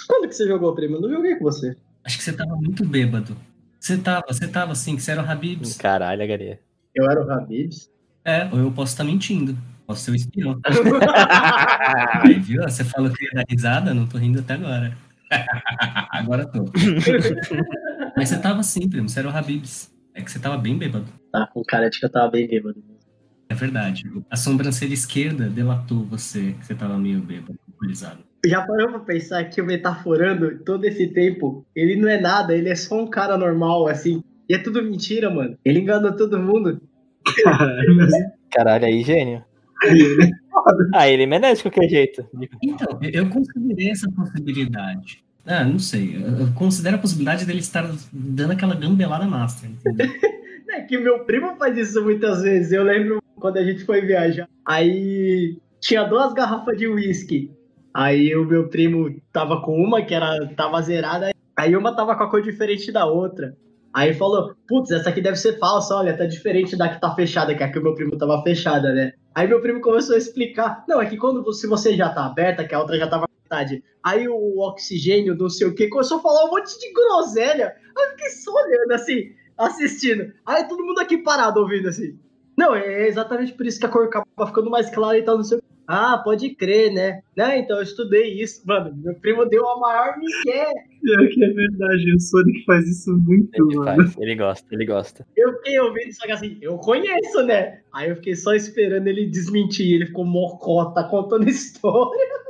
Quando 0.07 0.28
que 0.28 0.35
você 0.35 0.46
jogou, 0.46 0.74
primo? 0.74 0.96
Eu 0.96 1.00
não 1.00 1.11
joguei 1.11 1.35
com 1.37 1.44
você. 1.44 1.76
Acho 2.04 2.18
que 2.18 2.24
você 2.24 2.33
tava 2.33 2.54
muito 2.57 2.85
bêbado. 2.85 3.37
Você 3.81 3.96
tava, 3.96 4.24
você 4.28 4.46
tava 4.46 4.74
sim, 4.74 4.96
que 4.96 5.02
você 5.02 5.12
era 5.12 5.22
o 5.22 5.28
Habibs. 5.28 5.76
Caralho, 5.76 6.26
Garia. 6.26 6.61
Eu 6.94 7.11
era 7.11 7.24
o 7.24 7.31
Habibs. 7.31 7.90
É, 8.24 8.48
ou 8.52 8.59
eu 8.59 8.70
posso 8.70 8.92
estar 8.92 9.04
mentindo. 9.04 9.57
Posso 9.87 10.02
ser 10.02 10.11
o 10.11 10.14
espião. 10.14 10.61
Aí, 12.22 12.38
viu? 12.38 12.62
Você 12.62 12.85
falou 12.85 13.11
que 13.11 13.24
ia 13.24 13.31
dar 13.33 13.44
risada, 13.48 13.94
não 13.94 14.07
tô 14.07 14.18
rindo 14.18 14.40
até 14.40 14.54
agora. 14.54 14.96
agora 16.12 16.46
tô. 16.46 16.64
Mas 18.16 18.28
você 18.28 18.38
tava 18.38 18.62
sim, 18.62 18.88
primo, 18.88 19.09
você 19.09 19.20
era 19.20 19.28
o 19.28 19.37
Habibs. 19.37 19.90
É 20.18 20.22
que 20.22 20.31
você 20.33 20.38
tava 20.40 20.59
bem 20.59 20.76
bêbado. 20.76 21.07
Tá 21.31 21.46
com 21.46 21.62
cara 21.62 21.88
de 21.88 21.98
que 22.00 22.04
eu 22.04 22.11
tava 22.11 22.28
bem 22.33 22.48
bêbado. 22.48 22.83
É 23.48 23.54
verdade. 23.54 24.02
A 24.28 24.37
sobrancelha 24.37 24.92
esquerda 24.92 25.48
delatou 25.48 26.04
você, 26.04 26.54
que 26.59 26.66
você 26.66 26.74
tava 26.74 26.98
meio 26.98 27.20
bêbado, 27.20 27.57
alcoolizado. 27.68 28.18
Já 28.44 28.66
parou 28.66 28.88
pra 28.90 28.98
pensar 29.00 29.44
que 29.44 29.61
o 29.61 29.64
metaforando 29.64 30.59
todo 30.64 30.85
esse 30.85 31.07
tempo, 31.09 31.64
ele 31.74 31.96
não 31.96 32.09
é 32.09 32.20
nada, 32.20 32.54
ele 32.54 32.68
é 32.68 32.74
só 32.74 33.00
um 33.00 33.09
cara 33.09 33.38
normal, 33.38 33.87
assim. 33.87 34.22
E 34.48 34.54
é 34.54 34.59
tudo 34.59 34.83
mentira, 34.83 35.31
mano. 35.31 35.57
Ele 35.64 35.78
engana 35.78 36.11
todo 36.16 36.38
mundo. 36.38 36.81
Caralho, 37.44 38.09
Caralho, 38.50 38.85
aí, 38.87 39.02
gênio. 39.04 39.44
Ah, 40.92 41.09
ele 41.09 41.24
merece 41.24 41.62
de 41.62 41.70
qualquer 41.70 41.88
jeito. 41.88 42.26
Então, 42.62 42.98
eu- 43.00 43.11
eu 43.22 43.31
considerei 43.31 43.90
essa 43.90 44.11
possibilidade. 44.11 45.22
Ah, 45.48 45.64
não 45.64 45.78
sei. 45.78 46.16
Eu 46.16 46.52
considero 46.54 46.96
a 46.96 46.98
possibilidade 46.98 47.46
dele 47.46 47.61
estar 47.61 47.90
dando 48.12 48.52
aquela 48.52 48.74
gambelada 48.74 49.26
master, 49.26 49.70
entendeu? 49.70 50.06
É 50.70 50.82
que 50.82 50.98
meu 50.98 51.20
primo 51.20 51.56
faz 51.56 51.78
isso 51.78 52.04
muitas 52.04 52.42
vezes. 52.42 52.72
Eu 52.72 52.82
lembro 52.82 53.22
quando 53.37 53.56
a 53.56 53.64
gente 53.64 53.87
foi 53.87 54.02
viajar. 54.02 54.46
Aí 54.66 55.56
tinha 55.80 56.04
duas 56.04 56.34
garrafas 56.34 56.76
de 56.76 56.87
uísque. 56.87 57.50
Aí 57.94 58.37
o 58.37 58.44
meu 58.44 58.68
primo 58.68 59.18
tava 59.32 59.62
com 59.62 59.74
uma 59.82 60.02
que 60.02 60.14
era 60.14 60.46
tava 60.54 60.82
zerada. 60.82 61.30
Aí 61.56 61.74
uma 61.74 61.96
tava 61.96 62.14
com 62.14 62.22
a 62.22 62.30
cor 62.30 62.42
diferente 62.42 62.92
da 62.92 63.06
outra. 63.06 63.56
Aí 63.94 64.12
falou, 64.12 64.54
putz, 64.68 64.90
essa 64.90 65.08
aqui 65.08 65.22
deve 65.22 65.37
ser 65.37 65.58
falsa, 65.58 65.94
olha, 65.94 66.16
tá 66.16 66.26
diferente 66.26 66.76
da 66.76 66.90
que 66.90 67.00
tá 67.00 67.14
fechada, 67.14 67.54
que 67.54 67.62
a 67.62 67.72
que 67.72 67.78
o 67.78 67.82
meu 67.82 67.94
primo 67.94 68.18
tava 68.18 68.42
fechada, 68.42 68.92
né? 68.92 69.14
Aí 69.34 69.48
meu 69.48 69.62
primo 69.62 69.80
começou 69.80 70.14
a 70.14 70.18
explicar, 70.18 70.84
não, 70.87 71.00
é 71.00 71.06
que 71.06 71.16
quando 71.16 71.50
se 71.52 71.66
você 71.66 71.96
já 71.96 72.11
tá 72.11 72.26
aberta, 72.26 72.64
que 72.64 72.74
a 72.74 72.78
outra 72.78 72.98
já 72.98 73.08
tava 73.08 73.27
metade, 73.48 73.82
aí 74.04 74.28
o 74.28 74.58
oxigênio, 74.61 75.34
não 75.34 75.48
sei 75.48 75.66
o 75.66 75.74
que, 75.74 75.88
começou 75.88 76.18
a 76.18 76.22
falar 76.22 76.44
um 76.44 76.50
monte 76.50 76.78
de 76.78 76.92
groselha. 76.92 77.74
Aí 77.96 78.04
eu 78.04 78.11
fiquei 78.11 78.28
só 78.30 78.52
olhando 78.52 78.92
assim, 78.92 79.32
assistindo. 79.56 80.32
Aí 80.44 80.68
todo 80.68 80.84
mundo 80.84 81.00
aqui 81.00 81.18
parado 81.18 81.61
ouvindo 81.61 81.88
assim. 81.88 82.18
Não, 82.56 82.74
é 82.74 83.06
exatamente 83.06 83.52
por 83.54 83.66
isso 83.66 83.80
que 83.80 83.87
a 83.87 83.88
cor 83.88 84.06
acaba 84.06 84.46
ficando 84.46 84.70
mais 84.70 84.90
clara 84.90 85.18
e 85.18 85.22
tal, 85.22 85.37
não 85.37 85.44
sei 85.44 85.58
o. 85.58 85.62
Ah, 85.90 86.18
pode 86.22 86.50
crer, 86.50 86.92
né? 86.92 87.22
Né, 87.34 87.61
então 87.61 87.78
eu 87.78 87.82
estudei 87.82 88.34
isso. 88.42 88.61
Mano, 88.66 88.94
meu 88.94 89.14
primo 89.14 89.46
deu 89.46 89.66
a 89.66 89.80
maior 89.80 90.18
migué. 90.18 90.70
Pior 91.00 91.28
que 91.28 91.42
é 91.42 91.48
verdade, 91.48 92.14
o 92.14 92.20
Sonic 92.20 92.62
faz 92.66 92.87
isso 92.87 93.11
muito, 93.16 93.48
Ele 93.54 93.76
mano. 93.78 94.02
faz, 94.02 94.16
ele 94.18 94.34
gosta, 94.34 94.66
ele 94.70 94.84
gosta. 94.84 95.26
Eu 95.34 95.54
fiquei 95.54 95.80
ouvindo, 95.80 96.12
só 96.12 96.26
que 96.26 96.32
assim, 96.32 96.58
eu 96.61 96.76
conheço, 96.76 97.42
né? 97.42 97.80
Aí 97.90 98.11
eu 98.11 98.16
fiquei 98.16 98.37
só 98.37 98.52
esperando 98.54 99.06
ele 99.06 99.24
desmentir. 99.30 99.94
Ele 99.94 100.06
ficou 100.06 100.26
mocota 100.26 101.02
contando 101.04 101.48
história. 101.48 102.47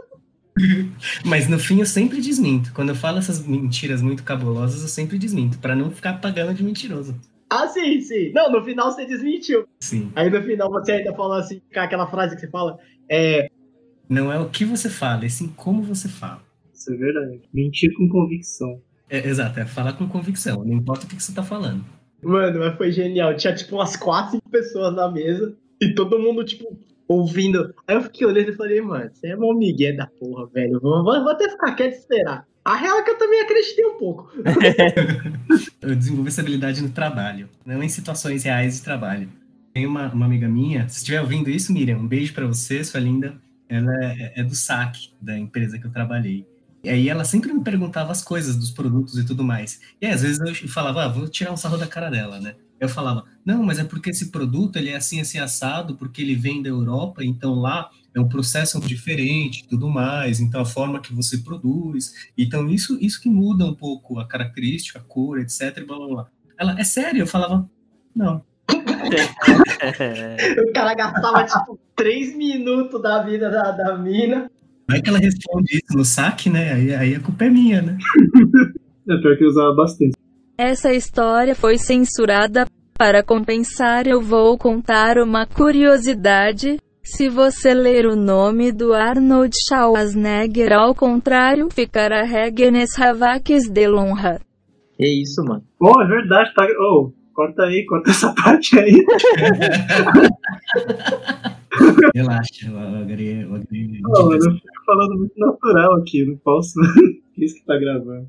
Mas 1.24 1.48
no 1.48 1.58
fim 1.58 1.80
eu 1.80 1.86
sempre 1.86 2.20
desminto. 2.20 2.72
Quando 2.72 2.90
eu 2.90 2.94
falo 2.94 3.18
essas 3.18 3.46
mentiras 3.46 4.02
muito 4.02 4.22
cabulosas, 4.22 4.82
eu 4.82 4.88
sempre 4.88 5.18
desminto, 5.18 5.58
pra 5.58 5.74
não 5.74 5.90
ficar 5.90 6.14
pagando 6.20 6.54
de 6.54 6.62
mentiroso. 6.62 7.14
Ah, 7.50 7.66
sim, 7.66 8.00
sim. 8.00 8.32
Não, 8.32 8.52
no 8.52 8.62
final 8.62 8.90
você 8.92 9.06
desmentiu. 9.06 9.66
Sim. 9.80 10.12
Aí 10.14 10.28
no 10.28 10.42
final 10.42 10.70
você 10.70 10.92
ainda 10.92 11.14
falou 11.14 11.38
assim, 11.38 11.62
com 11.72 11.80
aquela 11.80 12.06
frase 12.06 12.34
que 12.34 12.42
você 12.42 12.50
fala, 12.50 12.78
é, 13.10 13.48
Não 14.08 14.30
é 14.30 14.38
o 14.38 14.48
que 14.50 14.64
você 14.64 14.90
fala, 14.90 15.24
é 15.24 15.28
sim 15.28 15.48
como 15.56 15.82
você 15.82 16.08
fala. 16.08 16.42
Isso 16.74 16.92
é 16.92 16.96
verdade. 16.96 17.40
Mentir 17.52 17.92
com 17.96 18.08
convicção. 18.08 18.80
É, 19.08 19.26
exato, 19.26 19.58
é 19.58 19.64
falar 19.64 19.94
com 19.94 20.06
convicção, 20.06 20.62
não 20.62 20.74
importa 20.74 21.06
o 21.06 21.08
que 21.08 21.16
que 21.16 21.22
você 21.22 21.32
tá 21.32 21.42
falando. 21.42 21.82
Mano, 22.22 22.58
mas 22.58 22.76
foi 22.76 22.92
genial. 22.92 23.34
Tinha 23.34 23.54
tipo 23.54 23.76
umas 23.76 23.96
quatro, 23.96 24.32
cinco 24.32 24.50
pessoas 24.50 24.94
na 24.94 25.10
mesa 25.10 25.56
e 25.80 25.94
todo 25.94 26.18
mundo, 26.18 26.44
tipo, 26.44 26.76
ouvindo. 27.08 27.74
Aí 27.86 27.96
eu 27.96 28.02
fiquei 28.02 28.26
olhando 28.26 28.50
e 28.50 28.56
falei, 28.56 28.80
mano, 28.80 29.10
você 29.12 29.28
é 29.28 29.36
mó 29.36 29.52
migué 29.54 29.92
da 29.92 30.06
porra, 30.06 30.46
velho. 30.46 30.78
Vou, 30.80 31.02
vou, 31.02 31.30
até 31.30 31.48
ficar 31.48 31.74
quieto 31.74 31.94
e 31.94 31.98
esperar. 31.98 32.46
A 32.64 32.76
real 32.76 32.98
é 32.98 33.02
que 33.02 33.10
eu 33.10 33.18
também 33.18 33.40
acreditei 33.40 33.86
um 33.86 33.98
pouco. 33.98 34.30
Eu 35.80 35.96
desenvolvi 35.96 36.28
essa 36.28 36.42
habilidade 36.42 36.82
no 36.82 36.90
trabalho, 36.90 37.48
não 37.64 37.82
em 37.82 37.88
situações 37.88 38.44
reais 38.44 38.76
de 38.76 38.82
trabalho. 38.82 39.28
Tem 39.72 39.86
uma, 39.86 40.12
uma 40.12 40.26
amiga 40.26 40.46
minha, 40.46 40.86
se 40.86 40.98
estiver 40.98 41.20
ouvindo 41.20 41.48
isso, 41.48 41.72
Miriam, 41.72 41.96
um 41.96 42.06
beijo 42.06 42.34
pra 42.34 42.46
você, 42.46 42.84
sua 42.84 43.00
linda. 43.00 43.40
Ela 43.70 43.92
é, 44.04 44.40
é 44.40 44.44
do 44.44 44.54
SAC, 44.54 45.12
da 45.20 45.38
empresa 45.38 45.78
que 45.78 45.86
eu 45.86 45.90
trabalhei. 45.90 46.46
E 46.82 46.90
aí 46.90 47.08
ela 47.08 47.24
sempre 47.24 47.52
me 47.52 47.62
perguntava 47.62 48.12
as 48.12 48.22
coisas 48.22 48.56
dos 48.56 48.70
produtos 48.70 49.16
e 49.18 49.24
tudo 49.24 49.42
mais. 49.42 49.80
E 50.00 50.06
aí, 50.06 50.12
às 50.12 50.22
vezes 50.22 50.38
eu 50.40 50.68
falava, 50.68 51.04
ah, 51.04 51.08
vou 51.08 51.28
tirar 51.28 51.52
um 51.52 51.56
sarro 51.56 51.76
da 51.76 51.86
cara 51.86 52.10
dela, 52.10 52.38
né? 52.38 52.54
Eu 52.80 52.88
falava, 52.88 53.24
não, 53.44 53.62
mas 53.62 53.78
é 53.78 53.84
porque 53.84 54.10
esse 54.10 54.30
produto 54.30 54.76
ele 54.76 54.90
é 54.90 54.96
assim, 54.96 55.20
assim, 55.20 55.38
assado, 55.38 55.96
porque 55.96 56.22
ele 56.22 56.34
vem 56.34 56.62
da 56.62 56.68
Europa, 56.68 57.24
então 57.24 57.54
lá 57.54 57.90
é 58.14 58.20
um 58.20 58.28
processo 58.28 58.80
diferente 58.80 59.60
e 59.60 59.68
tudo 59.68 59.88
mais, 59.88 60.40
então 60.40 60.60
a 60.60 60.66
forma 60.66 61.00
que 61.00 61.12
você 61.12 61.38
produz. 61.38 62.12
Então 62.36 62.68
isso, 62.68 62.98
isso 63.00 63.20
que 63.20 63.28
muda 63.28 63.64
um 63.64 63.74
pouco 63.74 64.18
a 64.18 64.26
característica, 64.26 64.98
a 64.98 65.02
cor, 65.02 65.40
etc, 65.40 65.78
e 65.78 65.84
blá, 65.84 65.96
blá, 65.96 66.08
blá. 66.08 66.26
Ela, 66.58 66.78
é 66.78 66.84
sério? 66.84 67.22
Eu 67.22 67.26
falava, 67.26 67.68
não. 68.14 68.42
O 70.68 70.72
cara 70.72 70.94
gastava, 70.94 71.44
tipo, 71.44 71.78
três 71.96 72.36
minutos 72.36 73.00
da 73.00 73.22
vida 73.22 73.50
da, 73.50 73.70
da 73.70 73.96
mina. 73.96 74.50
Vai 74.86 75.00
que 75.00 75.08
ela 75.08 75.18
responde 75.18 75.76
isso 75.76 75.96
no 75.96 76.04
saque, 76.04 76.50
né? 76.50 76.72
Aí, 76.72 76.94
aí 76.94 77.14
a 77.14 77.20
culpa 77.20 77.44
é 77.44 77.50
minha, 77.50 77.82
né? 77.82 77.98
É 79.10 79.16
pior 79.16 79.38
que 79.38 79.44
eu 79.44 79.48
usava 79.48 79.74
bastante. 79.74 80.17
Essa 80.58 80.92
história 80.92 81.54
foi 81.54 81.78
censurada. 81.78 82.66
Para 82.98 83.22
compensar, 83.22 84.08
eu 84.08 84.20
vou 84.20 84.58
contar 84.58 85.16
uma 85.18 85.46
curiosidade. 85.46 86.78
Se 87.00 87.28
você 87.28 87.72
ler 87.72 88.06
o 88.06 88.16
nome 88.16 88.72
do 88.72 88.92
Arnold 88.92 89.56
Schwarzenegger 89.68 90.72
ao 90.72 90.96
contrário, 90.96 91.68
ficará 91.70 92.24
Regnes 92.24 92.98
Havakes 92.98 93.70
de 93.70 93.86
Lonra. 93.86 94.40
É 95.00 95.06
isso, 95.06 95.44
mano. 95.44 95.62
Oh, 95.80 96.02
é 96.02 96.08
verdade, 96.08 96.52
tá. 96.52 96.66
Oh, 96.80 97.12
corta 97.32 97.62
aí, 97.62 97.86
corta 97.86 98.10
essa 98.10 98.34
parte 98.42 98.76
aí. 98.80 98.96
Relaxa, 102.16 102.66
eu 102.68 102.76
agreguei. 103.00 103.44
Eu 103.44 103.50
Não, 103.50 104.32
eu 104.32 104.40
fico 104.40 104.84
falando 104.84 105.18
muito 105.18 105.38
natural 105.38 105.94
aqui, 106.00 106.24
não 106.26 106.36
posso. 106.38 106.72
Isso 107.38 107.54
que 107.54 107.64
tá 107.64 107.78
gravando. 107.78 108.28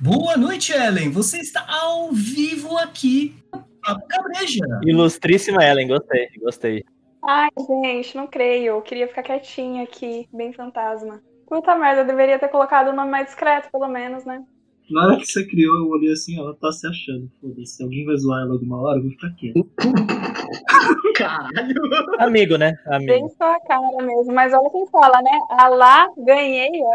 Boa 0.00 0.36
noite, 0.36 0.72
Ellen. 0.72 1.10
Você 1.10 1.38
está 1.38 1.66
ao 1.68 2.12
vivo 2.12 2.78
aqui 2.78 3.34
no 3.52 3.64
Papo 3.82 4.06
Cabreja. 4.06 4.64
Ilustríssima 4.84 5.64
Ellen, 5.64 5.88
gostei, 5.88 6.28
gostei. 6.40 6.84
Ai, 7.24 7.48
gente, 7.82 8.16
não 8.16 8.28
creio. 8.28 8.74
Eu 8.74 8.82
queria 8.82 9.08
ficar 9.08 9.24
quietinha 9.24 9.82
aqui, 9.82 10.28
bem 10.32 10.52
fantasma. 10.52 11.20
Puta 11.48 11.74
merda, 11.74 12.02
eu 12.02 12.06
deveria 12.06 12.38
ter 12.38 12.46
colocado 12.48 12.90
o 12.90 12.92
nome 12.92 13.10
mais 13.10 13.26
discreto, 13.26 13.70
pelo 13.72 13.88
menos, 13.88 14.24
né? 14.24 14.40
Na 14.88 15.04
hora 15.04 15.16
que 15.16 15.26
você 15.26 15.44
criou, 15.44 15.76
eu 15.78 15.88
olhei 15.88 16.12
assim, 16.12 16.38
ela 16.38 16.54
tá 16.54 16.70
se 16.70 16.86
achando. 16.86 17.28
Foda-se, 17.40 17.76
se 17.76 17.82
alguém 17.82 18.06
vai 18.06 18.16
zoar 18.16 18.42
ela 18.42 18.52
alguma 18.52 18.80
hora, 18.80 18.98
eu 18.98 19.02
vou 19.02 19.10
ficar 19.10 19.30
quieto. 19.34 19.68
Caralho. 21.16 21.74
Amigo, 22.20 22.56
né? 22.56 22.78
Bem 22.86 22.96
Amigo. 23.16 23.34
sua 23.36 23.58
cara 23.66 24.00
mesmo. 24.00 24.32
Mas 24.32 24.54
olha 24.54 24.70
quem 24.70 24.86
fala, 24.86 25.20
né? 25.22 25.38
Alá, 25.50 26.08
ganhei, 26.18 26.70
ó. 26.82 26.92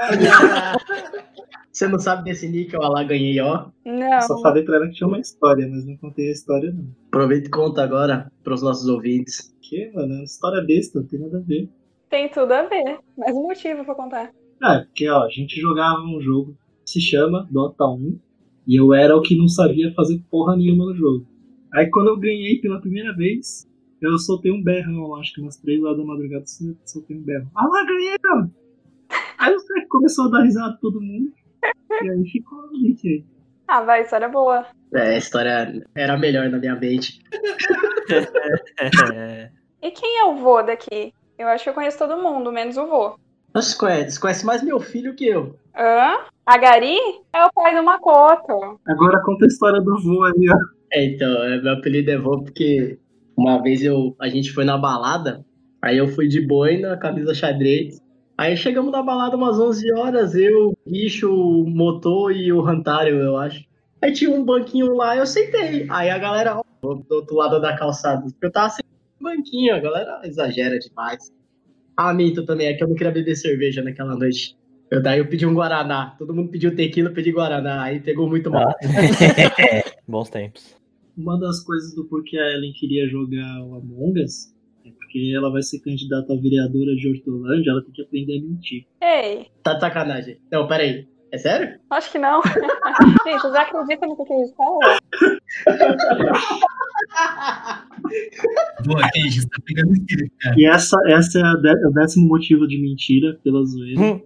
Você 1.73 1.87
não 1.87 1.97
sabe 1.97 2.25
desse 2.25 2.47
nick, 2.47 2.75
ó, 2.75 2.87
lá 2.87 3.03
ganhei, 3.03 3.39
ó. 3.39 3.65
Não. 3.83 4.21
Só 4.21 4.39
falei 4.41 4.61
pra 4.61 4.75
ela 4.75 4.87
que 4.87 4.93
tinha 4.93 5.07
uma 5.07 5.19
história, 5.19 5.67
mas 5.67 5.83
não 5.83 5.97
contei 5.97 6.29
a 6.29 6.31
história, 6.31 6.71
não. 6.71 6.85
Aproveita 7.07 7.47
e 7.47 7.49
conta 7.49 7.81
agora 7.83 8.31
pros 8.43 8.61
nossos 8.61 8.87
ouvintes. 8.87 9.51
Que, 9.59 9.91
mano, 9.91 10.13
é 10.13 10.17
uma 10.17 10.23
história 10.23 10.61
besta, 10.61 10.99
não 10.99 11.07
tem 11.07 11.19
nada 11.19 11.39
a 11.39 11.41
ver. 11.41 11.67
Tem 12.11 12.29
tudo 12.29 12.51
a 12.51 12.61
ver. 12.67 12.99
Mais 13.17 13.35
um 13.35 13.41
motivo 13.41 13.83
pra 13.83 13.95
contar. 13.95 14.31
Ah, 14.61 14.75
é 14.75 14.83
porque, 14.83 15.09
ó, 15.09 15.23
a 15.23 15.29
gente 15.29 15.59
jogava 15.59 15.99
um 16.01 16.21
jogo 16.21 16.55
que 16.85 16.91
se 16.91 17.01
chama 17.01 17.47
Dota 17.49 17.87
1 17.87 18.19
e 18.67 18.79
eu 18.79 18.93
era 18.93 19.17
o 19.17 19.21
que 19.21 19.35
não 19.35 19.47
sabia 19.47 19.91
fazer 19.95 20.21
porra 20.29 20.55
nenhuma 20.55 20.85
no 20.85 20.95
jogo. 20.95 21.25
Aí 21.73 21.89
quando 21.89 22.09
eu 22.09 22.19
ganhei 22.19 22.61
pela 22.61 22.79
primeira 22.79 23.15
vez, 23.15 23.67
eu 23.99 24.15
soltei 24.19 24.51
um 24.51 24.61
berrão, 24.61 25.15
acho 25.15 25.33
que 25.33 25.41
umas 25.41 25.57
3 25.57 25.81
horas 25.83 25.97
da 25.97 26.05
madrugada 26.05 26.45
eu 26.61 26.75
soltei 26.85 27.17
um 27.17 27.23
berrão. 27.23 27.49
Ah 27.55 27.67
lá, 27.67 27.83
ganhei, 27.83 28.15
mano! 28.23 28.53
Aí 29.39 29.51
você 29.51 29.85
começou 29.87 30.25
a 30.25 30.29
dar 30.29 30.43
risada 30.43 30.77
todo 30.79 31.01
mundo. 31.01 31.33
E 32.01 32.09
aí 32.09 32.23
ficou 32.29 32.69
gente. 32.75 33.25
Ah, 33.67 33.81
vai, 33.81 34.01
história 34.01 34.27
boa. 34.27 34.65
É, 34.93 35.15
a 35.15 35.17
história 35.17 35.83
era 35.95 36.17
melhor 36.17 36.49
na 36.49 36.57
minha 36.57 36.75
mente. 36.75 37.19
É, 39.13 39.49
E 39.81 39.91
quem 39.91 40.19
é 40.19 40.25
o 40.25 40.35
vô 40.35 40.61
daqui? 40.61 41.13
Eu 41.37 41.47
acho 41.47 41.63
que 41.63 41.69
eu 41.69 41.73
conheço 41.73 41.97
todo 41.97 42.21
mundo, 42.21 42.51
menos 42.51 42.77
o 42.77 42.85
vô. 42.85 43.15
Você 43.53 43.77
conhece, 43.77 44.11
você 44.11 44.19
conhece 44.19 44.45
mais 44.45 44.63
meu 44.63 44.79
filho 44.79 45.15
que 45.15 45.27
eu. 45.27 45.57
Hã? 45.75 46.25
A 46.45 46.57
Gari 46.57 46.97
é 47.33 47.45
o 47.45 47.51
pai 47.53 47.75
do 47.75 47.83
Makoto. 47.83 48.79
Agora 48.87 49.21
conta 49.23 49.45
a 49.45 49.47
história 49.47 49.79
do 49.81 50.01
vô 50.01 50.23
aí, 50.23 50.49
ó. 50.49 50.57
É, 50.91 51.05
então, 51.05 51.43
é, 51.43 51.61
meu 51.61 51.73
apelido 51.73 52.11
é 52.11 52.17
vô 52.17 52.43
porque 52.43 52.99
uma 53.37 53.61
vez 53.61 53.83
eu, 53.83 54.15
a 54.19 54.27
gente 54.27 54.51
foi 54.51 54.65
na 54.65 54.77
balada, 54.77 55.43
aí 55.81 55.97
eu 55.97 56.07
fui 56.07 56.27
de 56.27 56.45
boina, 56.45 56.97
camisa 56.97 57.33
xadrez. 57.33 57.99
Aí 58.43 58.57
chegamos 58.57 58.91
na 58.91 59.01
balada 59.01 59.37
umas 59.37 59.57
11 59.57 59.93
horas, 59.93 60.35
eu, 60.35 60.71
o 60.71 60.77
bicho, 60.85 61.33
o 61.33 61.65
motor 61.65 62.35
e 62.35 62.51
o 62.51 62.59
Rantário, 62.59 63.15
eu 63.15 63.37
acho. 63.37 63.63
Aí 64.01 64.11
tinha 64.11 64.29
um 64.29 64.43
banquinho 64.43 64.93
lá, 64.97 65.15
eu 65.15 65.25
sentei. 65.25 65.87
Aí 65.89 66.09
a 66.09 66.17
galera, 66.17 66.57
ó, 66.57 66.93
do 66.93 67.15
outro 67.15 67.37
lado 67.37 67.61
da 67.61 67.77
calçada. 67.77 68.27
Eu 68.41 68.51
tava 68.51 68.69
sentado 68.71 68.91
no 69.17 69.29
banquinho, 69.29 69.73
a 69.73 69.79
galera 69.79 70.19
exagera 70.25 70.77
demais. 70.77 71.31
Ah, 71.95 72.13
minto 72.13 72.45
também, 72.45 72.67
é 72.67 72.73
que 72.73 72.83
eu 72.83 72.89
não 72.89 72.95
queria 72.95 73.13
beber 73.13 73.33
cerveja 73.37 73.81
naquela 73.81 74.13
noite. 74.13 74.57
Eu, 74.91 75.01
daí 75.01 75.19
eu 75.19 75.27
pedi 75.29 75.45
um 75.45 75.53
Guaraná. 75.53 76.13
Todo 76.19 76.35
mundo 76.35 76.51
pediu 76.51 76.75
tequila, 76.75 77.11
eu 77.11 77.13
pedi 77.13 77.31
Guaraná. 77.31 77.83
Aí 77.83 78.01
pegou 78.01 78.27
muito 78.27 78.51
mal. 78.51 78.75
Bons 80.05 80.29
tempos. 80.29 80.75
Uma 81.15 81.39
das 81.39 81.61
coisas 81.61 81.95
do 81.95 82.03
porquê 82.09 82.37
a 82.37 82.51
Ellen 82.51 82.73
queria 82.73 83.07
jogar 83.07 83.63
o 83.63 83.75
Among 83.75 84.21
Us 84.21 84.52
porque 85.13 85.31
ela 85.35 85.51
vai 85.51 85.61
ser 85.61 85.79
candidata 85.79 86.33
a 86.33 86.35
vereadora 86.35 86.95
de 86.95 87.07
Hortolândia, 87.07 87.69
ela 87.69 87.83
tem 87.83 87.91
que 87.93 88.01
aprender 88.01 88.39
a 88.39 88.41
mentir. 88.41 88.85
Ei, 89.01 89.47
Tá 89.61 89.75
de 89.75 89.79
sacanagem. 89.79 90.39
Não, 90.51 90.67
peraí. 90.67 91.07
É 91.31 91.37
sério? 91.37 91.79
acho 91.91 92.11
que 92.11 92.17
não. 92.19 92.41
Gente, 93.25 93.41
vocês 93.41 93.55
acreditam 93.55 94.09
no 94.09 94.23
que 94.25 94.33
eles 94.33 94.53
falam? 94.55 94.77
Boa, 98.85 99.09
Kenji, 99.13 99.41
você 99.41 99.47
tá 99.49 99.57
pegando 99.65 99.93
espírito, 99.93 100.31
cara. 100.39 100.55
E 100.57 100.65
essa, 100.67 100.97
essa 101.07 101.39
é 101.39 101.41
a 101.43 101.53
de- 101.55 101.87
o 101.87 101.91
décimo 101.91 102.27
motivo 102.27 102.67
de 102.67 102.79
mentira 102.79 103.39
pela 103.43 103.63
zoeira. 103.65 103.99
Hum. 104.01 104.21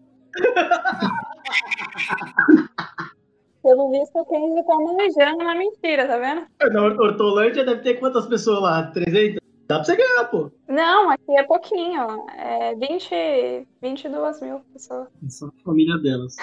Pelo 3.64 3.92
visto, 3.92 4.16
o 4.20 4.26
Kenji 4.26 4.66
tá 4.66 4.76
manejando 4.76 5.38
na 5.44 5.56
mentira, 5.56 6.08
tá 6.08 6.18
vendo? 6.18 6.46
Na 6.74 6.82
Hortolândia 6.84 7.64
deve 7.66 7.82
ter 7.82 7.94
quantas 7.96 8.26
pessoas 8.28 8.62
lá? 8.62 8.84
300? 8.92 9.47
Dá 9.68 9.76
pra 9.76 9.84
você 9.84 9.98
ganhar, 9.98 10.24
pô. 10.26 10.50
Não, 10.68 11.10
aqui 11.10 11.38
é 11.38 11.44
pouquinho. 11.44 12.26
É 12.38 12.74
20, 12.76 13.68
22 13.82 14.42
mil 14.42 14.62
pessoas. 14.72 15.10
Só 15.28 15.48
a 15.48 15.52
família 15.64 15.98
delas. 15.98 16.36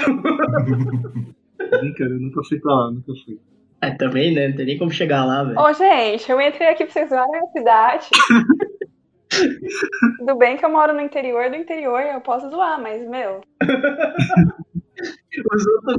Brincando, 1.58 2.14
eu 2.14 2.20
nunca 2.20 2.42
fui 2.44 2.58
pra 2.58 2.74
lá, 2.74 2.90
nunca 2.90 3.12
fui. 3.24 3.38
É, 3.82 3.90
também, 3.90 4.34
né? 4.34 4.48
Não 4.48 4.56
tem 4.56 4.64
nem 4.64 4.78
como 4.78 4.90
chegar 4.90 5.24
lá, 5.24 5.44
velho. 5.44 5.60
Ô, 5.60 5.72
gente, 5.72 6.30
eu 6.30 6.40
entrei 6.40 6.68
aqui 6.68 6.84
pra 6.84 6.92
vocês 6.92 7.10
verem 7.10 7.36
a 7.36 7.46
cidade. 7.48 8.08
Tudo 10.18 10.36
bem 10.36 10.56
que 10.56 10.64
eu 10.64 10.70
moro 10.70 10.94
no 10.94 11.00
interior 11.00 11.50
do 11.50 11.56
interior, 11.56 12.00
eu 12.00 12.20
posso 12.20 12.48
zoar, 12.50 12.80
mas, 12.80 13.06
meu, 13.08 13.40
Os 15.54 15.66
outros. 15.66 15.96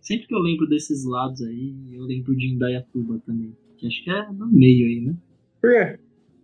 Sempre 0.00 0.26
que 0.26 0.34
eu 0.34 0.38
lembro 0.38 0.66
desses 0.68 1.04
lados 1.04 1.42
aí, 1.42 1.74
eu 1.92 2.04
lembro 2.04 2.34
de 2.36 2.54
Indaiatuba 2.54 3.20
também. 3.26 3.54
Que 3.76 3.86
acho 3.86 4.04
que 4.04 4.10
é 4.10 4.32
no 4.32 4.46
meio 4.46 4.86
aí, 4.86 5.00
né? 5.06 5.14
Por 5.60 5.70
quê? 5.70 5.98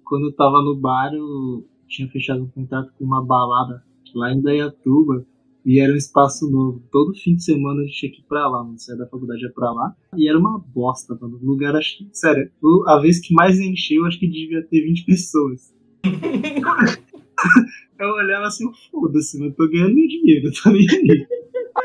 Quando 0.04 0.26
eu 0.26 0.32
tava 0.32 0.62
no 0.62 0.76
bar, 0.76 1.12
eu 1.14 1.66
tinha 1.88 2.08
fechado 2.08 2.42
um 2.42 2.48
contato 2.48 2.92
com 2.98 3.04
uma 3.04 3.24
balada 3.24 3.82
lá 4.14 4.32
em 4.32 4.38
Indaiatuba. 4.38 5.26
E 5.64 5.80
era 5.80 5.92
um 5.92 5.96
espaço 5.96 6.50
novo. 6.50 6.82
Todo 6.92 7.14
fim 7.14 7.36
de 7.36 7.42
semana 7.42 7.80
a 7.80 7.84
gente 7.84 7.98
tinha 7.98 8.12
que 8.12 8.20
ir 8.20 8.24
pra 8.24 8.46
lá, 8.46 8.62
mano. 8.62 8.78
Saia 8.78 8.98
da 8.98 9.06
faculdade 9.06 9.42
ia 9.42 9.50
pra 9.50 9.72
lá. 9.72 9.96
E 10.14 10.28
era 10.28 10.38
uma 10.38 10.58
bosta, 10.58 11.16
mano. 11.18 11.38
O 11.42 11.46
lugar, 11.46 11.74
acho 11.74 11.96
que, 11.98 12.08
sério, 12.12 12.50
a 12.86 12.98
vez 12.98 13.18
que 13.18 13.32
mais 13.32 13.58
encheu, 13.58 14.04
acho 14.04 14.18
que 14.18 14.28
devia 14.28 14.62
ter 14.66 14.82
20 14.82 15.06
pessoas. 15.06 15.74
eu 17.98 18.08
olhava 18.08 18.46
assim, 18.46 18.70
foda-se, 18.90 19.40
mas 19.40 19.54
tô 19.54 19.66
ganhando 19.68 19.94
meu 19.94 20.06
dinheiro, 20.06 20.50
tá 20.62 20.70
nem 20.70 20.86
aí. 20.90 21.26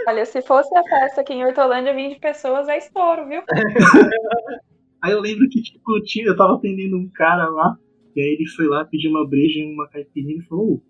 olha, 0.08 0.26
se 0.26 0.42
fosse 0.42 0.76
a 0.76 0.84
festa 0.84 1.22
aqui 1.22 1.34
em 1.34 1.46
Hortolândia, 1.46 1.96
20 1.96 2.20
pessoas 2.20 2.68
é 2.68 2.78
estouro, 2.78 3.30
viu? 3.30 3.42
Aí 5.02 5.12
eu 5.12 5.22
lembro 5.22 5.48
que, 5.50 5.62
tipo, 5.62 5.98
eu, 5.98 6.04
tinha, 6.04 6.26
eu 6.26 6.36
tava 6.36 6.56
atendendo 6.56 6.98
um 6.98 7.10
cara 7.10 7.48
lá, 7.50 7.78
e 8.16 8.22
aí 8.22 8.34
ele 8.34 8.48
foi 8.50 8.68
lá 8.68 8.84
pedir 8.84 9.08
uma 9.08 9.28
breja 9.28 9.60
e 9.60 9.74
uma 9.74 9.88
caipirinha 9.88 10.40
e 10.40 10.44
falou, 10.44 10.74
"Ô, 10.74 10.82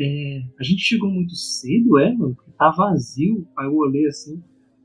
é, 0.00 0.42
a 0.58 0.62
gente 0.62 0.82
chegou 0.82 1.10
muito 1.10 1.34
cedo, 1.34 1.98
é, 1.98 2.12
mano? 2.12 2.34
Porque 2.34 2.50
tá 2.52 2.70
vazio. 2.70 3.46
Aí 3.56 3.66
eu 3.66 3.74
olhei 3.74 4.06
assim, 4.06 4.42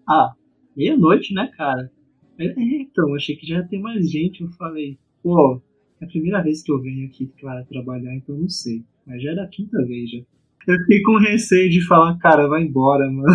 ah, 0.07 0.33
meia-noite, 0.75 1.33
né, 1.33 1.49
cara? 1.55 1.91
Aí, 2.39 2.47
é, 2.47 2.81
então, 2.81 3.15
achei 3.15 3.35
que 3.35 3.47
já 3.47 3.57
ia 3.57 3.67
ter 3.67 3.79
mais 3.79 4.09
gente. 4.09 4.41
Eu 4.41 4.49
falei, 4.51 4.97
pô, 5.23 5.61
é 6.01 6.05
a 6.05 6.07
primeira 6.07 6.43
vez 6.43 6.61
que 6.61 6.71
eu 6.71 6.81
venho 6.81 7.07
aqui 7.07 7.31
para 7.39 7.63
trabalhar, 7.65 8.15
então 8.15 8.37
não 8.37 8.49
sei. 8.49 8.83
Mas 9.05 9.23
já 9.23 9.31
era 9.31 9.43
a 9.43 9.47
quinta 9.47 9.83
vez 9.85 10.11
já. 10.11 10.19
Eu 10.67 10.77
fiquei 10.81 11.01
com 11.01 11.17
receio 11.17 11.69
de 11.69 11.85
falar, 11.87 12.17
cara, 12.17 12.47
vai 12.47 12.63
embora, 12.63 13.09
mano. 13.09 13.27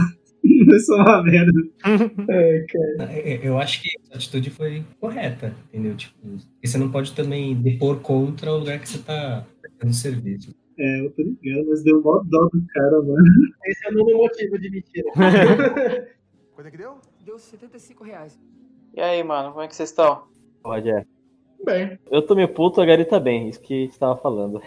Vai 0.67 0.79
ser 0.79 0.95
uma 0.95 1.23
merda. 1.23 1.53
É, 2.29 2.67
cara. 2.69 3.13
É, 3.13 3.41
Eu 3.47 3.59
acho 3.59 3.83
que 3.83 3.89
a 4.13 4.17
atitude 4.17 4.51
foi 4.51 4.85
correta, 5.01 5.55
entendeu? 5.69 5.97
Tipo, 5.97 6.17
porque 6.21 6.67
você 6.67 6.79
não 6.79 6.91
pode 6.91 7.13
também 7.15 7.55
depor 7.55 8.01
contra 8.01 8.53
o 8.53 8.59
lugar 8.59 8.79
que 8.79 8.89
você 8.89 8.99
tá 8.99 9.47
prestando 9.61 9.93
serviço. 9.93 10.55
É, 10.79 11.01
eu 11.01 11.11
tô 11.13 11.23
ligado, 11.23 11.69
mas 11.69 11.83
deu 11.85 12.03
mó 12.03 12.23
dó 12.25 12.49
do 12.53 12.65
cara, 12.69 13.03
mano. 13.03 13.23
Esse 13.67 13.87
é 13.87 13.91
o 13.91 13.95
novo 13.95 14.17
motivo 14.17 14.59
de 14.59 14.71
mentira. 14.71 15.11
Quanto 16.55 16.67
é 16.67 16.71
que 16.71 16.79
deu? 16.79 16.99
Deu 17.25 17.39
75 17.39 18.05
reais. 18.05 18.39
E 18.95 19.01
aí, 19.01 19.23
mano, 19.23 19.51
como 19.51 19.63
é 19.63 19.69
que 19.69 19.77
vocês 19.77 19.91
estão? 19.91 20.25
Pode, 20.63 20.91
é. 20.91 21.05
Bem. 21.65 21.99
Eu 22.11 22.23
tô 22.23 22.35
meio 22.35 22.49
puto, 22.49 22.81
a 22.81 22.85
Gary 22.87 23.05
tá 23.05 23.21
bem, 23.21 23.49
isso 23.49 23.61
que 23.61 23.89
você 23.89 23.99
tava 23.99 24.17
falando. 24.17 24.61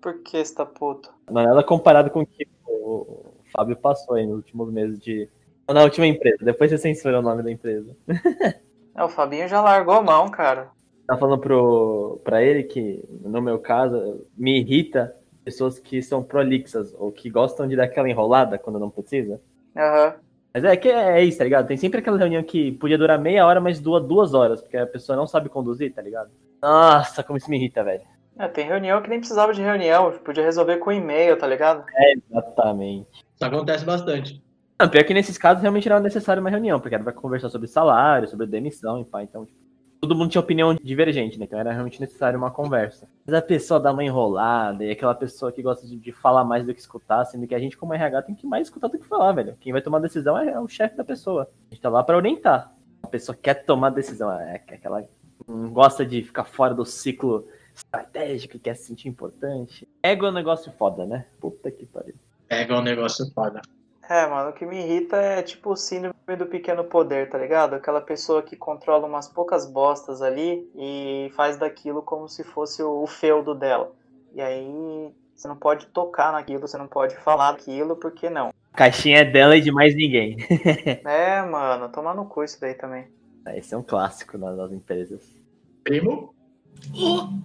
Por 0.00 0.22
que 0.22 0.44
você 0.44 0.54
tá 0.54 0.64
puto? 0.64 1.10
Não 1.30 1.40
é 1.40 1.46
nada 1.46 1.62
comparado 1.64 2.10
com 2.10 2.20
o 2.20 2.26
que 2.26 2.46
o 2.66 3.27
Fábio 3.52 3.76
passou 3.76 4.16
aí 4.16 4.26
nos 4.26 4.36
últimos 4.36 4.72
meses 4.72 4.98
de. 5.00 5.28
Na 5.68 5.82
última 5.82 6.06
empresa, 6.06 6.38
depois 6.40 6.70
você 6.70 6.78
censura 6.78 7.18
o 7.18 7.22
nome 7.22 7.42
da 7.42 7.50
empresa. 7.50 7.94
É, 8.96 9.04
o 9.04 9.08
Fabinho 9.08 9.46
já 9.46 9.60
largou 9.60 9.94
a 9.94 10.02
mão, 10.02 10.28
cara. 10.28 10.72
Tá 11.06 11.16
falando 11.16 11.40
pro, 11.40 12.20
pra 12.24 12.42
ele 12.42 12.64
que, 12.64 13.00
no 13.22 13.40
meu 13.40 13.60
caso, 13.60 14.26
me 14.36 14.58
irrita 14.58 15.14
pessoas 15.44 15.78
que 15.78 16.02
são 16.02 16.20
prolixas 16.20 16.92
ou 16.98 17.12
que 17.12 17.30
gostam 17.30 17.68
de 17.68 17.76
dar 17.76 17.84
aquela 17.84 18.10
enrolada 18.10 18.58
quando 18.58 18.80
não 18.80 18.90
precisa. 18.90 19.40
Aham. 19.76 20.14
Mas 20.52 20.64
é 20.64 20.76
que 20.76 20.88
é 20.88 21.22
isso, 21.22 21.38
tá 21.38 21.44
ligado? 21.44 21.68
Tem 21.68 21.76
sempre 21.76 22.00
aquela 22.00 22.18
reunião 22.18 22.42
que 22.42 22.72
podia 22.72 22.98
durar 22.98 23.20
meia 23.20 23.46
hora, 23.46 23.60
mas 23.60 23.78
dura 23.78 24.02
duas 24.02 24.34
horas, 24.34 24.60
porque 24.60 24.76
a 24.76 24.86
pessoa 24.86 25.14
não 25.14 25.28
sabe 25.28 25.48
conduzir, 25.48 25.94
tá 25.94 26.02
ligado? 26.02 26.30
Nossa, 26.60 27.22
como 27.22 27.38
isso 27.38 27.48
me 27.48 27.56
irrita, 27.56 27.84
velho. 27.84 28.02
É, 28.36 28.48
tem 28.48 28.66
reunião 28.66 29.00
que 29.00 29.08
nem 29.08 29.20
precisava 29.20 29.54
de 29.54 29.62
reunião, 29.62 30.10
podia 30.24 30.42
resolver 30.42 30.78
com 30.78 30.90
e-mail, 30.90 31.38
tá 31.38 31.46
ligado? 31.46 31.84
Exatamente. 31.96 33.24
Isso 33.38 33.44
acontece 33.44 33.84
bastante. 33.84 34.42
Não, 34.80 34.88
pior 34.88 35.04
que 35.04 35.14
nesses 35.14 35.38
casos 35.38 35.62
realmente 35.62 35.88
não 35.88 35.94
era 35.94 36.02
necessário 36.02 36.40
uma 36.40 36.50
reunião, 36.50 36.80
porque 36.80 36.96
era 36.96 37.04
pra 37.04 37.12
conversar 37.12 37.48
sobre 37.50 37.68
salário, 37.68 38.28
sobre 38.28 38.46
demissão 38.46 39.00
e 39.00 39.04
pá, 39.04 39.22
então 39.22 39.46
tipo, 39.46 39.58
todo 40.00 40.14
mundo 40.16 40.30
tinha 40.30 40.40
opinião 40.40 40.74
divergente, 40.74 41.38
né? 41.38 41.44
Então 41.44 41.58
era 41.58 41.72
realmente 41.72 42.00
necessário 42.00 42.36
uma 42.36 42.50
conversa. 42.50 43.08
Mas 43.24 43.34
a 43.34 43.42
pessoa 43.42 43.78
dá 43.78 43.92
uma 43.92 44.02
enrolada, 44.02 44.84
e 44.84 44.90
aquela 44.90 45.14
pessoa 45.14 45.52
que 45.52 45.62
gosta 45.62 45.86
de, 45.86 45.96
de 45.96 46.10
falar 46.10 46.42
mais 46.42 46.66
do 46.66 46.74
que 46.74 46.80
escutar, 46.80 47.24
sendo 47.26 47.46
que 47.46 47.54
a 47.54 47.60
gente, 47.60 47.76
como 47.76 47.94
RH, 47.94 48.22
tem 48.22 48.34
que 48.34 48.46
mais 48.46 48.66
escutar 48.66 48.88
do 48.88 48.98
que 48.98 49.06
falar, 49.06 49.30
velho. 49.32 49.56
Quem 49.60 49.72
vai 49.72 49.82
tomar 49.82 50.00
decisão 50.00 50.36
é, 50.36 50.48
é 50.50 50.58
o 50.58 50.68
chefe 50.68 50.96
da 50.96 51.04
pessoa. 51.04 51.48
A 51.70 51.74
gente 51.74 51.82
tá 51.82 51.88
lá 51.88 52.02
pra 52.02 52.16
orientar. 52.16 52.72
A 53.04 53.06
pessoa 53.06 53.38
quer 53.40 53.54
tomar 53.64 53.90
decisão, 53.90 54.32
é 54.32 54.62
é 54.66 54.74
aquela. 54.74 55.04
Não 55.46 55.70
gosta 55.70 56.04
de 56.04 56.24
ficar 56.24 56.44
fora 56.44 56.74
do 56.74 56.84
ciclo 56.84 57.46
estratégico, 57.72 58.58
quer 58.58 58.74
se 58.74 58.86
sentir 58.86 59.08
importante. 59.08 59.88
Ego 60.02 60.26
é 60.26 60.30
um 60.30 60.32
negócio 60.32 60.72
foda, 60.72 61.06
né? 61.06 61.26
Puta 61.40 61.70
que 61.70 61.86
pariu. 61.86 62.14
Pega 62.48 62.76
um 62.76 62.82
negócio 62.82 63.30
foda. 63.32 63.60
É, 64.08 64.26
mano, 64.26 64.50
o 64.50 64.52
que 64.54 64.64
me 64.64 64.78
irrita 64.78 65.18
é 65.18 65.42
tipo 65.42 65.72
o 65.72 65.76
síndrome 65.76 66.14
do 66.38 66.46
pequeno 66.46 66.82
poder, 66.82 67.28
tá 67.28 67.36
ligado? 67.36 67.74
Aquela 67.74 68.00
pessoa 68.00 68.42
que 68.42 68.56
controla 68.56 69.06
umas 69.06 69.28
poucas 69.28 69.70
bostas 69.70 70.22
ali 70.22 70.66
e 70.74 71.30
faz 71.36 71.58
daquilo 71.58 72.00
como 72.00 72.26
se 72.26 72.42
fosse 72.42 72.82
o, 72.82 73.06
feudo 73.06 73.54
dela. 73.54 73.92
E 74.34 74.40
aí 74.40 75.12
você 75.36 75.46
não 75.46 75.56
pode 75.56 75.86
tocar 75.88 76.32
naquilo, 76.32 76.66
você 76.66 76.78
não 76.78 76.88
pode 76.88 77.16
falar 77.16 77.52
daquilo, 77.52 77.96
porque 77.96 78.30
não? 78.30 78.48
A 78.72 78.76
caixinha 78.78 79.18
é 79.18 79.24
dela 79.26 79.54
e 79.54 79.60
de 79.60 79.70
mais 79.70 79.94
ninguém. 79.94 80.38
É, 81.04 81.42
mano, 81.42 81.90
tomar 81.90 82.14
no 82.14 82.24
cu 82.24 82.44
isso 82.44 82.58
daí 82.58 82.74
também. 82.74 83.08
Esse 83.48 83.74
é 83.74 83.76
um 83.76 83.82
clássico 83.82 84.38
nas, 84.38 84.56
nas 84.56 84.72
empresas. 84.72 85.36
Primo? 85.84 86.34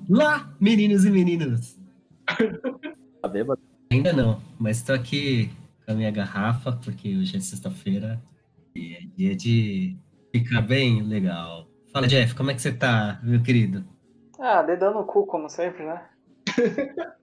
Olá, 0.10 0.50
meninos 0.62 1.04
e 1.04 1.10
meninas! 1.10 1.78
Tá 3.22 3.28
bêbado? 3.28 3.73
Ainda 3.94 4.12
não, 4.12 4.42
mas 4.60 4.82
tô 4.82 4.92
aqui 4.92 5.52
com 5.86 5.92
a 5.92 5.94
minha 5.94 6.10
garrafa, 6.10 6.72
porque 6.72 7.16
hoje 7.16 7.38
é 7.38 7.40
sexta-feira 7.40 8.20
e 8.76 8.96
é 8.96 9.02
dia 9.16 9.36
de 9.36 9.96
ficar 10.32 10.62
bem 10.62 11.04
legal. 11.04 11.68
Fala, 11.92 12.08
Jeff, 12.08 12.34
como 12.34 12.50
é 12.50 12.56
que 12.56 12.62
você 12.64 12.72
tá, 12.72 13.20
meu 13.22 13.44
querido? 13.44 13.86
Ah, 14.40 14.64
dedão 14.64 14.96
no 14.96 15.04
cu, 15.04 15.28
como 15.28 15.48
sempre, 15.48 15.86
né? 15.86 16.02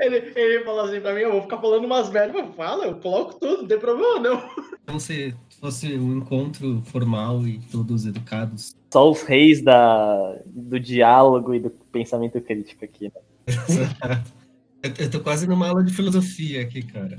Ele, 0.00 0.32
ele 0.36 0.64
falou 0.64 0.84
assim 0.84 1.00
pra 1.00 1.12
mim, 1.12 1.22
eu 1.22 1.32
vou 1.32 1.42
ficar 1.42 1.58
falando 1.58 1.84
umas 1.84 2.10
merdas. 2.10 2.36
Eu 2.36 2.52
falo, 2.52 2.84
eu 2.84 3.00
coloco 3.00 3.40
tudo, 3.40 3.62
não 3.62 3.68
tem 3.68 3.78
problema 3.78 4.20
não. 4.20 4.50
Como 4.86 5.00
se 5.00 5.34
fosse 5.60 5.98
um 5.98 6.18
encontro 6.18 6.80
formal 6.84 7.42
e 7.42 7.58
todos 7.72 8.06
educados. 8.06 8.76
Só 8.92 9.10
os 9.10 9.22
reis 9.22 9.62
da, 9.62 10.38
do 10.46 10.78
diálogo 10.78 11.54
e 11.54 11.60
do 11.60 11.70
pensamento 11.70 12.40
crítico 12.40 12.84
aqui. 12.84 13.06
Né? 13.06 14.22
eu, 14.86 15.04
eu 15.04 15.10
tô 15.10 15.20
quase 15.20 15.46
numa 15.46 15.68
aula 15.68 15.82
de 15.82 15.92
filosofia 15.92 16.62
aqui, 16.62 16.82
cara. 16.82 17.18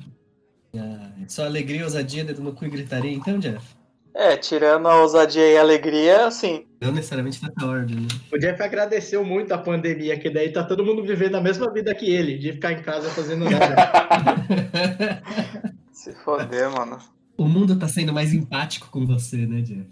Ah, 0.75 1.11
só 1.27 1.45
alegria, 1.45 1.83
ousadia, 1.83 2.23
dedo 2.23 2.41
no 2.41 2.53
cu 2.53 2.65
e 2.65 2.69
gritaria, 2.69 3.11
então, 3.11 3.39
Jeff? 3.39 3.75
É, 4.13 4.35
tirando 4.35 4.87
a 4.87 5.01
ousadia 5.01 5.47
e 5.47 5.57
a 5.57 5.61
alegria, 5.61 6.25
assim. 6.25 6.65
Não 6.81 6.91
necessariamente 6.91 7.39
nessa 7.43 7.67
ordem, 7.67 7.97
né? 7.97 8.07
O 8.33 8.37
Jeff 8.39 8.61
agradeceu 8.63 9.23
muito 9.23 9.53
a 9.53 9.59
pandemia, 9.59 10.17
que 10.17 10.29
daí 10.29 10.51
tá 10.51 10.63
todo 10.63 10.83
mundo 10.83 11.03
vivendo 11.03 11.35
a 11.35 11.41
mesma 11.41 11.71
vida 11.71 11.93
que 11.93 12.09
ele, 12.09 12.37
de 12.37 12.53
ficar 12.53 12.73
em 12.73 12.81
casa 12.81 13.09
fazendo 13.11 13.45
nada. 13.45 13.75
Se 15.93 16.13
foder, 16.13 16.71
mano. 16.71 16.97
O 17.37 17.45
mundo 17.45 17.77
tá 17.77 17.87
sendo 17.87 18.11
mais 18.11 18.33
empático 18.33 18.89
com 18.89 19.05
você, 19.05 19.45
né, 19.45 19.61
Jeff? 19.61 19.87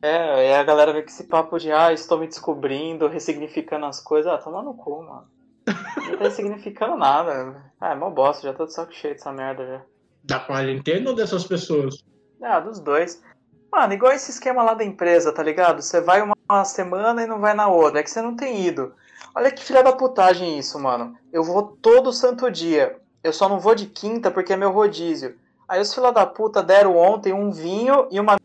É, 0.00 0.50
e 0.50 0.54
a 0.54 0.62
galera 0.62 0.92
vem 0.92 1.02
com 1.02 1.08
esse 1.08 1.24
papo 1.24 1.58
de, 1.58 1.72
ah, 1.72 1.92
estou 1.92 2.20
me 2.20 2.28
descobrindo, 2.28 3.08
ressignificando 3.08 3.86
as 3.86 4.00
coisas. 4.00 4.32
Ah, 4.32 4.38
toma 4.38 4.62
no 4.62 4.74
cu, 4.74 5.02
mano. 5.02 5.24
Não 5.66 6.16
tá 6.16 6.24
ressignificando 6.24 6.96
nada. 6.96 7.64
Ah, 7.80 7.92
é 7.92 7.94
mó 7.94 8.10
bosta, 8.10 8.46
já 8.46 8.54
tô 8.54 8.66
de 8.66 8.72
saco 8.72 8.92
cheio 8.92 9.14
dessa 9.14 9.32
merda 9.32 9.66
já. 9.66 9.82
Da 10.22 10.40
quarentena 10.40 11.10
ou 11.10 11.16
dessas 11.16 11.44
pessoas? 11.44 12.04
Ah, 12.42 12.60
dos 12.60 12.80
dois. 12.80 13.22
Mano, 13.70 13.92
igual 13.92 14.12
esse 14.12 14.30
esquema 14.30 14.62
lá 14.62 14.74
da 14.74 14.84
empresa, 14.84 15.32
tá 15.32 15.42
ligado? 15.42 15.82
Você 15.82 16.00
vai 16.00 16.22
uma 16.22 16.64
semana 16.64 17.22
e 17.22 17.26
não 17.26 17.40
vai 17.40 17.54
na 17.54 17.68
outra. 17.68 18.00
É 18.00 18.02
que 18.02 18.10
você 18.10 18.22
não 18.22 18.36
tem 18.36 18.64
ido. 18.66 18.94
Olha 19.34 19.50
que 19.50 19.64
filha 19.64 19.82
da 19.82 19.92
putagem 19.92 20.58
isso, 20.58 20.78
mano. 20.78 21.16
Eu 21.32 21.42
vou 21.42 21.62
todo 21.62 22.12
santo 22.12 22.50
dia. 22.50 22.98
Eu 23.22 23.32
só 23.32 23.48
não 23.48 23.58
vou 23.58 23.74
de 23.74 23.86
quinta 23.86 24.30
porque 24.30 24.52
é 24.52 24.56
meu 24.56 24.70
rodízio. 24.70 25.36
Aí 25.68 25.80
os 25.80 25.92
filha 25.92 26.12
da 26.12 26.24
puta 26.24 26.62
deram 26.62 26.96
ontem 26.96 27.32
um 27.32 27.50
vinho 27.50 28.06
e 28.10 28.20
uma 28.20 28.36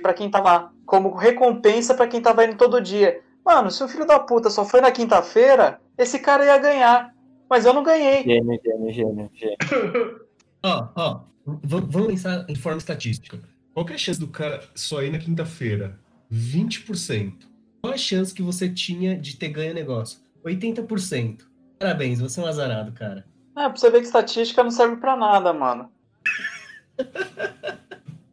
pra 0.00 0.14
quem 0.14 0.30
tá 0.30 0.40
lá. 0.40 0.70
Como 0.86 1.14
recompensa 1.14 1.94
pra 1.94 2.06
quem 2.06 2.22
tava 2.22 2.44
indo 2.44 2.56
todo 2.56 2.80
dia. 2.80 3.20
Mano, 3.44 3.70
se 3.70 3.82
o 3.82 3.88
filho 3.88 4.06
da 4.06 4.18
puta 4.18 4.50
só 4.50 4.64
foi 4.64 4.80
na 4.80 4.90
quinta-feira, 4.90 5.80
esse 5.96 6.18
cara 6.18 6.44
ia 6.44 6.58
ganhar. 6.58 7.14
Mas 7.48 7.64
eu 7.64 7.74
não 7.74 7.82
ganhei. 7.82 8.22
Gênio, 8.22 8.60
gênio, 8.64 8.92
gênio, 8.92 9.30
gênio. 9.34 10.20
Ó, 10.62 10.88
ó, 10.94 11.20
vamos 11.64 12.06
pensar 12.06 12.44
em 12.46 12.54
forma 12.54 12.76
estatística. 12.76 13.40
Qual 13.72 13.86
que 13.86 13.92
é 13.92 13.94
a 13.94 13.98
chance 13.98 14.20
do 14.20 14.28
cara 14.28 14.60
só 14.74 15.02
ir 15.02 15.10
na 15.10 15.18
quinta-feira? 15.18 15.98
20%. 16.30 17.48
Qual 17.80 17.94
a 17.94 17.96
chance 17.96 18.34
que 18.34 18.42
você 18.42 18.68
tinha 18.68 19.16
de 19.16 19.36
ter 19.36 19.48
ganho 19.48 19.72
o 19.72 19.74
negócio? 19.74 20.20
80%. 20.44 21.46
Parabéns, 21.78 22.20
você 22.20 22.40
é 22.40 22.42
um 22.42 22.46
azarado, 22.46 22.92
cara. 22.92 23.24
É, 23.56 23.68
pra 23.68 23.76
você 23.76 23.90
ver 23.90 24.00
que 24.00 24.06
estatística 24.06 24.62
não 24.62 24.70
serve 24.70 24.96
pra 24.96 25.16
nada, 25.16 25.50
mano. 25.52 25.90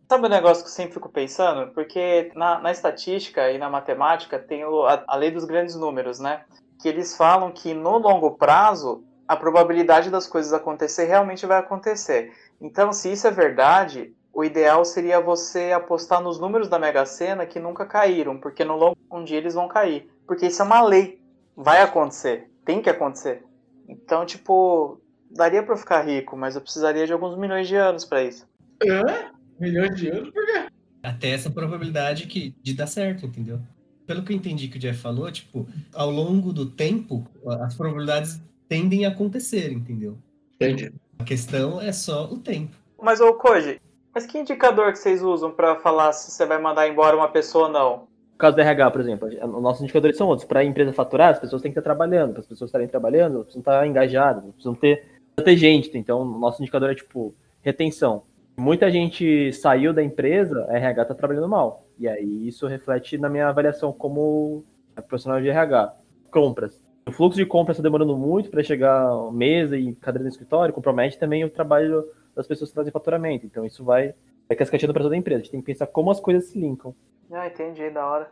Sabe 0.10 0.26
o 0.26 0.30
negócio 0.30 0.64
que 0.64 0.70
eu 0.70 0.74
sempre 0.74 0.94
fico 0.94 1.10
pensando? 1.10 1.74
Porque 1.74 2.32
na, 2.34 2.60
na 2.60 2.72
estatística 2.72 3.52
e 3.52 3.58
na 3.58 3.70
matemática 3.70 4.40
tem 4.40 4.64
a, 4.64 5.04
a 5.06 5.16
lei 5.18 5.32
dos 5.32 5.44
grandes 5.44 5.76
números, 5.76 6.18
né? 6.20 6.46
Que 6.82 6.88
eles 6.88 7.16
falam 7.18 7.52
que 7.52 7.74
no 7.74 7.98
longo 7.98 8.38
prazo 8.38 9.04
a 9.28 9.36
probabilidade 9.36 10.10
das 10.10 10.26
coisas 10.26 10.54
acontecer 10.54 11.04
realmente 11.06 11.46
vai 11.46 11.58
acontecer. 11.58 12.32
Então, 12.62 12.94
se 12.94 13.12
isso 13.12 13.28
é 13.28 13.32
verdade, 13.32 14.16
o 14.34 14.46
ideal 14.46 14.86
seria 14.86 15.20
você 15.20 15.74
apostar 15.74 16.22
nos 16.22 16.40
números 16.40 16.70
da 16.70 16.80
Mega 16.80 17.06
Sena 17.06 17.46
que 17.46 17.60
nunca 17.60 17.86
caíram, 17.86 18.40
porque 18.40 18.64
no 18.64 18.78
longo 18.78 18.98
um 19.12 19.26
dia 19.26 19.38
eles 19.38 19.56
vão 19.56 19.68
cair. 19.68 20.10
Porque 20.26 20.48
isso 20.48 20.62
é 20.62 20.66
uma 20.66 20.82
lei. 20.82 21.22
Vai 21.54 21.82
acontecer. 21.82 22.50
Tem 22.64 22.82
que 22.82 22.90
acontecer. 22.90 23.44
Então, 23.90 24.26
tipo, 24.26 25.02
daria 25.30 25.66
eu 25.68 25.78
ficar 25.78 26.02
rico, 26.02 26.38
mas 26.38 26.56
eu 26.56 26.62
precisaria 26.62 27.06
de 27.06 27.12
alguns 27.12 27.38
milhões 27.38 27.68
de 27.68 27.76
anos 27.76 28.06
pra 28.06 28.24
isso. 28.24 28.48
Hã? 28.88 29.37
Milhões 29.60 29.96
de 29.96 30.10
anos? 30.10 30.30
Por 30.30 30.46
quê? 30.46 30.68
Até 31.04 31.30
essa 31.30 31.50
probabilidade 31.50 32.28
que, 32.28 32.56
de 32.62 32.74
dar 32.74 32.88
certo, 32.88 33.26
entendeu? 33.26 33.60
Pelo 34.06 34.24
que 34.24 34.34
eu 34.34 34.38
entendi 34.38 34.68
que 34.68 34.78
o 34.78 34.80
Jeff 34.80 35.00
falou, 35.00 35.32
tipo, 35.32 35.68
ao 35.94 36.10
longo 36.10 36.54
do 36.54 36.66
tempo, 36.66 37.26
as 37.62 37.76
probabilidades 37.76 38.42
tendem 38.68 39.06
a 39.06 39.10
acontecer, 39.10 39.72
entendeu? 39.72 40.18
Entendi. 40.56 40.92
A 41.20 41.24
questão 41.24 41.82
é 41.82 41.92
só 41.92 42.26
o 42.26 42.38
tempo. 42.38 42.76
Mas, 43.02 43.20
ô 43.20 43.34
Koji, 43.34 43.82
mas 44.14 44.26
que 44.26 44.38
indicador 44.38 44.92
que 44.92 45.00
vocês 45.00 45.22
usam 45.22 45.52
pra 45.52 45.76
falar 45.76 46.12
se 46.12 46.32
você 46.32 46.46
vai 46.46 46.60
mandar 46.60 46.88
embora 46.88 47.16
uma 47.16 47.28
pessoa 47.28 47.68
ou 47.68 47.72
não? 47.72 48.08
No 48.32 48.38
caso 48.38 48.56
do 48.56 48.62
RH, 48.62 48.92
por 48.92 49.02
exemplo, 49.02 49.28
os 49.28 49.62
nossos 49.62 49.82
indicadores 49.84 50.18
são 50.18 50.28
outros. 50.28 50.48
Para 50.48 50.62
a 50.62 50.64
empresa 50.64 50.94
faturar, 50.94 51.32
as 51.32 51.40
pessoas 51.40 51.62
têm 51.62 51.72
que 51.72 51.80
estar 51.80 51.88
trabalhando. 51.88 52.32
Para 52.32 52.42
as 52.42 52.48
pessoas 52.48 52.70
estarem 52.70 52.88
trabalhando, 52.88 53.36
elas 53.36 53.46
precisam 53.46 53.62
estar 53.62 53.88
engajadas, 53.88 54.44
precisam 54.44 54.76
ter, 54.76 55.20
precisam 55.36 55.44
ter 55.44 55.58
gente. 55.58 55.98
Então, 55.98 56.22
o 56.22 56.40
nosso 56.40 56.62
indicador 56.62 56.92
é 56.92 56.96
tipo 56.96 57.34
retenção. 57.62 58.24
Muita 58.60 58.90
gente 58.90 59.54
saiu 59.54 59.94
da 59.94 60.02
empresa, 60.04 60.66
a 60.68 60.78
RH 60.78 61.02
está 61.04 61.14
trabalhando 61.14 61.48
mal. 61.48 61.86
E 62.00 62.08
aí 62.08 62.48
isso 62.48 62.66
reflete 62.66 63.16
na 63.16 63.30
minha 63.30 63.48
avaliação 63.48 63.94
como 63.94 64.66
profissional 65.08 65.40
de 65.40 65.48
RH. 65.48 65.96
Compras. 66.32 66.82
O 67.08 67.12
fluxo 67.12 67.38
de 67.38 67.46
compras 67.46 67.78
está 67.78 67.84
demorando 67.84 68.18
muito 68.18 68.50
para 68.50 68.64
chegar 68.64 69.32
mesa 69.32 69.78
e 69.78 69.94
cadeira 69.96 70.24
no 70.24 70.30
escritório, 70.30 70.74
compromete 70.74 71.20
também 71.20 71.46
o 71.46 71.50
trabalho 71.50 72.04
das 72.36 72.48
pessoas 72.48 72.72
que 72.72 72.74
trazem 72.74 72.92
faturamento. 72.92 73.46
Então 73.46 73.64
isso 73.64 73.84
vai, 73.84 74.16
vai 74.48 74.58
cascateando 74.58 74.94
para 74.94 75.04
toda 75.04 75.14
a 75.14 75.18
empresa. 75.18 75.42
A 75.42 75.44
gente 75.44 75.52
tem 75.52 75.62
que 75.62 75.66
pensar 75.68 75.86
como 75.86 76.10
as 76.10 76.20
coisas 76.20 76.46
se 76.46 76.60
linkam. 76.60 76.96
Ah, 77.32 77.48
entendi, 77.48 77.90
da 77.92 78.06
hora. 78.06 78.32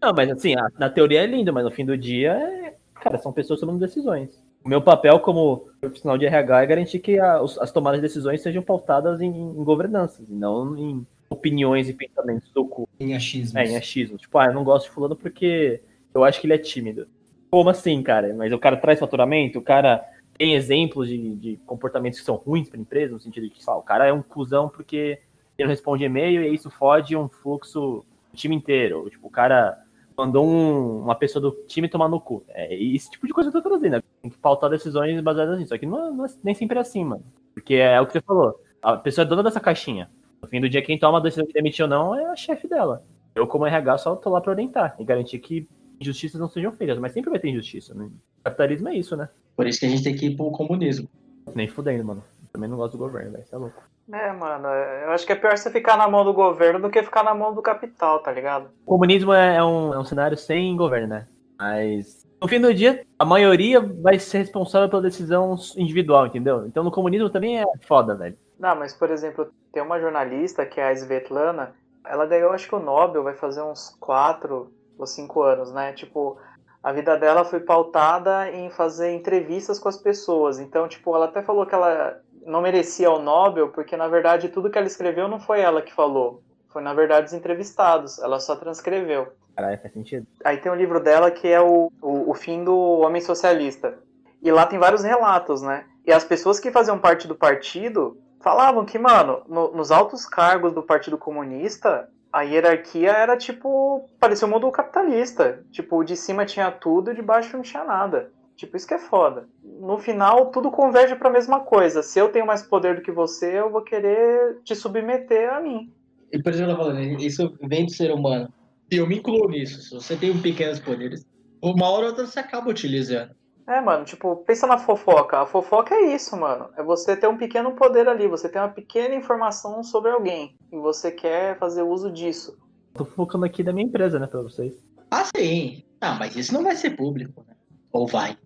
Não, 0.00 0.12
mas 0.14 0.30
assim, 0.30 0.54
na 0.78 0.88
teoria 0.88 1.22
é 1.22 1.26
lindo, 1.26 1.52
mas 1.52 1.64
no 1.64 1.70
fim 1.70 1.84
do 1.84 1.98
dia, 1.98 2.32
é, 2.32 2.76
cara, 2.94 3.18
são 3.18 3.32
pessoas 3.32 3.58
tomando 3.58 3.80
decisões. 3.80 4.40
O 4.64 4.68
meu 4.68 4.80
papel 4.80 5.20
como 5.20 5.68
profissional 5.80 6.16
de 6.16 6.24
RH 6.26 6.62
é 6.62 6.66
garantir 6.66 6.98
que 6.98 7.18
a- 7.18 7.40
as 7.60 7.70
tomadas 7.70 8.00
de 8.00 8.06
decisões 8.06 8.40
sejam 8.40 8.62
pautadas 8.62 9.20
em, 9.20 9.28
em 9.28 9.62
governanças, 9.62 10.26
e 10.28 10.32
não 10.32 10.76
em 10.76 11.06
opiniões 11.28 11.88
e 11.88 11.92
pensamentos 11.92 12.50
do 12.50 12.66
cu. 12.66 12.88
Em 12.98 13.14
achismos. 13.14 13.54
É, 13.54 13.64
em 13.66 13.76
achismo. 13.76 14.16
Tipo, 14.16 14.38
ah, 14.38 14.46
eu 14.46 14.54
não 14.54 14.64
gosto 14.64 14.86
de 14.86 14.92
fulano 14.92 15.14
porque 15.16 15.80
eu 16.14 16.24
acho 16.24 16.40
que 16.40 16.46
ele 16.46 16.54
é 16.54 16.58
tímido. 16.58 17.06
Como 17.50 17.68
assim, 17.68 18.02
cara? 18.02 18.32
Mas 18.34 18.52
o 18.52 18.58
cara 18.58 18.76
traz 18.76 18.98
faturamento, 18.98 19.58
o 19.58 19.62
cara 19.62 20.02
tem 20.38 20.54
exemplos 20.54 21.08
de, 21.08 21.34
de 21.36 21.56
comportamentos 21.66 22.18
que 22.18 22.24
são 22.24 22.36
ruins 22.36 22.68
para 22.68 22.78
a 22.78 22.80
empresa, 22.82 23.12
no 23.12 23.20
sentido 23.20 23.44
de 23.44 23.50
que, 23.50 23.62
lá, 23.66 23.76
o 23.76 23.82
cara 23.82 24.06
é 24.06 24.12
um 24.12 24.22
cuzão 24.22 24.68
porque 24.68 25.18
ele 25.58 25.66
não 25.66 25.68
responde 25.68 26.04
e-mail 26.04 26.42
e 26.42 26.54
isso 26.54 26.70
fode 26.70 27.14
um 27.16 27.28
fluxo 27.28 28.04
do 28.32 28.36
time 28.36 28.56
inteiro. 28.56 29.08
Tipo, 29.10 29.26
o 29.28 29.30
cara 29.30 29.83
mandou 30.16 30.46
um- 30.46 31.00
uma 31.00 31.14
pessoa 31.14 31.40
do 31.42 31.50
time 31.66 31.88
tomar 31.88 32.08
no 32.08 32.20
cu. 32.20 32.44
É 32.48 32.74
esse 32.74 33.10
tipo 33.10 33.26
de 33.26 33.32
coisa 33.32 33.50
que 33.50 33.56
eu 33.56 33.62
tô 33.62 33.68
trazendo. 33.68 33.92
né? 33.92 34.02
Tem 34.22 34.30
que 34.30 34.38
pautar 34.38 34.70
decisões 34.70 35.20
baseadas 35.20 35.58
nisso. 35.58 35.70
Só 35.70 35.78
que 35.78 35.86
não, 35.86 36.08
é- 36.08 36.10
não 36.12 36.24
é 36.24 36.28
nem 36.42 36.54
sempre 36.54 36.78
é 36.78 36.80
assim, 36.80 37.04
mano. 37.04 37.24
Porque 37.52 37.74
é 37.74 38.00
o 38.00 38.06
que 38.06 38.12
você 38.12 38.20
falou. 38.20 38.60
A 38.82 38.96
pessoa 38.96 39.24
é 39.24 39.28
dona 39.28 39.42
dessa 39.42 39.60
caixinha. 39.60 40.10
No 40.42 40.48
fim 40.48 40.60
do 40.60 40.68
dia, 40.68 40.82
quem 40.82 40.98
toma 40.98 41.18
a 41.18 41.20
decisão 41.20 41.46
de 41.46 41.52
demitir 41.52 41.82
ou 41.84 41.88
não 41.88 42.14
é 42.14 42.24
a 42.26 42.36
chefe 42.36 42.68
dela. 42.68 43.02
Eu, 43.34 43.46
como 43.46 43.66
RH, 43.66 43.98
só 43.98 44.14
tô 44.16 44.30
lá 44.30 44.40
pra 44.40 44.52
orientar 44.52 44.94
e 44.98 45.04
garantir 45.04 45.38
que 45.38 45.66
injustiças 46.00 46.40
não 46.40 46.48
sejam 46.48 46.70
feitas. 46.72 46.98
Mas 46.98 47.12
sempre 47.12 47.30
vai 47.30 47.38
ter 47.40 47.48
injustiça, 47.48 47.94
né? 47.94 48.10
Capitalismo 48.42 48.88
é 48.88 48.94
isso, 48.96 49.16
né? 49.16 49.28
Por 49.56 49.66
isso 49.66 49.80
que 49.80 49.86
a 49.86 49.88
gente 49.88 50.02
tem 50.04 50.14
que 50.14 50.26
ir 50.26 50.36
pro 50.36 50.50
comunismo. 50.50 51.08
Nem 51.54 51.66
fudendo, 51.68 52.04
mano. 52.04 52.22
Também 52.52 52.68
não 52.68 52.76
gosto 52.76 52.92
do 52.92 52.98
governo, 52.98 53.32
velho. 53.32 53.44
Você 53.46 53.54
é 53.54 53.58
louco. 53.58 53.82
É, 54.12 54.32
mano, 54.32 54.68
eu 54.68 55.10
acho 55.12 55.24
que 55.24 55.32
é 55.32 55.36
pior 55.36 55.56
você 55.56 55.70
ficar 55.70 55.96
na 55.96 56.06
mão 56.06 56.24
do 56.24 56.32
governo 56.32 56.78
do 56.78 56.90
que 56.90 57.02
ficar 57.02 57.22
na 57.22 57.34
mão 57.34 57.54
do 57.54 57.62
capital, 57.62 58.20
tá 58.20 58.30
ligado? 58.30 58.70
O 58.84 58.92
comunismo 58.92 59.32
é 59.32 59.56
é 59.56 59.64
um, 59.64 59.94
é 59.94 59.98
um 59.98 60.04
cenário 60.04 60.36
sem 60.36 60.76
governo, 60.76 61.08
né? 61.08 61.26
Mas 61.58 62.26
no 62.40 62.48
fim 62.48 62.60
do 62.60 62.74
dia, 62.74 63.04
a 63.18 63.24
maioria 63.24 63.80
vai 63.80 64.18
ser 64.18 64.38
responsável 64.38 64.88
pela 64.88 65.00
decisão 65.00 65.56
individual, 65.76 66.26
entendeu? 66.26 66.66
Então 66.66 66.84
no 66.84 66.90
comunismo 66.90 67.30
também 67.30 67.60
é 67.60 67.64
foda, 67.86 68.14
velho. 68.14 68.36
Não, 68.58 68.76
mas 68.76 68.92
por 68.92 69.10
exemplo, 69.10 69.50
tem 69.72 69.82
uma 69.82 69.98
jornalista 69.98 70.66
que 70.66 70.80
é 70.80 70.88
a 70.88 70.92
Svetlana, 70.92 71.74
ela 72.04 72.26
ganhou 72.26 72.52
acho 72.52 72.68
que 72.68 72.74
o 72.74 72.80
Nobel 72.80 73.22
vai 73.22 73.34
fazer 73.34 73.62
uns 73.62 73.96
4 73.98 74.70
ou 74.98 75.06
5 75.06 75.42
anos, 75.42 75.72
né? 75.72 75.92
Tipo, 75.94 76.36
a 76.82 76.92
vida 76.92 77.16
dela 77.16 77.44
foi 77.46 77.60
pautada 77.60 78.50
em 78.50 78.68
fazer 78.68 79.12
entrevistas 79.12 79.78
com 79.78 79.88
as 79.88 79.96
pessoas. 79.96 80.58
Então, 80.58 80.86
tipo, 80.86 81.16
ela 81.16 81.24
até 81.24 81.40
falou 81.42 81.64
que 81.64 81.74
ela 81.74 82.20
não 82.46 82.60
merecia 82.60 83.10
o 83.10 83.18
Nobel 83.18 83.68
porque 83.68 83.96
na 83.96 84.08
verdade 84.08 84.48
tudo 84.48 84.70
que 84.70 84.78
ela 84.78 84.86
escreveu 84.86 85.28
não 85.28 85.38
foi 85.40 85.60
ela 85.60 85.82
que 85.82 85.92
falou. 85.92 86.42
Foi 86.68 86.82
na 86.82 86.92
verdade 86.94 87.26
os 87.28 87.32
entrevistados, 87.32 88.18
ela 88.18 88.40
só 88.40 88.56
transcreveu. 88.56 89.28
Caralho, 89.56 89.80
faz 89.80 89.92
sentido. 89.94 90.26
Aí 90.44 90.56
tem 90.56 90.70
um 90.72 90.74
livro 90.74 90.98
dela 91.00 91.30
que 91.30 91.46
é 91.48 91.60
o, 91.60 91.90
o, 92.02 92.30
o 92.30 92.34
fim 92.34 92.64
do 92.64 92.76
homem 93.00 93.22
socialista. 93.22 93.98
E 94.42 94.50
lá 94.50 94.66
tem 94.66 94.78
vários 94.78 95.02
relatos, 95.04 95.62
né? 95.62 95.84
E 96.04 96.12
as 96.12 96.24
pessoas 96.24 96.58
que 96.60 96.72
faziam 96.72 96.98
parte 96.98 97.26
do 97.28 97.34
partido 97.36 98.18
falavam 98.42 98.84
que, 98.84 98.98
mano, 98.98 99.42
no- 99.48 99.72
nos 99.72 99.90
altos 99.90 100.26
cargos 100.26 100.72
do 100.74 100.82
Partido 100.82 101.16
Comunista, 101.16 102.08
a 102.32 102.42
hierarquia 102.42 103.12
era 103.12 103.36
tipo. 103.36 104.06
parecia 104.20 104.46
o 104.46 104.50
mundo 104.50 104.70
capitalista. 104.72 105.64
Tipo, 105.70 106.02
de 106.04 106.16
cima 106.16 106.44
tinha 106.44 106.70
tudo 106.70 107.12
e 107.12 107.14
de 107.14 107.22
baixo 107.22 107.56
não 107.56 107.62
tinha 107.62 107.84
nada. 107.84 108.30
Tipo, 108.56 108.76
isso 108.76 108.86
que 108.86 108.94
é 108.94 108.98
foda. 108.98 109.48
No 109.62 109.98
final, 109.98 110.50
tudo 110.50 110.70
converge 110.70 111.16
pra 111.16 111.30
mesma 111.30 111.60
coisa. 111.60 112.02
Se 112.02 112.18
eu 112.18 112.30
tenho 112.30 112.46
mais 112.46 112.62
poder 112.62 112.96
do 112.96 113.02
que 113.02 113.10
você, 113.10 113.58
eu 113.58 113.70
vou 113.70 113.82
querer 113.82 114.60
te 114.62 114.74
submeter 114.74 115.52
a 115.52 115.60
mim. 115.60 115.92
E 116.32 116.42
por 116.42 116.50
isso 116.50 116.64
que 116.64 116.70
eu 116.70 116.76
tô 116.76 116.82
falando, 116.82 117.00
isso 117.20 117.54
vem 117.62 117.86
do 117.86 117.92
ser 117.92 118.12
humano. 118.12 118.48
E 118.90 118.96
eu 118.96 119.06
me 119.06 119.18
incluo 119.18 119.48
nisso. 119.48 119.82
Se 119.82 119.94
você 119.94 120.16
tem 120.16 120.36
pequenos 120.40 120.78
poderes, 120.78 121.26
uma 121.62 121.88
hora 121.88 122.04
ou 122.04 122.10
outra 122.10 122.26
você 122.26 122.38
acaba 122.38 122.70
utilizando. 122.70 123.34
É, 123.66 123.80
mano, 123.80 124.04
tipo, 124.04 124.36
pensa 124.36 124.66
na 124.66 124.76
fofoca. 124.76 125.40
A 125.40 125.46
fofoca 125.46 125.94
é 125.94 126.14
isso, 126.14 126.36
mano. 126.36 126.68
É 126.76 126.82
você 126.82 127.16
ter 127.16 127.26
um 127.26 127.38
pequeno 127.38 127.72
poder 127.72 128.06
ali, 128.08 128.28
você 128.28 128.48
tem 128.48 128.60
uma 128.60 128.68
pequena 128.68 129.14
informação 129.14 129.82
sobre 129.82 130.10
alguém 130.10 130.54
e 130.70 130.76
você 130.76 131.10
quer 131.10 131.58
fazer 131.58 131.82
uso 131.82 132.12
disso. 132.12 132.58
Tô 132.92 133.04
focando 133.04 133.44
aqui 133.44 133.62
da 133.62 133.72
minha 133.72 133.86
empresa, 133.86 134.18
né, 134.18 134.26
pra 134.26 134.42
vocês. 134.42 134.74
Ah, 135.10 135.24
sim. 135.34 135.82
Ah, 136.00 136.14
mas 136.18 136.36
isso 136.36 136.52
não 136.52 136.62
vai 136.62 136.76
ser 136.76 136.90
público, 136.90 137.42
né? 137.48 137.54
Ou 137.90 138.06
vai? 138.06 138.36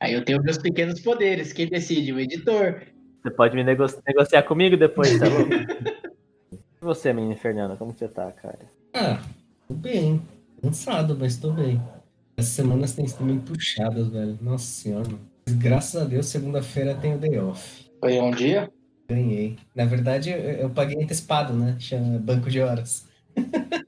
Aí 0.00 0.12
eu 0.14 0.24
tenho 0.24 0.42
meus 0.42 0.58
pequenos 0.58 1.00
poderes. 1.00 1.52
Quem 1.52 1.68
decide? 1.68 2.12
O 2.12 2.20
editor. 2.20 2.82
Você 3.22 3.30
pode 3.30 3.54
me 3.56 3.64
nego- 3.64 3.86
negociar 4.06 4.42
comigo 4.42 4.76
depois, 4.76 5.18
tá 5.18 5.26
louco? 5.28 5.50
e 6.52 6.58
você, 6.80 7.12
menina 7.12 7.34
Fernanda, 7.36 7.76
como 7.76 7.92
você 7.92 8.06
tá, 8.06 8.30
cara? 8.32 8.70
Ah, 8.94 9.20
tô 9.66 9.74
bem. 9.74 10.22
Cansado, 10.62 11.16
mas 11.18 11.36
tô 11.36 11.50
bem. 11.50 11.80
As 12.36 12.46
semanas 12.46 12.92
têm 12.94 13.06
sido 13.06 13.24
muito 13.24 13.50
puxadas, 13.52 14.08
velho. 14.08 14.38
Nossa 14.40 14.64
senhora. 14.66 15.04
mano. 15.08 15.20
Graças 15.58 16.00
a 16.00 16.04
Deus, 16.04 16.26
segunda-feira 16.26 16.94
tem 16.94 17.14
o 17.14 17.18
day 17.18 17.38
off. 17.38 17.90
Foi 18.00 18.20
um 18.20 18.30
dia? 18.30 18.70
Ganhei. 19.08 19.56
Na 19.74 19.84
verdade, 19.84 20.30
eu, 20.30 20.36
eu 20.38 20.70
paguei 20.70 21.02
antecipado, 21.02 21.52
né? 21.54 21.76
Chama 21.78 22.18
banco 22.18 22.50
de 22.50 22.60
horas. 22.60 23.08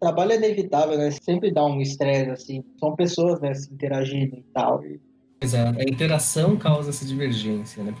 Trabalho 0.00 0.32
é 0.32 0.36
inevitável, 0.36 0.96
né? 0.96 1.10
Sempre 1.10 1.52
dá 1.52 1.64
um 1.64 1.80
estresse, 1.80 2.30
assim. 2.30 2.64
São 2.78 2.94
pessoas, 2.94 3.40
né, 3.40 3.52
se 3.54 3.72
interagindo 3.72 4.36
e 4.36 4.44
tal. 4.54 4.82
Exato. 5.40 5.78
A 5.78 5.82
interação 5.82 6.56
causa 6.56 6.90
essa 6.90 7.04
divergência, 7.04 7.82
né? 7.82 7.94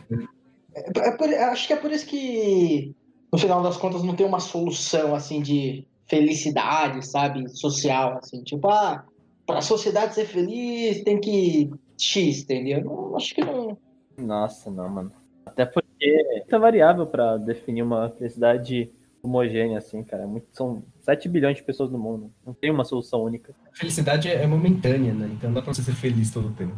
É, 0.74 1.08
é 1.08 1.10
por- 1.12 1.28
acho 1.28 1.66
que 1.66 1.72
é 1.72 1.76
por 1.76 1.90
isso 1.90 2.06
que, 2.06 2.94
no 3.32 3.38
final 3.38 3.62
das 3.62 3.76
contas, 3.76 4.02
não 4.02 4.14
tem 4.14 4.26
uma 4.26 4.40
solução, 4.40 5.14
assim, 5.14 5.40
de 5.40 5.86
felicidade, 6.08 7.06
sabe? 7.06 7.48
Social, 7.48 8.18
assim. 8.18 8.42
Tipo, 8.42 8.68
ah, 8.68 9.04
pra 9.46 9.60
sociedade 9.62 10.14
ser 10.14 10.26
feliz 10.26 11.02
tem 11.02 11.20
que 11.20 11.70
X, 11.98 12.42
entendeu? 12.42 12.84
Não, 12.84 13.16
acho 13.16 13.34
que 13.34 13.40
não... 13.44 13.76
Nossa, 14.18 14.70
não, 14.70 14.88
mano. 14.88 15.12
Até 15.46 15.64
porque 15.64 15.88
é 16.04 16.36
muita 16.38 16.58
variável 16.58 17.06
pra 17.06 17.36
definir 17.36 17.82
uma 17.82 18.10
felicidade 18.10 18.90
homogênea, 19.22 19.78
assim, 19.78 20.02
cara. 20.02 20.22
É 20.24 20.26
muito- 20.26 20.46
são 20.52 20.82
7 21.00 21.28
bilhões 21.28 21.56
de 21.56 21.62
pessoas 21.62 21.90
no 21.90 21.98
mundo. 21.98 22.30
Não 22.46 22.52
tem 22.54 22.70
uma 22.70 22.84
solução 22.84 23.22
única. 23.22 23.54
A 23.72 23.76
felicidade 23.76 24.28
é 24.28 24.42
é 24.42 24.46
momentânea, 24.46 25.12
né? 25.12 25.28
Então 25.32 25.50
não 25.50 25.54
dá 25.54 25.62
pra 25.62 25.72
você 25.74 25.82
ser 25.82 25.92
feliz 25.94 26.30
todo 26.30 26.48
o 26.48 26.52
tempo. 26.52 26.74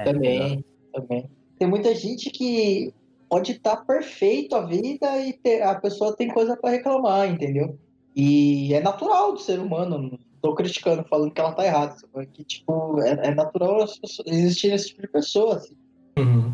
É, 0.00 0.04
Também, 0.04 0.64
também. 0.92 1.30
Tem 1.58 1.68
muita 1.68 1.94
gente 1.94 2.30
que 2.30 2.92
pode 3.28 3.52
estar 3.52 3.76
perfeito 3.78 4.56
a 4.56 4.64
vida 4.66 5.18
e 5.20 5.32
ter- 5.34 5.62
a 5.62 5.74
pessoa 5.74 6.16
tem 6.16 6.28
coisa 6.28 6.56
pra 6.56 6.70
reclamar, 6.70 7.28
entendeu? 7.28 7.78
E 8.16 8.72
é 8.74 8.80
natural 8.80 9.32
do 9.32 9.38
ser 9.38 9.60
humano, 9.60 9.98
não 9.98 10.18
tô 10.42 10.54
criticando, 10.54 11.04
falando 11.08 11.30
que 11.32 11.40
ela 11.40 11.52
tá 11.52 11.64
errada. 11.64 11.94
Que, 12.32 12.42
tipo, 12.44 13.00
é, 13.02 13.28
é 13.28 13.34
natural 13.34 13.86
pessoas- 14.00 14.26
existir 14.26 14.72
esse 14.72 14.88
tipo 14.88 15.02
de 15.02 15.08
pessoa, 15.08 15.56
assim. 15.56 15.74
Uhum. 16.18 16.52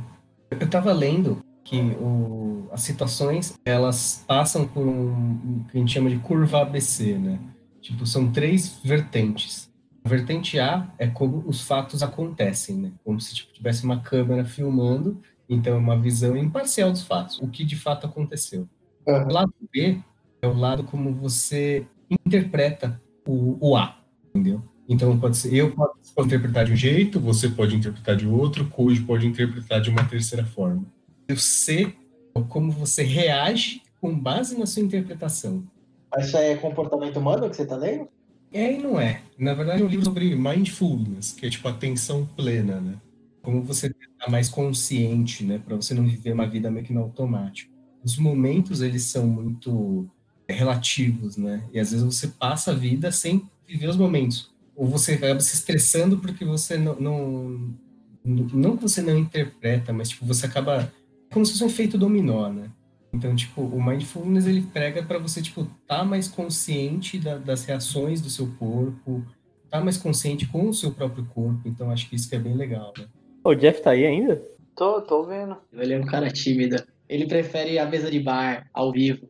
Eu 0.51 0.69
tava 0.69 0.93
lendo 0.93 1.43
que 1.65 1.81
o- 2.01 2.69
as 2.71 2.83
situações, 2.83 3.55
elas 3.65 4.25
passam 4.27 4.67
por 4.69 4.87
um, 4.87 5.11
um 5.13 5.65
que 5.71 5.77
a 5.79 5.81
gente 5.81 5.93
chama 5.93 6.11
de 6.11 6.19
curva 6.19 6.63
ABC, 6.63 7.15
né? 7.17 7.39
Tipo, 7.81 8.05
são 8.07 8.31
três 8.31 8.79
vertentes. 8.85 9.71
Vertente 10.07 10.59
A 10.59 10.93
é 10.99 11.07
como 11.07 11.43
os 11.47 11.63
fatos 11.63 12.03
acontecem, 12.03 12.77
né? 12.77 12.93
Como 13.05 13.21
se 13.21 13.35
tipo, 13.35 13.53
tivesse 13.53 13.85
uma 13.85 14.01
câmera 14.01 14.45
filmando, 14.45 15.21
então 15.49 15.75
é 15.75 15.79
uma 15.79 15.99
visão 15.99 16.37
imparcial 16.37 16.91
dos 16.91 17.03
fatos, 17.03 17.39
o 17.41 17.49
que 17.49 17.65
de 17.65 17.77
fato 17.77 18.07
aconteceu. 18.07 18.69
O 19.07 19.33
lado 19.33 19.53
B 19.73 20.01
é 20.43 20.47
o 20.47 20.55
lado 20.57 20.85
como 20.85 21.15
você 21.15 21.87
interpreta 22.11 23.01
o, 23.27 23.57
o 23.61 23.77
A, 23.77 23.99
entendeu? 24.29 24.63
Então 24.89 25.19
pode 25.19 25.37
ser, 25.37 25.55
eu 25.55 25.75
posso 25.75 25.99
interpretar 26.25 26.65
de 26.65 26.73
um 26.73 26.77
jeito, 26.77 27.19
você 27.19 27.49
pode 27.49 27.75
interpretar 27.75 28.17
de 28.17 28.27
outro, 28.27 28.65
o 28.65 28.69
Koji 28.69 29.03
pode 29.03 29.27
interpretar 29.27 29.81
de 29.81 29.91
uma 29.91 30.05
terceira 30.05 30.45
forma. 30.45 30.85
E 31.29 31.33
o 31.33 31.39
C 31.39 31.93
é 32.35 32.43
como 32.43 32.71
você 32.71 33.03
reage 33.03 33.83
com 34.01 34.17
base 34.17 34.57
na 34.59 34.67
sua 34.67 34.83
interpretação. 34.83 35.65
Mas 36.11 36.29
isso 36.29 36.37
aí 36.37 36.53
é 36.53 36.57
comportamento 36.57 37.19
humano 37.19 37.51
que 37.51 37.57
você 37.57 37.67
tá 37.67 37.77
lendo? 37.77 38.09
É 38.53 38.73
e 38.75 38.79
não 38.79 38.99
é. 39.01 39.23
Na 39.39 39.55
verdade, 39.55 39.83
é 39.83 39.85
um 39.85 39.89
livro 39.89 40.05
sobre 40.05 40.35
mindfulness, 40.35 41.33
que 41.33 41.47
é 41.47 41.51
tipo 41.51 41.67
atenção 41.69 42.27
plena, 42.37 42.81
né? 42.81 42.97
Como 43.43 43.63
você 43.63 43.89
estar 43.89 44.31
mais 44.31 44.49
consciente, 44.49 45.45
né? 45.45 45.59
Para 45.59 45.77
você 45.77 45.95
não 45.95 46.05
viver 46.07 46.33
uma 46.33 46.47
vida 46.49 46.71
meio 46.71 46.85
que 46.85 46.93
no 46.93 47.01
automático. 47.03 47.73
Os 48.03 48.17
momentos, 48.19 48.81
eles 48.83 49.05
são 49.05 49.27
muito 49.27 50.09
relativos, 50.49 51.37
né? 51.37 51.65
E 51.73 51.79
às 51.79 51.91
vezes 51.91 52.05
você 52.05 52.29
passa 52.29 52.71
a 52.71 52.75
vida 52.75 53.11
sem 53.13 53.43
viver 53.67 53.89
os 53.89 53.97
momentos. 53.97 54.55
Ou 54.75 54.87
você 54.87 55.15
acaba 55.15 55.41
se 55.41 55.55
estressando 55.55 56.19
porque 56.19 56.45
você 56.45 56.77
não. 56.79 56.97
Não, 57.01 57.77
não 58.25 58.77
que 58.77 58.83
você 58.83 59.03
não 59.03 59.19
interpreta, 59.19 59.93
mas 59.93 60.09
tipo, 60.11 60.25
você 60.27 60.47
acaba. 60.47 60.83
é 60.83 60.91
Como 61.33 61.45
se 61.45 61.53
fosse 61.53 61.65
um 61.65 61.69
efeito 61.69 61.99
dominó, 61.99 62.49
né? 62.53 62.71
Então, 63.17 63.35
tipo, 63.35 63.63
o 63.63 63.83
mindfulness 63.83 64.47
ele 64.47 64.61
prega 64.61 65.03
para 65.03 65.19
você, 65.19 65.41
tipo, 65.41 65.67
tá 65.87 66.05
mais 66.05 66.29
consciente 66.29 67.19
da- 67.19 67.39
das 67.39 67.65
reações 67.65 68.21
do 68.21 68.29
seu 68.29 68.47
corpo, 68.59 69.25
tá 69.71 69.81
mais 69.81 69.97
consciente 69.97 70.47
com 70.47 70.69
o 70.69 70.75
seu 70.75 70.93
próprio 70.93 71.25
corpo. 71.27 71.63
Então, 71.67 71.91
acho 71.91 72.09
que 72.11 72.15
isso 72.17 72.29
que 72.29 72.37
é 72.37 72.39
bem 72.39 72.55
legal, 72.55 72.93
né? 72.99 73.07
O 73.43 73.55
Jeff 73.55 73.81
tá 73.81 73.93
aí 73.93 74.05
ainda? 74.05 74.43
Tô, 74.77 75.01
tô 75.01 75.25
vendo. 75.25 75.57
Ele 75.73 75.95
é 75.95 75.99
um 75.99 76.05
cara 76.05 76.31
tímido. 76.31 76.77
Ele 77.09 77.27
prefere 77.27 77.79
a 77.79 77.87
mesa 77.87 78.11
de 78.11 78.21
bar, 78.21 78.69
ao 78.75 78.93
vivo. 78.93 79.27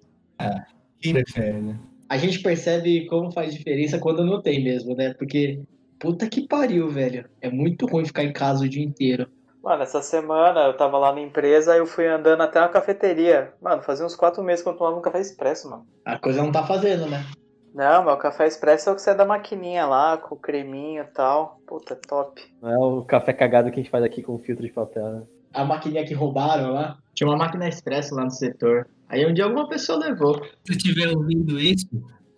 Quem 1.00 1.12
prefere, 1.12 1.60
né? 1.60 1.78
A 2.08 2.18
gente 2.18 2.40
percebe 2.40 3.06
como 3.06 3.30
faz 3.30 3.54
diferença 3.54 3.98
quando 3.98 4.24
não 4.24 4.42
tem 4.42 4.64
mesmo, 4.64 4.96
né? 4.96 5.14
Porque, 5.14 5.60
puta 5.98 6.28
que 6.28 6.46
pariu, 6.48 6.88
velho. 6.90 7.28
É 7.40 7.48
muito 7.50 7.86
ruim 7.86 8.04
ficar 8.04 8.24
em 8.24 8.32
casa 8.32 8.64
o 8.64 8.68
dia 8.68 8.82
inteiro. 8.82 9.28
Mano, 9.66 9.82
essa 9.82 10.00
semana 10.00 10.60
eu 10.60 10.76
tava 10.76 10.96
lá 10.96 11.12
na 11.12 11.20
empresa 11.20 11.74
e 11.74 11.80
eu 11.80 11.86
fui 11.86 12.06
andando 12.06 12.40
até 12.40 12.60
uma 12.60 12.68
cafeteria. 12.68 13.52
Mano, 13.60 13.82
fazia 13.82 14.06
uns 14.06 14.14
quatro 14.14 14.40
meses 14.40 14.62
que 14.62 14.68
eu 14.68 14.70
não 14.70 14.78
tomava 14.78 14.96
um 14.96 15.02
café 15.02 15.20
expresso, 15.20 15.68
mano. 15.68 15.84
A 16.04 16.16
coisa 16.16 16.40
não 16.40 16.52
tá 16.52 16.64
fazendo, 16.64 17.06
né? 17.06 17.26
Não, 17.74 18.04
meu 18.04 18.16
café 18.16 18.46
expresso 18.46 18.88
é 18.88 18.92
o 18.92 18.94
que 18.94 19.02
você 19.02 19.10
é 19.10 19.14
da 19.16 19.24
maquininha 19.24 19.84
lá, 19.84 20.18
com 20.18 20.36
o 20.36 20.38
creminho 20.38 21.02
e 21.02 21.06
tal. 21.08 21.60
Puta, 21.66 21.96
top. 21.96 22.40
Não 22.62 22.70
é 22.70 22.78
o 22.78 23.02
café 23.02 23.32
cagado 23.32 23.72
que 23.72 23.80
a 23.80 23.82
gente 23.82 23.90
faz 23.90 24.04
aqui 24.04 24.22
com 24.22 24.38
filtro 24.38 24.64
de 24.64 24.72
papel, 24.72 25.02
né? 25.02 25.22
A 25.52 25.64
maquininha 25.64 26.06
que 26.06 26.14
roubaram 26.14 26.72
lá. 26.72 26.96
Tinha 27.12 27.28
uma 27.28 27.36
máquina 27.36 27.68
expresso 27.68 28.14
lá 28.14 28.22
no 28.22 28.30
setor. 28.30 28.86
Aí 29.08 29.26
um 29.26 29.34
dia 29.34 29.46
alguma 29.46 29.68
pessoa 29.68 29.98
levou. 29.98 30.44
Se 30.64 30.76
estiver 30.76 31.08
ouvindo 31.08 31.58
isso, 31.58 31.88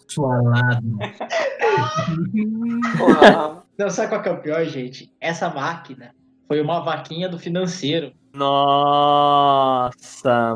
sua 0.06 0.40
lado. 0.40 0.96
Não, 3.76 3.90
sabe 3.90 4.08
qual 4.08 4.22
que 4.22 4.30
é 4.30 4.32
o 4.32 4.40
pior, 4.40 4.64
gente? 4.64 5.12
Essa 5.20 5.50
máquina 5.50 6.16
foi 6.48 6.60
uma 6.62 6.80
vaquinha 6.80 7.28
do 7.28 7.38
financeiro. 7.38 8.12
Nossa, 8.32 9.94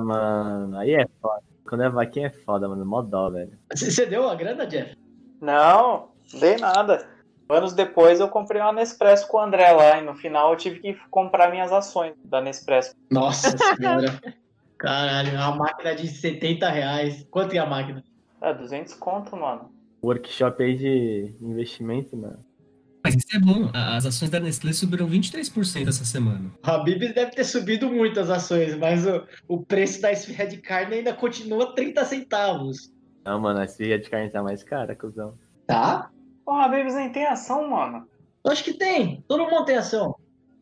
mano. 0.01 0.79
Aí 0.79 0.95
é 0.95 1.07
foda. 1.21 1.43
Quando 1.69 1.85
é 1.85 1.89
vaquinha 1.89 2.27
é 2.29 2.31
foda, 2.31 2.69
mano. 2.69 2.85
Mó 2.85 3.03
dó, 3.03 3.31
velho. 3.31 3.53
Você 3.75 4.07
deu 4.07 4.29
a 4.29 4.35
grana, 4.35 4.67
Jeff? 4.67 4.97
Não, 5.41 6.09
dei 6.41 6.57
nada. 6.57 7.07
Anos 7.49 7.75
depois 7.75 8.19
eu 8.19 8.29
comprei 8.29 8.63
uma 8.63 8.73
Nespresso 8.73 9.29
com 9.29 9.37
o 9.37 9.41
André 9.41 9.71
lá 9.73 9.99
e 9.99 10.05
no 10.05 10.15
final 10.15 10.53
eu 10.53 10.57
tive 10.57 10.81
que 10.81 10.95
comprar 11.11 11.51
minhas 11.51 11.71
ações 11.71 12.15
da 12.25 12.41
Nespresso. 12.41 12.95
Nossa 13.11 13.55
senhora. 13.77 14.19
Caralho, 14.79 15.33
uma 15.35 15.57
máquina 15.57 15.95
de 15.95 16.09
70 16.09 16.69
reais. 16.71 17.27
Quanto 17.31 17.55
é 17.55 17.59
a 17.59 17.67
máquina? 17.67 18.03
É, 18.41 18.55
200 18.55 18.95
conto, 18.95 19.37
mano. 19.37 19.71
Workshop 20.03 20.63
aí 20.63 20.77
de 20.77 21.35
investimento, 21.41 22.17
mano. 22.17 22.43
Mas 23.05 23.17
isso 23.17 23.37
é 23.37 23.39
bom. 23.41 23.71
A- 23.75 23.97
As 23.97 24.07
ações 24.07 24.31
da 24.31 24.39
Nestlé 24.41 24.73
subiram 24.73 25.07
23% 25.09 25.89
essa 25.89 26.05
semana. 26.05 26.51
O 26.65 26.71
Habib 26.71 27.01
deve 27.13 27.33
ter 27.33 27.45
subido 27.45 27.91
muito 27.91 28.19
as 28.21 28.31
ações, 28.31 28.77
mas 28.77 29.07
o, 29.07 29.25
o 29.49 29.61
preço 29.65 30.01
da 30.01 30.13
esfirra 30.13 30.47
de 30.47 30.59
carne 30.59 30.97
ainda 30.97 31.13
continua 31.13 31.75
30 31.75 32.05
centavos. 32.05 32.93
Não, 33.25 33.41
mano, 33.41 33.63
esse 33.63 33.85
dia 33.85 33.99
de 33.99 34.09
carne 34.09 34.31
tá 34.31 34.43
mais 34.43 34.63
cara, 34.63 34.95
cuzão. 34.95 35.35
Tá? 35.67 36.11
Porra, 36.45 36.69
Babies 36.69 36.95
nem 36.95 37.11
tem 37.11 37.27
ação, 37.27 37.69
mano. 37.71 38.07
Eu 38.45 38.51
acho 38.53 38.65
que 38.65 38.75
tem. 38.75 39.25
Todo 39.29 39.45
mundo 39.49 39.65
tem 39.65 39.77
ação. 39.77 40.15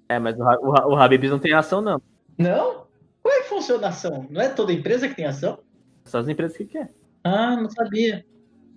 É, 0.08 0.18
mas 0.18 0.36
o, 0.38 0.42
o, 0.42 0.92
o 0.92 0.96
Habib's 0.96 1.30
não 1.30 1.38
tem 1.38 1.54
ação, 1.54 1.80
não. 1.80 2.00
Não? 2.36 2.86
Como 3.22 3.34
é 3.34 3.40
que 3.42 3.48
funciona 3.48 3.86
a 3.86 3.90
ação? 3.90 4.26
Não 4.30 4.40
é 4.40 4.48
toda 4.48 4.72
empresa 4.72 5.08
que 5.08 5.14
tem 5.14 5.24
ação? 5.26 5.58
Só 6.04 6.18
as 6.18 6.28
empresas 6.28 6.56
que 6.56 6.64
quer. 6.64 6.90
Ah, 7.22 7.54
não 7.56 7.70
sabia. 7.70 8.24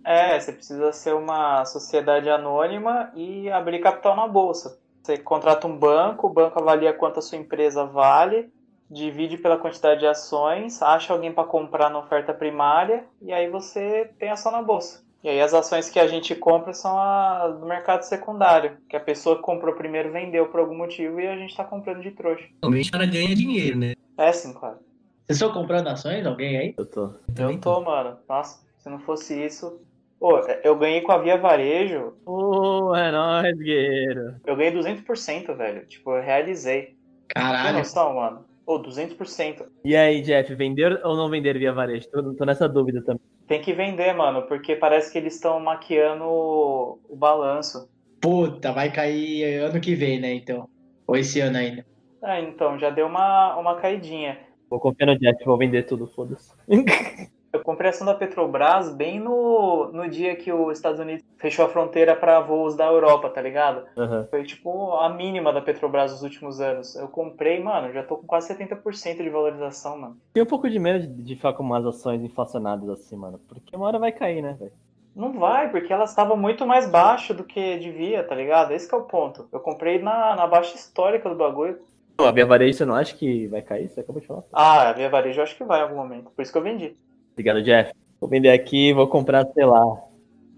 É, 0.04 0.40
você 0.40 0.52
precisa 0.52 0.92
ser 0.92 1.14
uma 1.14 1.64
sociedade 1.66 2.30
anônima 2.30 3.12
e 3.16 3.50
abrir 3.50 3.80
capital 3.80 4.16
na 4.16 4.28
bolsa. 4.28 4.80
Você 5.02 5.18
contrata 5.18 5.68
um 5.68 5.78
banco, 5.78 6.28
o 6.28 6.34
banco 6.34 6.60
avalia 6.60 6.94
quanto 6.94 7.20
a 7.20 7.22
sua 7.22 7.38
empresa 7.38 7.86
vale, 7.86 8.52
divide 8.90 9.38
pela 9.38 9.58
quantidade 9.58 10.02
de 10.02 10.08
ações, 10.08 10.82
acha 10.82 11.12
alguém 11.12 11.32
para 11.32 11.44
comprar 11.44 11.90
na 11.90 12.00
oferta 12.00 12.34
primária 12.34 13.06
e 13.22 13.34
aí 13.34 13.50
você 13.50 14.12
tem 14.20 14.30
ação 14.30 14.52
na 14.52 14.62
bolsa. 14.62 15.04
E 15.24 15.30
aí 15.30 15.40
as 15.40 15.54
ações 15.54 15.90
que 15.90 16.00
a 16.00 16.08
gente 16.08 16.36
compra 16.36 16.74
são 16.74 17.00
as 17.00 17.58
do 17.58 17.66
mercado 17.66 18.04
secundário, 18.04 18.78
que 18.90 18.96
a 18.96 19.00
pessoa 19.00 19.38
que 19.38 19.42
comprou 19.42 19.74
primeiro 19.74 20.12
vendeu 20.12 20.48
por 20.48 20.60
algum 20.60 20.76
motivo 20.78 21.20
e 21.20 21.28
a 21.28 21.38
gente 21.38 21.52
está 21.52 21.64
comprando 21.64 22.02
de 22.02 22.12
trouxa. 22.12 22.46
Realmente 22.62 22.90
o 22.90 22.92
cara 22.92 23.06
ganha 23.06 23.34
dinheiro, 23.34 23.78
né? 23.78 23.94
É 24.18 24.32
sim, 24.34 24.54
claro. 24.54 24.80
Vocês 25.26 25.42
estão 25.42 25.54
comprando 25.54 25.88
ações? 25.88 26.26
Alguém 26.26 26.58
aí? 26.58 26.76
Eu 26.78 26.86
tô. 26.86 27.14
Eu 27.38 27.58
tô, 27.58 27.82
mano. 27.82 28.18
Nossa, 28.28 28.60
se 28.78 28.90
não 28.90 29.00
fosse 29.00 29.42
isso. 29.42 29.80
Pô, 30.24 30.40
eu 30.64 30.78
ganhei 30.78 31.02
com 31.02 31.12
a 31.12 31.18
Via 31.18 31.36
Varejo, 31.36 32.14
Ô, 32.26 32.96
é 32.96 33.12
nóis, 33.12 33.58
guerreiro. 33.58 34.36
eu 34.48 34.56
ganhei 34.56 34.72
200%, 34.72 35.54
velho. 35.54 35.86
Tipo, 35.86 36.12
eu 36.12 36.24
realizei. 36.24 36.82
Tem 36.84 36.96
Caralho. 37.28 37.80
noção, 37.80 38.14
mano? 38.16 38.46
Ô, 38.66 38.80
200%. 38.80 39.66
E 39.84 39.94
aí, 39.98 40.22
Jeff, 40.22 40.56
vender 40.56 41.06
ou 41.06 41.18
não 41.18 41.30
vender 41.30 41.60
via 41.60 41.74
varejo? 41.74 42.08
Tô, 42.10 42.34
tô 42.36 42.46
nessa 42.46 42.70
dúvida 42.70 43.04
também. 43.04 43.20
Tem 43.50 43.62
que 43.62 43.74
vender, 43.74 44.14
mano, 44.14 44.44
porque 44.44 44.78
parece 44.78 45.12
que 45.12 45.18
eles 45.18 45.36
estão 45.36 45.60
maquiando 45.60 46.24
o 46.24 47.00
o 47.10 47.18
balanço. 47.18 47.90
Puta, 48.22 48.72
vai 48.72 48.90
cair 48.94 49.62
ano 49.62 49.82
que 49.82 49.94
vem, 49.94 50.22
né, 50.22 50.34
então. 50.36 50.70
Ou 51.06 51.18
esse 51.18 51.42
ano 51.42 51.58
ainda. 51.58 51.86
É, 52.24 52.40
então, 52.40 52.80
já 52.80 52.90
deu 52.90 53.08
uma, 53.08 53.58
uma 53.58 53.76
caidinha. 53.76 54.40
Vou 54.70 54.80
confiar 54.80 55.08
no 55.08 55.20
Jeff, 55.20 55.44
vou 55.44 55.58
vender 55.58 55.84
tudo, 55.84 56.08
foda-se. 56.08 56.54
Eu 57.54 57.62
comprei 57.62 57.92
ação 57.92 58.08
da 58.08 58.16
Petrobras 58.16 58.90
bem 58.90 59.20
no, 59.20 59.92
no 59.92 60.10
dia 60.10 60.36
que 60.36 60.52
os 60.52 60.76
Estados 60.76 61.00
Unidos 61.00 61.24
fechou 61.38 61.64
a 61.64 61.70
fronteira 61.70 62.16
para 62.16 62.40
voos 62.40 62.76
da 62.76 62.88
Europa, 62.88 63.30
tá 63.30 63.40
ligado? 63.40 63.86
Aham. 63.96 64.28
Foi 64.32 64.44
tipo 64.44 64.94
a 64.94 65.08
mínima 65.08 65.54
da 65.54 65.62
Petrobras 65.62 66.12
nos 66.12 66.24
últimos 66.24 66.60
anos. 66.60 66.96
Eu 66.96 67.08
comprei, 67.08 67.62
mano, 67.62 67.94
já 67.94 68.02
tô 68.02 68.18
com 68.18 68.26
quase 68.26 68.52
70% 68.56 69.22
de 69.22 69.30
valorização, 69.30 70.00
mano. 70.00 70.18
Tenho 70.34 70.48
um 70.48 70.50
pouco 70.50 70.68
de 70.68 70.80
medo 70.80 71.06
de, 71.06 71.24
de 71.24 71.36
ficar 71.36 71.54
com 71.54 71.62
umas 71.62 71.86
ações 71.86 72.24
inflacionadas 72.24 72.90
assim, 72.90 73.16
mano. 73.16 73.40
Porque 73.48 73.76
uma 73.76 73.86
hora 73.86 74.00
vai 74.00 74.12
cair, 74.12 74.42
né, 74.42 74.58
velho? 74.60 74.74
Não 75.16 75.34
vai, 75.34 75.70
porque 75.70 75.94
elas 75.94 76.10
estavam 76.10 76.36
muito 76.36 76.66
mais 76.66 76.90
baixo 76.90 77.36
do 77.36 77.44
que 77.44 77.78
devia, 77.78 78.24
tá 78.24 78.34
ligado? 78.34 78.72
Esse 78.72 78.90
que 78.90 78.96
é 78.96 78.98
o 78.98 79.04
ponto. 79.04 79.48
Eu 79.54 79.60
comprei 79.60 80.02
na, 80.02 80.36
na 80.36 80.48
baixa 80.48 80.76
histórica 80.76 81.30
do 81.30 81.36
bagulho. 81.36 81.78
A 82.18 82.32
Via 82.32 82.48
Varejo, 82.48 82.78
você 82.78 82.86
não 82.86 82.96
acha 82.96 83.16
que 83.16 83.46
vai 83.48 83.62
cair? 83.62 83.90
Você 83.90 84.00
acabou 84.00 84.22
de 84.22 84.28
falar. 84.28 84.44
Ah, 84.52 84.90
a 84.90 84.96
minha 84.96 85.10
varejo 85.10 85.40
eu 85.40 85.44
acho 85.44 85.56
que 85.56 85.64
vai 85.64 85.80
em 85.80 85.84
algum 85.84 85.96
momento. 85.96 86.32
Por 86.32 86.42
isso 86.42 86.52
que 86.52 86.58
eu 86.58 86.64
vendi. 86.64 86.96
Obrigado, 87.34 87.62
Jeff. 87.62 87.92
Vou 88.22 88.30
vender 88.30 88.52
aqui 88.52 88.94
vou 88.94 89.08
comprar, 89.08 89.46
sei 89.54 89.66
lá, 89.66 89.84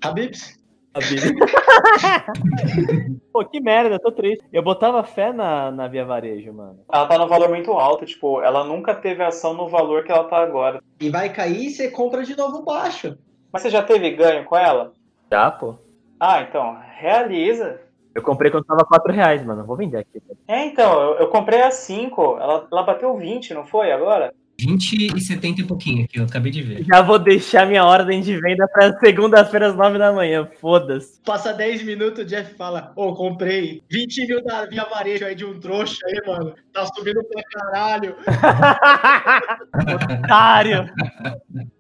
Habibs? 0.04 0.56
Pô, 3.34 3.44
que 3.44 3.60
merda, 3.60 4.00
tô 4.00 4.14
triste. 4.14 4.46
Eu 4.52 4.64
botava 4.64 5.04
fé 5.04 5.34
na, 5.34 5.70
na 5.70 5.90
Via 5.90 6.06
Varejo, 6.06 6.54
mano. 6.54 6.80
Ela 6.90 7.06
tá 7.06 7.18
no 7.18 7.28
valor 7.28 7.50
muito 7.50 7.70
alto, 7.72 8.06
tipo, 8.06 8.42
ela 8.42 8.64
nunca 8.64 8.96
teve 8.96 9.22
ação 9.22 9.54
no 9.54 9.68
valor 9.68 10.06
que 10.06 10.12
ela 10.12 10.24
tá 10.24 10.38
agora. 10.38 10.82
E 11.02 11.10
vai 11.10 11.34
cair 11.34 11.66
e 11.66 11.70
você 11.70 11.90
compra 11.90 12.24
de 12.24 12.38
novo 12.38 12.64
baixo. 12.64 13.18
Mas 13.52 13.64
você 13.64 13.70
já 13.70 13.84
teve 13.84 14.10
ganho 14.12 14.46
com 14.46 14.56
ela? 14.56 14.94
Já, 15.30 15.52
pô. 15.52 15.76
Ah, 16.18 16.42
então, 16.42 16.78
realiza. 16.98 17.82
Eu 18.14 18.22
comprei 18.22 18.50
quando 18.50 18.64
tava 18.64 18.86
4 18.86 19.12
reais, 19.12 19.46
mano. 19.46 19.66
Vou 19.66 19.76
vender 19.76 19.98
aqui. 19.98 20.24
É, 20.48 20.66
então, 20.66 21.02
eu, 21.02 21.16
eu 21.16 21.28
comprei 21.28 21.62
a 21.62 21.72
5, 21.72 22.38
ela, 22.40 22.66
ela 22.72 22.84
bateu 22.84 23.18
20, 23.18 23.54
não 23.54 23.66
foi 23.66 23.92
agora? 23.92 24.34
20 24.60 25.16
e 25.16 25.22
70 25.22 25.62
e 25.62 25.64
pouquinho 25.66 26.06
aqui, 26.06 26.20
eu 26.20 26.26
acabei 26.26 26.52
de 26.52 26.62
ver. 26.62 26.84
Já 26.86 27.02
vou 27.02 27.20
deixar 27.20 27.68
minha 27.68 27.84
ordem 27.84 28.22
de 28.22 28.40
venda 28.40 28.68
pra 28.68 28.98
segunda-feira 29.00 29.68
às 29.68 29.76
9 29.76 29.98
da 29.98 30.14
manhã. 30.14 30.50
Foda-se. 30.60 31.22
Passa 31.22 31.54
10 31.54 31.84
minutos, 31.84 32.24
o 32.24 32.26
Jeff 32.26 32.56
fala, 32.56 32.94
ô, 32.96 33.14
comprei 33.14 33.82
20 33.92 34.28
mil 34.28 34.44
da 34.44 34.66
Via 34.66 34.86
Varejo 34.86 35.26
aí 35.26 35.36
de 35.36 35.46
um 35.46 35.60
trouxa 35.60 36.00
aí, 36.08 36.22
mano. 36.26 36.56
Tá 36.72 36.86
subindo 36.86 37.24
pra 37.26 37.44
caralho. 37.44 38.16
Otário. 40.24 40.90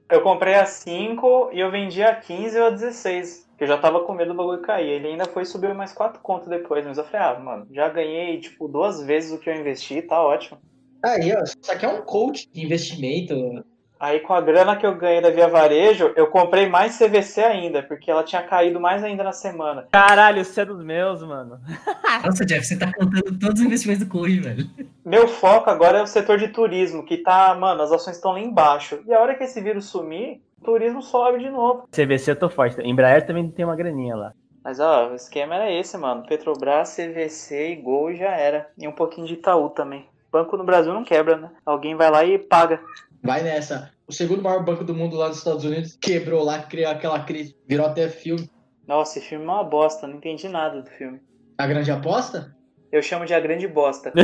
Eu 0.09 0.21
comprei 0.21 0.55
a 0.55 0.65
5 0.65 1.51
e 1.53 1.59
eu 1.59 1.71
vendi 1.71 2.03
a 2.03 2.15
15 2.15 2.59
ou 2.59 2.67
a 2.67 2.69
16. 2.69 3.45
Que 3.57 3.63
eu 3.63 3.67
já 3.69 3.77
tava 3.77 4.01
com 4.01 4.13
medo 4.13 4.33
do 4.33 4.37
bagulho 4.37 4.61
cair. 4.61 4.89
Ele 4.89 5.07
ainda 5.07 5.25
foi 5.25 5.45
subir 5.45 5.73
mais 5.73 5.93
4 5.93 6.19
contos 6.21 6.49
depois. 6.49 6.85
Mas 6.85 6.97
eu 6.97 7.05
falei, 7.05 7.27
ah, 7.27 7.39
mano, 7.39 7.67
já 7.71 7.87
ganhei, 7.87 8.37
tipo, 8.39 8.67
duas 8.67 9.01
vezes 9.01 9.31
o 9.31 9.39
que 9.39 9.49
eu 9.49 9.55
investi, 9.55 10.01
tá 10.01 10.21
ótimo. 10.21 10.59
Aí, 11.05 11.31
ó, 11.35 11.43
isso 11.43 11.71
aqui 11.71 11.85
é 11.85 11.89
um 11.89 12.01
coach 12.01 12.49
de 12.51 12.65
investimento. 12.65 13.63
Aí 13.99 14.19
com 14.19 14.33
a 14.33 14.41
grana 14.41 14.75
que 14.75 14.85
eu 14.85 14.97
ganhei 14.97 15.21
da 15.21 15.29
Via 15.29 15.47
Varejo, 15.47 16.11
eu 16.15 16.27
comprei 16.27 16.67
mais 16.67 16.97
CVC 16.97 17.41
ainda, 17.41 17.83
porque 17.83 18.09
ela 18.09 18.23
tinha 18.23 18.41
caído 18.41 18.79
mais 18.79 19.03
ainda 19.03 19.23
na 19.23 19.31
semana. 19.31 19.87
Caralho, 19.91 20.43
você 20.43 20.61
é 20.61 20.65
dos 20.65 20.83
meus, 20.83 21.23
mano. 21.23 21.59
Nossa, 22.25 22.43
Jeff, 22.43 22.65
você 22.65 22.77
tá 22.77 22.91
contando 22.91 23.37
todos 23.39 23.59
os 23.59 23.65
investimentos 23.65 24.03
do 24.03 24.11
Coach, 24.11 24.39
velho. 24.39 24.67
Meu 25.05 25.27
foco 25.27 25.69
agora 25.69 25.99
é 25.99 26.01
o 26.01 26.07
setor 26.07 26.39
de 26.39 26.47
turismo, 26.47 27.05
que 27.05 27.17
tá, 27.17 27.53
mano, 27.55 27.83
as 27.83 27.91
ações 27.91 28.15
estão 28.15 28.31
lá 28.31 28.39
embaixo. 28.39 28.99
E 29.05 29.13
a 29.13 29.19
hora 29.19 29.35
que 29.35 29.43
esse 29.43 29.61
vírus 29.61 29.85
sumir, 29.85 30.41
o 30.59 30.65
turismo 30.65 31.03
sobe 31.03 31.39
de 31.39 31.49
novo. 31.49 31.87
CVC 31.91 32.31
eu 32.31 32.35
tô 32.35 32.49
forte. 32.49 32.81
Embraer 32.81 33.25
também 33.25 33.49
tem 33.49 33.63
uma 33.63 33.75
graninha 33.75 34.15
lá. 34.15 34.33
Mas 34.63 34.79
ó, 34.79 35.11
o 35.11 35.15
esquema 35.15 35.55
era 35.55 35.71
esse, 35.71 35.95
mano. 35.97 36.25
Petrobras, 36.27 36.95
CVC 36.95 37.73
e 37.73 37.75
Gol 37.75 38.13
já 38.15 38.31
era. 38.31 38.67
E 38.77 38.87
um 38.87 38.91
pouquinho 38.91 39.27
de 39.27 39.35
Itaú 39.35 39.69
também. 39.69 40.07
Banco 40.35 40.57
no 40.57 40.65
Brasil 40.65 40.93
não 40.93 41.05
quebra, 41.05 41.37
né? 41.37 41.49
Alguém 41.65 41.95
vai 41.95 42.11
lá 42.11 42.25
e 42.25 42.37
paga. 42.37 42.81
Vai 43.23 43.41
nessa. 43.41 43.89
O 44.05 44.11
segundo 44.11 44.43
maior 44.43 44.65
banco 44.65 44.83
do 44.83 44.93
mundo 44.93 45.15
lá 45.15 45.29
dos 45.29 45.37
Estados 45.37 45.63
Unidos 45.63 45.97
quebrou 46.01 46.43
lá, 46.43 46.59
criou 46.59 46.91
aquela 46.91 47.21
crise. 47.23 47.55
Virou 47.65 47.85
até 47.85 48.09
filme. 48.09 48.49
Nossa, 48.85 49.17
esse 49.17 49.29
filme 49.29 49.45
é 49.45 49.47
uma 49.47 49.63
bosta, 49.63 50.05
não 50.05 50.17
entendi 50.17 50.49
nada 50.49 50.81
do 50.81 50.89
filme. 50.89 51.21
A 51.57 51.65
grande 51.65 51.89
aposta? 51.89 52.53
Eu 52.91 53.01
chamo 53.01 53.25
de 53.25 53.33
a 53.33 53.39
grande 53.39 53.65
bosta. 53.65 54.11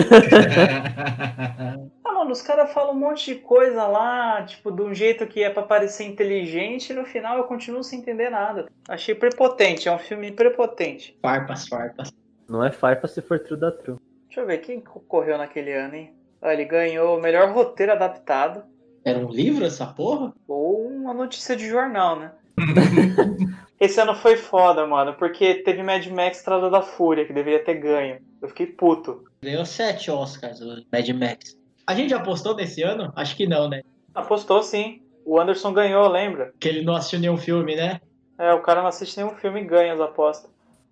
Ah, 2.03 2.13
mano, 2.13 2.31
os 2.31 2.41
caras 2.41 2.73
falam 2.73 2.93
um 2.93 2.99
monte 2.99 3.33
de 3.33 3.39
coisa 3.39 3.87
lá, 3.87 4.43
tipo, 4.43 4.69
de 4.69 4.81
um 4.81 4.93
jeito 4.93 5.25
que 5.25 5.41
é 5.41 5.49
pra 5.49 5.63
parecer 5.63 6.03
inteligente, 6.03 6.91
e 6.91 6.93
no 6.93 7.05
final 7.05 7.37
eu 7.37 7.45
continuo 7.45 7.83
sem 7.83 7.99
entender 7.99 8.29
nada. 8.29 8.67
Achei 8.89 9.15
prepotente, 9.15 9.87
é 9.87 9.91
um 9.93 9.97
filme 9.97 10.29
prepotente. 10.31 11.17
Farpas, 11.21 11.67
farpas. 11.69 12.11
Não 12.49 12.65
é 12.65 12.69
farpa 12.69 13.07
se 13.07 13.21
for 13.21 13.39
true 13.39 13.57
da 13.57 13.71
true. 13.71 13.97
Deixa 14.31 14.39
eu 14.39 14.47
ver, 14.47 14.59
quem 14.59 14.79
correu 14.79 15.37
naquele 15.37 15.73
ano, 15.73 15.93
hein? 15.93 16.13
Ah, 16.41 16.53
ele 16.53 16.63
ganhou 16.63 17.17
o 17.17 17.21
melhor 17.21 17.51
roteiro 17.51 17.91
adaptado, 17.91 18.63
Era 19.03 19.19
um 19.19 19.29
livro 19.29 19.65
essa 19.65 19.85
porra? 19.85 20.31
ou 20.47 20.87
uma 20.87 21.13
notícia 21.13 21.53
de 21.53 21.67
jornal, 21.67 22.17
né? 22.17 22.31
Esse 23.77 23.99
ano 23.99 24.15
foi 24.15 24.37
foda, 24.37 24.87
mano, 24.87 25.15
porque 25.15 25.55
teve 25.55 25.83
Mad 25.83 26.07
Max 26.07 26.37
Estrada 26.37 26.69
da 26.69 26.81
Fúria, 26.81 27.25
que 27.25 27.33
deveria 27.33 27.61
ter 27.61 27.73
ganho. 27.73 28.19
Eu 28.41 28.47
fiquei 28.47 28.67
puto. 28.67 29.25
Ganhou 29.43 29.65
sete 29.65 30.09
Oscars, 30.09 30.61
o 30.61 30.81
Mad 30.89 31.09
Max. 31.09 31.57
A 31.85 31.93
gente 31.93 32.13
apostou 32.13 32.55
nesse 32.55 32.81
ano? 32.83 33.11
Acho 33.13 33.35
que 33.35 33.45
não, 33.45 33.67
né? 33.67 33.81
Apostou 34.15 34.63
sim. 34.63 35.01
O 35.25 35.41
Anderson 35.41 35.73
ganhou, 35.73 36.07
lembra? 36.07 36.53
Que 36.57 36.69
ele 36.69 36.85
não 36.85 36.95
assistiu 36.95 37.19
nenhum 37.19 37.37
filme, 37.37 37.75
né? 37.75 37.99
É, 38.39 38.53
o 38.53 38.61
cara 38.61 38.79
não 38.81 38.87
assiste 38.87 39.17
nenhum 39.17 39.35
filme 39.35 39.59
e 39.59 39.65
ganha 39.65 39.93
as 39.93 39.99
apostas. 39.99 40.49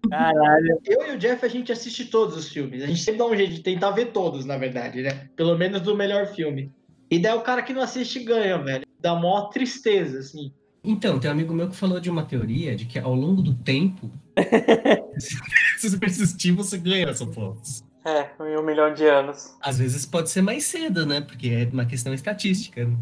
Caralho. 0.10 0.80
Eu 0.86 1.08
e 1.08 1.16
o 1.16 1.18
Jeff, 1.18 1.46
a 1.46 1.50
gente 1.50 1.72
assiste 1.72 2.06
todos 2.06 2.38
os 2.38 2.50
filmes. 2.50 2.82
A 2.82 2.88
gente 2.88 3.02
sempre 3.02 3.20
dá 3.20 3.26
um 3.26 3.36
jeito 3.36 3.54
de 3.54 3.62
tentar 3.62 3.92
ver 3.92 4.08
todos, 4.08 4.46
na 4.46 4.58
verdade, 4.58 5.02
né? 5.02 5.30
Pelo 5.36 5.58
menos 5.58 5.82
do 5.82 5.96
melhor 5.96 6.28
filme. 6.28 6.72
E 7.10 7.20
daí 7.20 7.36
o 7.36 7.42
cara 7.42 7.62
que 7.62 7.74
não 7.74 7.82
assiste 7.82 8.20
ganha, 8.24 8.58
velho. 8.58 8.86
Dá 9.00 9.16
mó 9.16 9.48
tristeza, 9.50 10.20
assim. 10.20 10.54
Então, 10.84 11.20
tem 11.20 11.30
um 11.30 11.34
amigo 11.34 11.54
meu 11.54 11.70
que 11.70 11.76
falou 11.76 12.00
de 12.00 12.10
uma 12.10 12.24
teoria 12.24 12.76
de 12.76 12.86
que 12.86 12.98
ao 12.98 13.14
longo 13.14 13.42
do 13.42 13.54
tempo, 13.54 14.10
se 15.20 15.90
você 15.90 15.98
persistir, 15.98 16.56
você 16.56 16.78
ganha 16.78 17.10
essa 17.10 17.26
pontos. 17.26 17.84
É, 18.06 18.30
em 18.44 18.58
um 18.58 18.64
milhão 18.64 18.94
de 18.94 19.06
anos. 19.06 19.58
Às 19.62 19.78
vezes 19.78 20.06
pode 20.06 20.30
ser 20.30 20.42
mais 20.42 20.64
cedo, 20.64 21.06
né? 21.06 21.20
Porque 21.20 21.50
é 21.50 21.70
uma 21.72 21.86
questão 21.86 22.14
estatística. 22.14 22.86
né? 22.86 22.96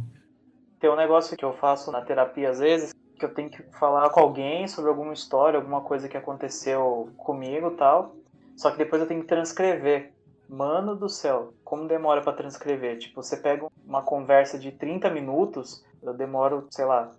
Tem 0.79 0.89
um 0.89 0.95
negócio 0.95 1.37
que 1.37 1.45
eu 1.45 1.53
faço 1.53 1.91
na 1.91 2.01
terapia 2.01 2.49
às 2.49 2.59
vezes, 2.59 2.93
que 3.17 3.25
eu 3.25 3.33
tenho 3.33 3.49
que 3.49 3.63
falar 3.77 4.09
com 4.09 4.19
alguém 4.19 4.67
sobre 4.67 4.89
alguma 4.89 5.13
história, 5.13 5.57
alguma 5.57 5.81
coisa 5.81 6.07
que 6.07 6.17
aconteceu 6.17 7.09
comigo 7.17 7.71
tal. 7.71 8.15
Só 8.55 8.71
que 8.71 8.77
depois 8.77 9.01
eu 9.01 9.07
tenho 9.07 9.21
que 9.21 9.27
transcrever. 9.27 10.13
Mano 10.49 10.95
do 10.95 11.09
céu, 11.09 11.53
como 11.63 11.87
demora 11.87 12.21
pra 12.21 12.31
transcrever? 12.31 12.97
Tipo, 12.97 13.21
você 13.21 13.35
pega 13.35 13.67
uma 13.85 14.01
conversa 14.01 14.57
de 14.57 14.71
30 14.71 15.09
minutos, 15.09 15.83
eu 16.01 16.13
demoro, 16.13 16.67
sei 16.71 16.85
lá, 16.85 17.11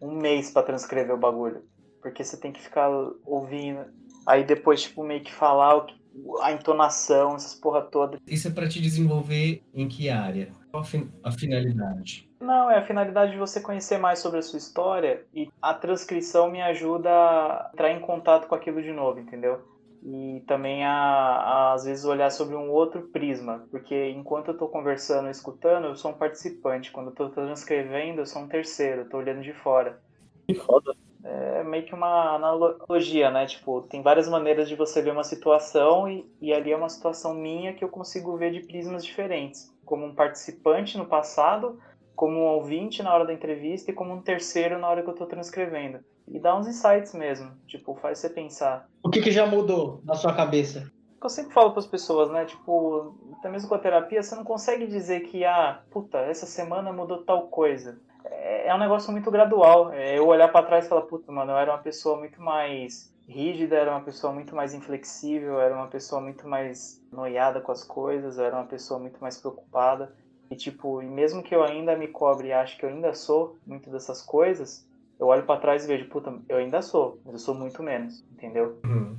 um 0.00 0.12
mês 0.12 0.50
pra 0.52 0.62
transcrever 0.62 1.14
o 1.14 1.18
bagulho. 1.18 1.64
Porque 2.00 2.22
você 2.22 2.36
tem 2.36 2.52
que 2.52 2.62
ficar 2.62 2.88
ouvindo. 3.26 3.84
Aí 4.24 4.44
depois, 4.44 4.82
tipo, 4.82 5.02
meio 5.02 5.24
que 5.24 5.34
falar 5.34 5.76
o 5.76 5.86
a 6.40 6.52
entonação, 6.52 7.36
essas 7.36 7.54
porra 7.54 7.82
toda. 7.82 8.18
Isso 8.26 8.48
é 8.48 8.50
pra 8.50 8.68
te 8.68 8.80
desenvolver 8.80 9.62
em 9.72 9.88
que 9.88 10.08
área? 10.08 10.52
Qual 10.70 10.82
a 10.82 10.84
fin- 10.84 11.10
a 11.24 11.32
finalidade? 11.32 12.28
Não, 12.40 12.70
é 12.70 12.78
a 12.78 12.86
finalidade 12.86 13.32
de 13.32 13.38
você 13.38 13.60
conhecer 13.60 13.98
mais 13.98 14.18
sobre 14.20 14.38
a 14.38 14.42
sua 14.42 14.58
história 14.58 15.24
e 15.34 15.48
a 15.60 15.74
transcrição 15.74 16.50
me 16.50 16.62
ajuda 16.62 17.10
a 17.10 17.70
entrar 17.72 17.90
em 17.90 18.00
contato 18.00 18.46
com 18.46 18.54
aquilo 18.54 18.82
de 18.82 18.92
novo, 18.92 19.18
entendeu? 19.18 19.60
E 20.02 20.44
também 20.46 20.84
a, 20.84 20.92
a, 20.92 21.72
às 21.72 21.84
vezes 21.84 22.04
olhar 22.04 22.30
sobre 22.30 22.54
um 22.54 22.70
outro 22.70 23.08
prisma, 23.08 23.66
porque 23.70 24.10
enquanto 24.10 24.48
eu 24.48 24.52
estou 24.52 24.68
conversando 24.68 25.26
e 25.26 25.32
escutando, 25.32 25.86
eu 25.86 25.96
sou 25.96 26.12
um 26.12 26.14
participante. 26.14 26.92
Quando 26.92 27.08
eu 27.08 27.12
estou 27.12 27.30
transcrevendo, 27.30 28.20
eu 28.20 28.26
sou 28.26 28.42
um 28.42 28.48
terceiro, 28.48 29.00
eu 29.00 29.04
estou 29.04 29.18
olhando 29.20 29.42
de 29.42 29.52
fora. 29.52 30.00
Que 30.46 30.54
foda. 30.54 30.94
É 31.24 31.64
meio 31.64 31.84
que 31.84 31.92
uma 31.92 32.36
analogia, 32.36 33.30
né? 33.30 33.44
Tipo, 33.44 33.82
tem 33.82 34.02
várias 34.02 34.28
maneiras 34.28 34.68
de 34.68 34.76
você 34.76 35.02
ver 35.02 35.10
uma 35.10 35.24
situação 35.24 36.08
e, 36.08 36.24
e 36.40 36.54
ali 36.54 36.70
é 36.70 36.76
uma 36.76 36.88
situação 36.88 37.34
minha 37.34 37.74
que 37.74 37.84
eu 37.84 37.88
consigo 37.88 38.36
ver 38.36 38.52
de 38.52 38.60
prismas 38.60 39.04
diferentes. 39.04 39.68
Como 39.88 40.04
um 40.04 40.14
participante 40.14 40.98
no 40.98 41.06
passado, 41.06 41.80
como 42.14 42.40
um 42.40 42.44
ouvinte 42.44 43.02
na 43.02 43.14
hora 43.14 43.24
da 43.24 43.32
entrevista 43.32 43.90
e 43.90 43.94
como 43.94 44.12
um 44.12 44.20
terceiro 44.20 44.78
na 44.78 44.86
hora 44.86 45.02
que 45.02 45.08
eu 45.08 45.14
tô 45.14 45.24
transcrevendo. 45.24 46.00
E 46.30 46.38
dá 46.38 46.54
uns 46.54 46.68
insights 46.68 47.14
mesmo, 47.14 47.52
tipo, 47.66 47.94
faz 47.94 48.18
você 48.18 48.28
pensar. 48.28 48.86
O 49.02 49.08
que, 49.08 49.22
que 49.22 49.30
já 49.30 49.46
mudou 49.46 50.02
na 50.04 50.14
sua 50.14 50.34
cabeça? 50.34 50.92
Eu 51.22 51.28
sempre 51.30 51.54
falo 51.54 51.70
para 51.70 51.80
as 51.80 51.86
pessoas, 51.86 52.30
né? 52.30 52.44
Tipo, 52.44 53.16
até 53.38 53.48
mesmo 53.48 53.66
com 53.66 53.74
a 53.74 53.78
terapia, 53.78 54.22
você 54.22 54.36
não 54.36 54.44
consegue 54.44 54.86
dizer 54.86 55.20
que, 55.20 55.42
ah, 55.42 55.80
puta, 55.90 56.18
essa 56.18 56.44
semana 56.44 56.92
mudou 56.92 57.24
tal 57.24 57.48
coisa. 57.48 57.98
É, 58.26 58.68
é 58.68 58.74
um 58.74 58.78
negócio 58.78 59.10
muito 59.10 59.30
gradual. 59.30 59.90
É 59.90 60.18
eu 60.18 60.26
olhar 60.26 60.48
para 60.48 60.66
trás 60.66 60.84
e 60.84 60.88
falar, 60.88 61.02
puta, 61.02 61.32
mano, 61.32 61.52
eu 61.52 61.56
era 61.56 61.72
uma 61.72 61.82
pessoa 61.82 62.18
muito 62.18 62.42
mais 62.42 63.10
rígida, 63.28 63.76
era 63.76 63.90
uma 63.90 64.00
pessoa 64.00 64.32
muito 64.32 64.56
mais 64.56 64.72
inflexível, 64.72 65.60
era 65.60 65.74
uma 65.74 65.86
pessoa 65.86 66.20
muito 66.20 66.48
mais 66.48 67.00
noiada 67.12 67.60
com 67.60 67.70
as 67.70 67.84
coisas, 67.84 68.38
era 68.38 68.56
uma 68.56 68.66
pessoa 68.66 68.98
muito 68.98 69.20
mais 69.20 69.36
preocupada. 69.36 70.12
E, 70.50 70.56
tipo, 70.56 71.02
e 71.02 71.06
mesmo 71.06 71.42
que 71.42 71.54
eu 71.54 71.62
ainda 71.62 71.94
me 71.94 72.08
cobre 72.08 72.48
e 72.48 72.52
ache 72.52 72.78
que 72.78 72.84
eu 72.84 72.88
ainda 72.88 73.12
sou 73.12 73.58
muito 73.66 73.90
dessas 73.90 74.22
coisas, 74.22 74.88
eu 75.20 75.26
olho 75.26 75.44
para 75.44 75.60
trás 75.60 75.84
e 75.84 75.86
vejo, 75.86 76.08
puta, 76.08 76.32
eu 76.48 76.56
ainda 76.56 76.80
sou, 76.80 77.18
mas 77.24 77.34
eu 77.34 77.38
sou 77.38 77.54
muito 77.54 77.82
menos, 77.82 78.24
entendeu? 78.32 78.78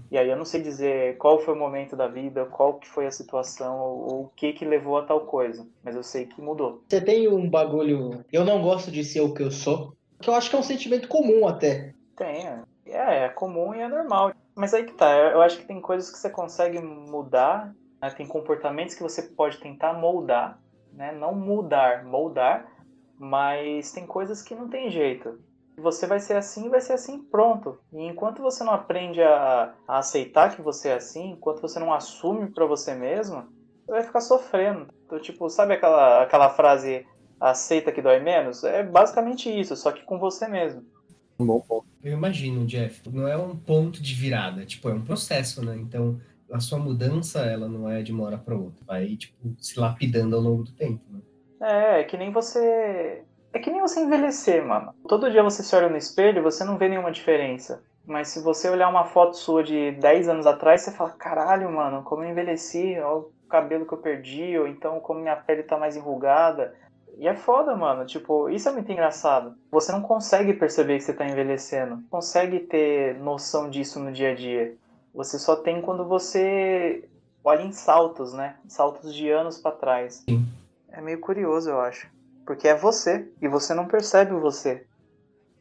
E 0.09 0.17
aí 0.17 0.27
eu 0.27 0.37
não 0.37 0.45
sei 0.45 0.61
dizer 0.61 1.17
qual 1.17 1.39
foi 1.39 1.53
o 1.53 1.57
momento 1.57 1.95
da 1.95 2.07
vida, 2.07 2.45
qual 2.45 2.79
que 2.79 2.87
foi 2.87 3.05
a 3.05 3.11
situação, 3.11 3.79
ou, 3.79 4.11
ou 4.11 4.21
o 4.23 4.31
que 4.35 4.53
que 4.53 4.65
levou 4.65 4.97
a 4.97 5.03
tal 5.03 5.21
coisa, 5.27 5.67
mas 5.83 5.95
eu 5.95 6.01
sei 6.01 6.25
que 6.25 6.41
mudou. 6.41 6.83
Você 6.87 6.99
tem 6.99 7.27
um 7.27 7.47
bagulho. 7.47 8.25
Eu 8.31 8.43
não 8.43 8.61
gosto 8.61 8.89
de 8.89 9.03
ser 9.03 9.21
o 9.21 9.33
que 9.33 9.43
eu 9.43 9.51
sou. 9.51 9.93
Que 10.19 10.29
eu 10.29 10.33
acho 10.33 10.49
que 10.49 10.55
é 10.55 10.59
um 10.59 10.63
sentimento 10.63 11.07
comum 11.07 11.47
até. 11.47 11.93
Tem, 12.15 12.47
é. 12.47 12.61
É, 12.91 13.25
é 13.25 13.29
comum 13.29 13.73
e 13.73 13.79
é 13.79 13.87
normal. 13.87 14.33
Mas 14.55 14.73
aí 14.73 14.83
que 14.83 14.93
tá, 14.93 15.09
eu 15.15 15.41
acho 15.41 15.57
que 15.57 15.65
tem 15.65 15.79
coisas 15.79 16.11
que 16.11 16.17
você 16.17 16.29
consegue 16.29 16.79
mudar, 16.79 17.73
né? 18.01 18.09
tem 18.11 18.27
comportamentos 18.27 18.95
que 18.95 19.03
você 19.03 19.21
pode 19.21 19.57
tentar 19.59 19.93
moldar, 19.93 20.59
né? 20.91 21.11
Não 21.11 21.33
mudar, 21.33 22.03
moldar, 22.03 22.69
mas 23.17 23.91
tem 23.91 24.05
coisas 24.05 24.41
que 24.41 24.55
não 24.55 24.67
tem 24.67 24.89
jeito. 24.89 25.39
Você 25.77 26.05
vai 26.05 26.19
ser 26.19 26.35
assim 26.35 26.69
vai 26.69 26.81
ser 26.81 26.93
assim, 26.93 27.23
pronto. 27.23 27.79
E 27.93 28.03
enquanto 28.05 28.41
você 28.41 28.63
não 28.63 28.73
aprende 28.73 29.21
a, 29.21 29.73
a 29.87 29.99
aceitar 29.99 30.55
que 30.55 30.61
você 30.61 30.89
é 30.89 30.95
assim, 30.95 31.31
enquanto 31.31 31.61
você 31.61 31.79
não 31.79 31.93
assume 31.93 32.51
para 32.51 32.65
você 32.65 32.93
mesmo, 32.93 33.47
você 33.85 33.91
vai 33.91 34.03
ficar 34.03 34.21
sofrendo. 34.21 34.87
Então, 35.05 35.19
tipo, 35.19 35.49
sabe 35.49 35.73
aquela, 35.73 36.23
aquela 36.23 36.49
frase 36.49 37.05
aceita 37.39 37.91
que 37.91 38.01
dói 38.01 38.19
menos? 38.19 38.63
É 38.63 38.83
basicamente 38.83 39.49
isso, 39.49 39.75
só 39.75 39.91
que 39.91 40.03
com 40.03 40.19
você 40.19 40.47
mesmo. 40.47 40.83
Um 41.39 41.45
bom 41.45 41.61
ponto. 41.61 41.88
Eu 42.03 42.13
imagino, 42.13 42.65
Jeff, 42.65 43.07
não 43.09 43.27
é 43.27 43.35
um 43.35 43.55
ponto 43.55 44.01
de 44.01 44.13
virada, 44.13 44.65
tipo, 44.65 44.89
é 44.89 44.93
um 44.93 45.03
processo, 45.03 45.63
né? 45.63 45.75
Então, 45.75 46.19
a 46.51 46.59
sua 46.59 46.79
mudança, 46.79 47.41
ela 47.41 47.67
não 47.67 47.89
é 47.89 48.01
de 48.01 48.11
uma 48.11 48.23
hora 48.23 48.37
para 48.37 48.55
outra, 48.55 48.79
vai, 48.85 49.15
tipo, 49.15 49.35
se 49.57 49.79
lapidando 49.79 50.35
ao 50.35 50.41
longo 50.41 50.63
do 50.63 50.71
tempo, 50.71 51.03
né? 51.11 51.19
É, 51.61 51.99
é 52.01 52.03
que 52.03 52.17
nem 52.17 52.31
você. 52.31 53.23
É 53.51 53.59
que 53.59 53.69
nem 53.69 53.81
você 53.81 54.01
envelhecer, 54.01 54.65
mano. 54.65 54.93
Todo 55.07 55.29
dia 55.29 55.43
você 55.43 55.63
se 55.63 55.75
olha 55.75 55.89
no 55.89 55.97
espelho, 55.97 56.43
você 56.43 56.63
não 56.63 56.77
vê 56.77 56.87
nenhuma 56.87 57.11
diferença. 57.11 57.83
Mas 58.05 58.29
se 58.29 58.41
você 58.41 58.69
olhar 58.69 58.89
uma 58.89 59.05
foto 59.05 59.35
sua 59.35 59.63
de 59.63 59.91
10 59.93 60.29
anos 60.29 60.47
atrás, 60.47 60.81
você 60.81 60.91
fala, 60.91 61.11
caralho, 61.11 61.71
mano, 61.71 62.03
como 62.03 62.23
eu 62.23 62.29
envelheci, 62.29 62.97
olha 62.99 63.19
o 63.19 63.31
cabelo 63.49 63.85
que 63.85 63.93
eu 63.93 63.97
perdi, 63.97 64.57
ou 64.57 64.67
então 64.67 64.99
como 64.99 65.19
minha 65.19 65.35
pele 65.35 65.63
tá 65.63 65.77
mais 65.77 65.95
enrugada. 65.95 66.73
E 67.19 67.27
é 67.27 67.35
foda, 67.35 67.75
mano. 67.75 68.05
Tipo, 68.05 68.49
isso 68.49 68.69
é 68.69 68.71
muito 68.71 68.89
engraçado. 68.89 69.53
Você 69.69 69.91
não 69.91 70.01
consegue 70.01 70.53
perceber 70.53 70.97
que 70.97 71.03
você 71.03 71.13
tá 71.13 71.27
envelhecendo. 71.27 71.97
Não 71.97 72.03
consegue 72.03 72.59
ter 72.61 73.19
noção 73.19 73.69
disso 73.69 73.99
no 73.99 74.09
dia 74.09 74.31
a 74.31 74.35
dia. 74.35 74.73
Você 75.13 75.37
só 75.37 75.57
tem 75.57 75.81
quando 75.81 76.05
você 76.05 77.03
olha 77.43 77.63
em 77.63 77.73
saltos, 77.73 78.31
né? 78.31 78.55
Saltos 78.69 79.13
de 79.13 79.29
anos 79.29 79.57
para 79.57 79.75
trás. 79.75 80.23
Sim. 80.29 80.45
É 80.91 81.01
meio 81.01 81.19
curioso, 81.19 81.69
eu 81.69 81.81
acho. 81.81 82.07
Porque 82.45 82.69
é 82.69 82.75
você. 82.75 83.27
E 83.41 83.49
você 83.49 83.73
não 83.73 83.85
percebe 83.85 84.31
você. 84.35 84.85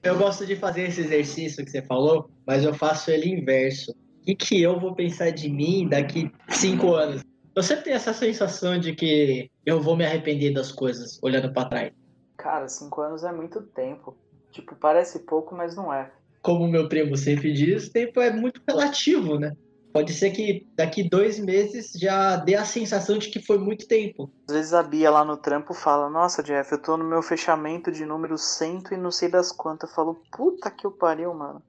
Eu 0.04 0.16
gosto 0.16 0.46
de 0.46 0.54
fazer 0.54 0.82
esse 0.82 1.00
exercício 1.00 1.64
que 1.64 1.72
você 1.72 1.82
falou, 1.82 2.30
mas 2.46 2.62
eu 2.62 2.72
faço 2.72 3.10
ele 3.10 3.30
inverso. 3.30 3.90
O 3.90 4.24
que, 4.24 4.36
que 4.36 4.62
eu 4.62 4.78
vou 4.78 4.94
pensar 4.94 5.30
de 5.30 5.48
mim 5.48 5.88
daqui 5.88 6.30
cinco 6.50 6.94
anos? 6.94 7.22
Eu 7.58 7.62
sempre 7.64 7.86
tenho 7.86 7.96
essa 7.96 8.14
sensação 8.14 8.78
de 8.78 8.94
que 8.94 9.50
eu 9.66 9.82
vou 9.82 9.96
me 9.96 10.06
arrepender 10.06 10.54
das 10.54 10.70
coisas 10.70 11.18
olhando 11.20 11.52
para 11.52 11.68
trás. 11.68 11.92
Cara, 12.36 12.68
cinco 12.68 13.00
anos 13.00 13.24
é 13.24 13.32
muito 13.32 13.60
tempo. 13.62 14.16
Tipo, 14.52 14.76
parece 14.76 15.18
pouco, 15.26 15.56
mas 15.56 15.74
não 15.74 15.92
é. 15.92 16.08
Como 16.40 16.68
meu 16.68 16.88
primo 16.88 17.16
sempre 17.16 17.52
diz, 17.52 17.88
o 17.88 17.92
tempo 17.92 18.20
é 18.20 18.30
muito 18.30 18.62
relativo, 18.64 19.40
né? 19.40 19.56
Pode 19.92 20.12
ser 20.12 20.30
que 20.30 20.68
daqui 20.76 21.02
dois 21.02 21.40
meses 21.40 21.90
já 21.96 22.36
dê 22.36 22.54
a 22.54 22.64
sensação 22.64 23.18
de 23.18 23.28
que 23.28 23.44
foi 23.44 23.58
muito 23.58 23.88
tempo. 23.88 24.30
Às 24.48 24.54
vezes 24.54 24.72
a 24.72 24.84
Bia 24.84 25.10
lá 25.10 25.24
no 25.24 25.36
trampo 25.36 25.74
fala: 25.74 26.08
Nossa, 26.08 26.44
Jeff, 26.44 26.70
eu 26.70 26.80
tô 26.80 26.96
no 26.96 27.02
meu 27.02 27.22
fechamento 27.22 27.90
de 27.90 28.06
número 28.06 28.38
cento 28.38 28.94
e 28.94 28.96
não 28.96 29.10
sei 29.10 29.28
das 29.28 29.50
quantas. 29.50 29.90
Eu 29.90 29.96
falo: 29.96 30.22
Puta 30.30 30.70
que 30.70 30.86
o 30.86 30.92
pariu, 30.92 31.34
mano. 31.34 31.60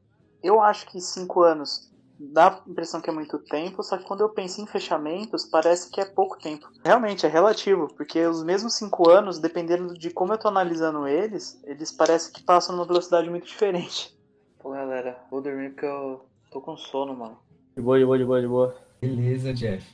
Eu 0.43 0.61
acho 0.61 0.85
que 0.85 1.01
cinco 1.01 1.41
anos 1.41 1.88
dá 2.19 2.47
a 2.47 2.69
impressão 2.69 2.99
que 2.99 3.09
é 3.09 3.13
muito 3.13 3.39
tempo, 3.39 3.81
só 3.81 3.97
que 3.97 4.03
quando 4.03 4.21
eu 4.21 4.29
penso 4.29 4.61
em 4.61 4.67
fechamentos, 4.67 5.45
parece 5.45 5.89
que 5.89 6.01
é 6.01 6.05
pouco 6.05 6.37
tempo. 6.37 6.69
Realmente, 6.83 7.25
é 7.25 7.29
relativo, 7.29 7.87
porque 7.95 8.25
os 8.25 8.43
mesmos 8.43 8.75
cinco 8.75 9.09
anos, 9.09 9.39
dependendo 9.39 9.93
de 9.93 10.09
como 10.09 10.33
eu 10.33 10.37
tô 10.37 10.49
analisando 10.49 11.07
eles, 11.07 11.59
eles 11.63 11.91
parecem 11.91 12.33
que 12.33 12.43
passam 12.43 12.75
numa 12.75 12.85
velocidade 12.85 13.29
muito 13.29 13.47
diferente. 13.47 14.13
Pô, 14.59 14.71
galera, 14.71 15.17
vou 15.31 15.41
dormir 15.41 15.69
porque 15.69 15.85
eu 15.85 16.25
tô 16.51 16.59
com 16.59 16.75
sono, 16.75 17.15
mano. 17.15 17.37
De 17.77 17.81
boa, 17.81 17.97
de 17.97 18.05
boa, 18.05 18.17
de 18.17 18.25
boa, 18.25 18.41
de 18.41 18.47
boa. 18.47 18.75
Beleza, 18.99 19.53
Jeff. 19.53 19.87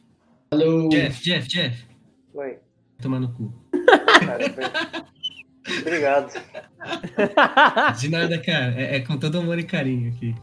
Falou. 0.50 0.90
Jeff, 0.90 1.22
Jeff, 1.24 1.48
Jeff. 1.48 1.86
Oi. 2.34 2.58
Toma 3.02 3.20
no 3.20 3.32
cu. 3.34 3.54
Cara, 4.26 4.50
foi- 4.52 5.80
Obrigado. 5.82 6.32
De 8.00 8.10
nada, 8.10 8.42
cara. 8.42 8.74
É, 8.82 8.96
é 8.98 9.00
com 9.02 9.18
todo 9.18 9.38
amor 9.38 9.60
e 9.60 9.64
carinho 9.64 10.12
aqui. 10.12 10.34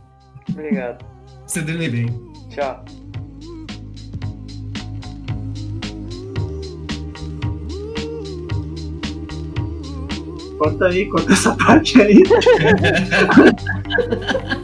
Obrigado. 0.51 1.05
Você 1.47 1.61
dorme 1.61 1.89
bem. 1.89 2.33
Tchau. 2.51 2.85
Corta 10.59 10.87
aí, 10.87 11.07
corta 11.07 11.33
essa 11.33 11.55
parte 11.57 12.01
aí. 12.01 12.23